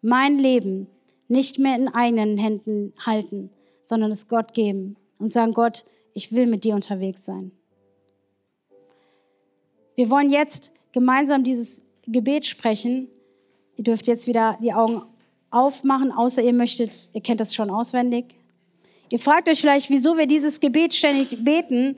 mein 0.02 0.38
Leben 0.38 0.86
nicht 1.26 1.58
mehr 1.58 1.74
in 1.74 1.88
eigenen 1.88 2.38
Händen 2.38 2.92
halten, 3.04 3.50
sondern 3.82 4.12
es 4.12 4.28
Gott 4.28 4.54
geben 4.54 4.94
und 5.18 5.32
sagen, 5.32 5.52
Gott, 5.52 5.84
ich 6.14 6.30
will 6.30 6.46
mit 6.46 6.62
dir 6.62 6.76
unterwegs 6.76 7.24
sein. 7.24 7.50
Wir 9.96 10.10
wollen 10.10 10.30
jetzt 10.30 10.72
gemeinsam 10.92 11.42
dieses 11.42 11.82
Gebet 12.06 12.46
sprechen. 12.46 13.08
Ihr 13.74 13.82
dürft 13.82 14.06
jetzt 14.06 14.28
wieder 14.28 14.56
die 14.62 14.72
Augen 14.72 15.02
aufmachen, 15.50 16.12
außer 16.12 16.42
ihr 16.42 16.52
möchtet, 16.52 17.10
ihr 17.12 17.20
kennt 17.20 17.40
das 17.40 17.54
schon 17.54 17.70
auswendig. 17.70 18.34
Ihr 19.10 19.18
fragt 19.18 19.48
euch 19.48 19.60
vielleicht, 19.60 19.90
wieso 19.90 20.16
wir 20.16 20.26
dieses 20.26 20.60
Gebet 20.60 20.94
ständig 20.94 21.44
beten, 21.44 21.96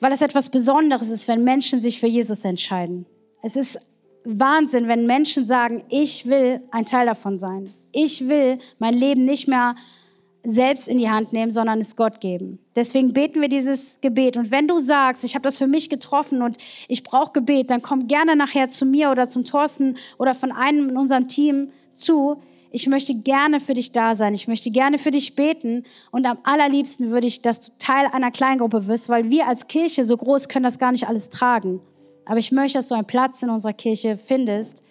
weil 0.00 0.12
es 0.12 0.20
etwas 0.20 0.50
Besonderes 0.50 1.08
ist, 1.08 1.26
wenn 1.28 1.44
Menschen 1.44 1.80
sich 1.80 1.98
für 1.98 2.06
Jesus 2.06 2.44
entscheiden. 2.44 3.06
Es 3.42 3.56
ist 3.56 3.78
Wahnsinn, 4.24 4.88
wenn 4.88 5.06
Menschen 5.06 5.46
sagen, 5.46 5.84
ich 5.88 6.26
will 6.26 6.60
ein 6.70 6.86
Teil 6.86 7.06
davon 7.06 7.38
sein. 7.38 7.70
Ich 7.92 8.26
will 8.26 8.58
mein 8.78 8.94
Leben 8.94 9.24
nicht 9.24 9.48
mehr 9.48 9.76
selbst 10.44 10.88
in 10.88 10.98
die 10.98 11.08
Hand 11.08 11.32
nehmen, 11.32 11.52
sondern 11.52 11.80
es 11.80 11.96
Gott 11.96 12.20
geben. 12.20 12.58
Deswegen 12.76 13.14
beten 13.14 13.40
wir 13.40 13.48
dieses 13.48 13.98
Gebet. 14.02 14.36
Und 14.36 14.50
wenn 14.50 14.68
du 14.68 14.78
sagst, 14.78 15.24
ich 15.24 15.34
habe 15.34 15.42
das 15.42 15.56
für 15.56 15.66
mich 15.66 15.88
getroffen 15.88 16.42
und 16.42 16.58
ich 16.88 17.02
brauche 17.02 17.32
Gebet, 17.32 17.70
dann 17.70 17.80
komm 17.80 18.08
gerne 18.08 18.36
nachher 18.36 18.68
zu 18.68 18.84
mir 18.84 19.10
oder 19.10 19.26
zum 19.28 19.44
Thorsten 19.44 19.96
oder 20.18 20.34
von 20.34 20.52
einem 20.52 20.90
in 20.90 20.96
unserem 20.98 21.28
Team 21.28 21.70
zu. 21.94 22.42
Ich 22.74 22.88
möchte 22.88 23.14
gerne 23.14 23.60
für 23.60 23.74
dich 23.74 23.92
da 23.92 24.16
sein. 24.16 24.34
Ich 24.34 24.48
möchte 24.48 24.70
gerne 24.70 24.98
für 24.98 25.12
dich 25.12 25.36
beten. 25.36 25.84
Und 26.10 26.26
am 26.26 26.38
allerliebsten 26.42 27.10
würde 27.10 27.28
ich, 27.28 27.40
dass 27.40 27.60
du 27.60 27.72
Teil 27.78 28.06
einer 28.12 28.32
Kleingruppe 28.32 28.88
wirst, 28.88 29.08
weil 29.08 29.30
wir 29.30 29.46
als 29.46 29.68
Kirche 29.68 30.04
so 30.04 30.16
groß 30.16 30.48
können 30.48 30.64
das 30.64 30.80
gar 30.80 30.90
nicht 30.90 31.06
alles 31.06 31.30
tragen. 31.30 31.80
Aber 32.24 32.38
ich 32.38 32.50
möchte, 32.50 32.78
dass 32.78 32.88
du 32.88 32.96
einen 32.96 33.06
Platz 33.06 33.42
in 33.44 33.50
unserer 33.50 33.74
Kirche 33.74 34.16
findest. 34.16 34.82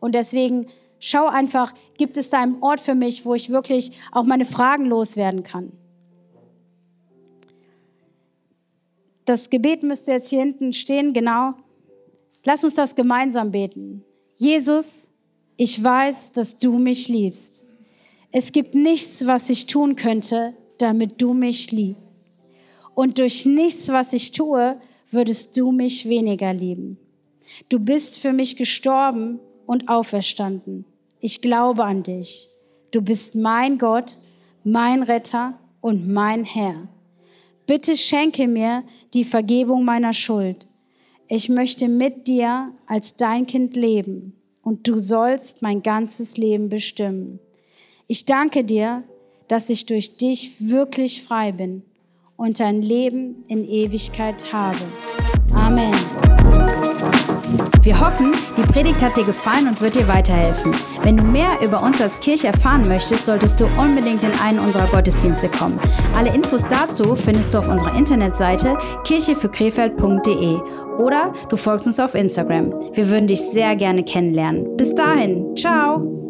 Und 0.00 0.14
deswegen 0.14 0.66
Schau 1.02 1.28
einfach, 1.28 1.72
gibt 1.96 2.18
es 2.18 2.28
da 2.28 2.42
einen 2.42 2.62
Ort 2.62 2.78
für 2.78 2.94
mich, 2.94 3.24
wo 3.24 3.34
ich 3.34 3.48
wirklich 3.48 3.92
auch 4.12 4.24
meine 4.24 4.44
Fragen 4.44 4.84
loswerden 4.84 5.42
kann. 5.42 5.72
Das 9.24 9.48
Gebet 9.48 9.82
müsste 9.82 10.10
jetzt 10.10 10.28
hier 10.28 10.40
hinten 10.40 10.74
stehen, 10.74 11.14
genau. 11.14 11.54
Lass 12.44 12.64
uns 12.64 12.74
das 12.74 12.94
gemeinsam 12.94 13.50
beten. 13.50 14.04
Jesus, 14.36 15.09
ich 15.62 15.84
weiß, 15.84 16.32
dass 16.32 16.56
du 16.56 16.78
mich 16.78 17.08
liebst. 17.08 17.66
Es 18.32 18.50
gibt 18.50 18.74
nichts, 18.74 19.26
was 19.26 19.50
ich 19.50 19.66
tun 19.66 19.94
könnte, 19.94 20.54
damit 20.78 21.20
du 21.20 21.34
mich 21.34 21.70
liebst. 21.70 22.00
Und 22.94 23.18
durch 23.18 23.44
nichts, 23.44 23.88
was 23.88 24.14
ich 24.14 24.32
tue, 24.32 24.80
würdest 25.10 25.58
du 25.58 25.70
mich 25.70 26.08
weniger 26.08 26.54
lieben. 26.54 26.96
Du 27.68 27.78
bist 27.78 28.20
für 28.20 28.32
mich 28.32 28.56
gestorben 28.56 29.38
und 29.66 29.90
auferstanden. 29.90 30.86
Ich 31.20 31.42
glaube 31.42 31.84
an 31.84 32.02
dich. 32.02 32.48
Du 32.90 33.02
bist 33.02 33.34
mein 33.34 33.76
Gott, 33.76 34.18
mein 34.64 35.02
Retter 35.02 35.58
und 35.82 36.08
mein 36.08 36.44
Herr. 36.44 36.88
Bitte 37.66 37.98
schenke 37.98 38.48
mir 38.48 38.82
die 39.12 39.24
Vergebung 39.24 39.84
meiner 39.84 40.14
Schuld. 40.14 40.66
Ich 41.28 41.50
möchte 41.50 41.86
mit 41.86 42.28
dir 42.28 42.72
als 42.86 43.14
dein 43.14 43.46
Kind 43.46 43.76
leben 43.76 44.39
und 44.62 44.86
du 44.86 44.98
sollst 44.98 45.62
mein 45.62 45.82
ganzes 45.82 46.36
Leben 46.36 46.68
bestimmen. 46.68 47.40
Ich 48.06 48.24
danke 48.24 48.64
dir, 48.64 49.04
dass 49.48 49.70
ich 49.70 49.86
durch 49.86 50.16
dich 50.16 50.56
wirklich 50.60 51.22
frei 51.22 51.52
bin 51.52 51.82
und 52.36 52.60
ein 52.60 52.82
Leben 52.82 53.44
in 53.48 53.68
Ewigkeit 53.68 54.52
habe. 54.52 54.78
Wir 57.82 57.98
hoffen, 57.98 58.32
die 58.56 58.62
Predigt 58.62 59.02
hat 59.02 59.16
dir 59.16 59.24
gefallen 59.24 59.66
und 59.66 59.80
wird 59.80 59.96
dir 59.96 60.06
weiterhelfen. 60.06 60.72
Wenn 61.02 61.16
du 61.16 61.24
mehr 61.24 61.60
über 61.62 61.82
uns 61.82 62.00
als 62.00 62.20
Kirche 62.20 62.48
erfahren 62.48 62.86
möchtest, 62.86 63.24
solltest 63.24 63.58
du 63.58 63.66
unbedingt 63.78 64.22
in 64.22 64.32
einen 64.44 64.58
unserer 64.58 64.86
Gottesdienste 64.88 65.48
kommen. 65.48 65.80
Alle 66.14 66.34
Infos 66.34 66.66
dazu 66.68 67.14
findest 67.14 67.54
du 67.54 67.58
auf 67.58 67.68
unserer 67.68 67.94
Internetseite 67.96 68.76
kircheführkrefeld.de 69.04 70.58
oder 70.98 71.32
du 71.48 71.56
folgst 71.56 71.86
uns 71.86 71.98
auf 71.98 72.14
Instagram. 72.14 72.74
Wir 72.92 73.08
würden 73.08 73.26
dich 73.26 73.40
sehr 73.40 73.74
gerne 73.76 74.04
kennenlernen. 74.04 74.76
Bis 74.76 74.94
dahin, 74.94 75.56
ciao! 75.56 76.29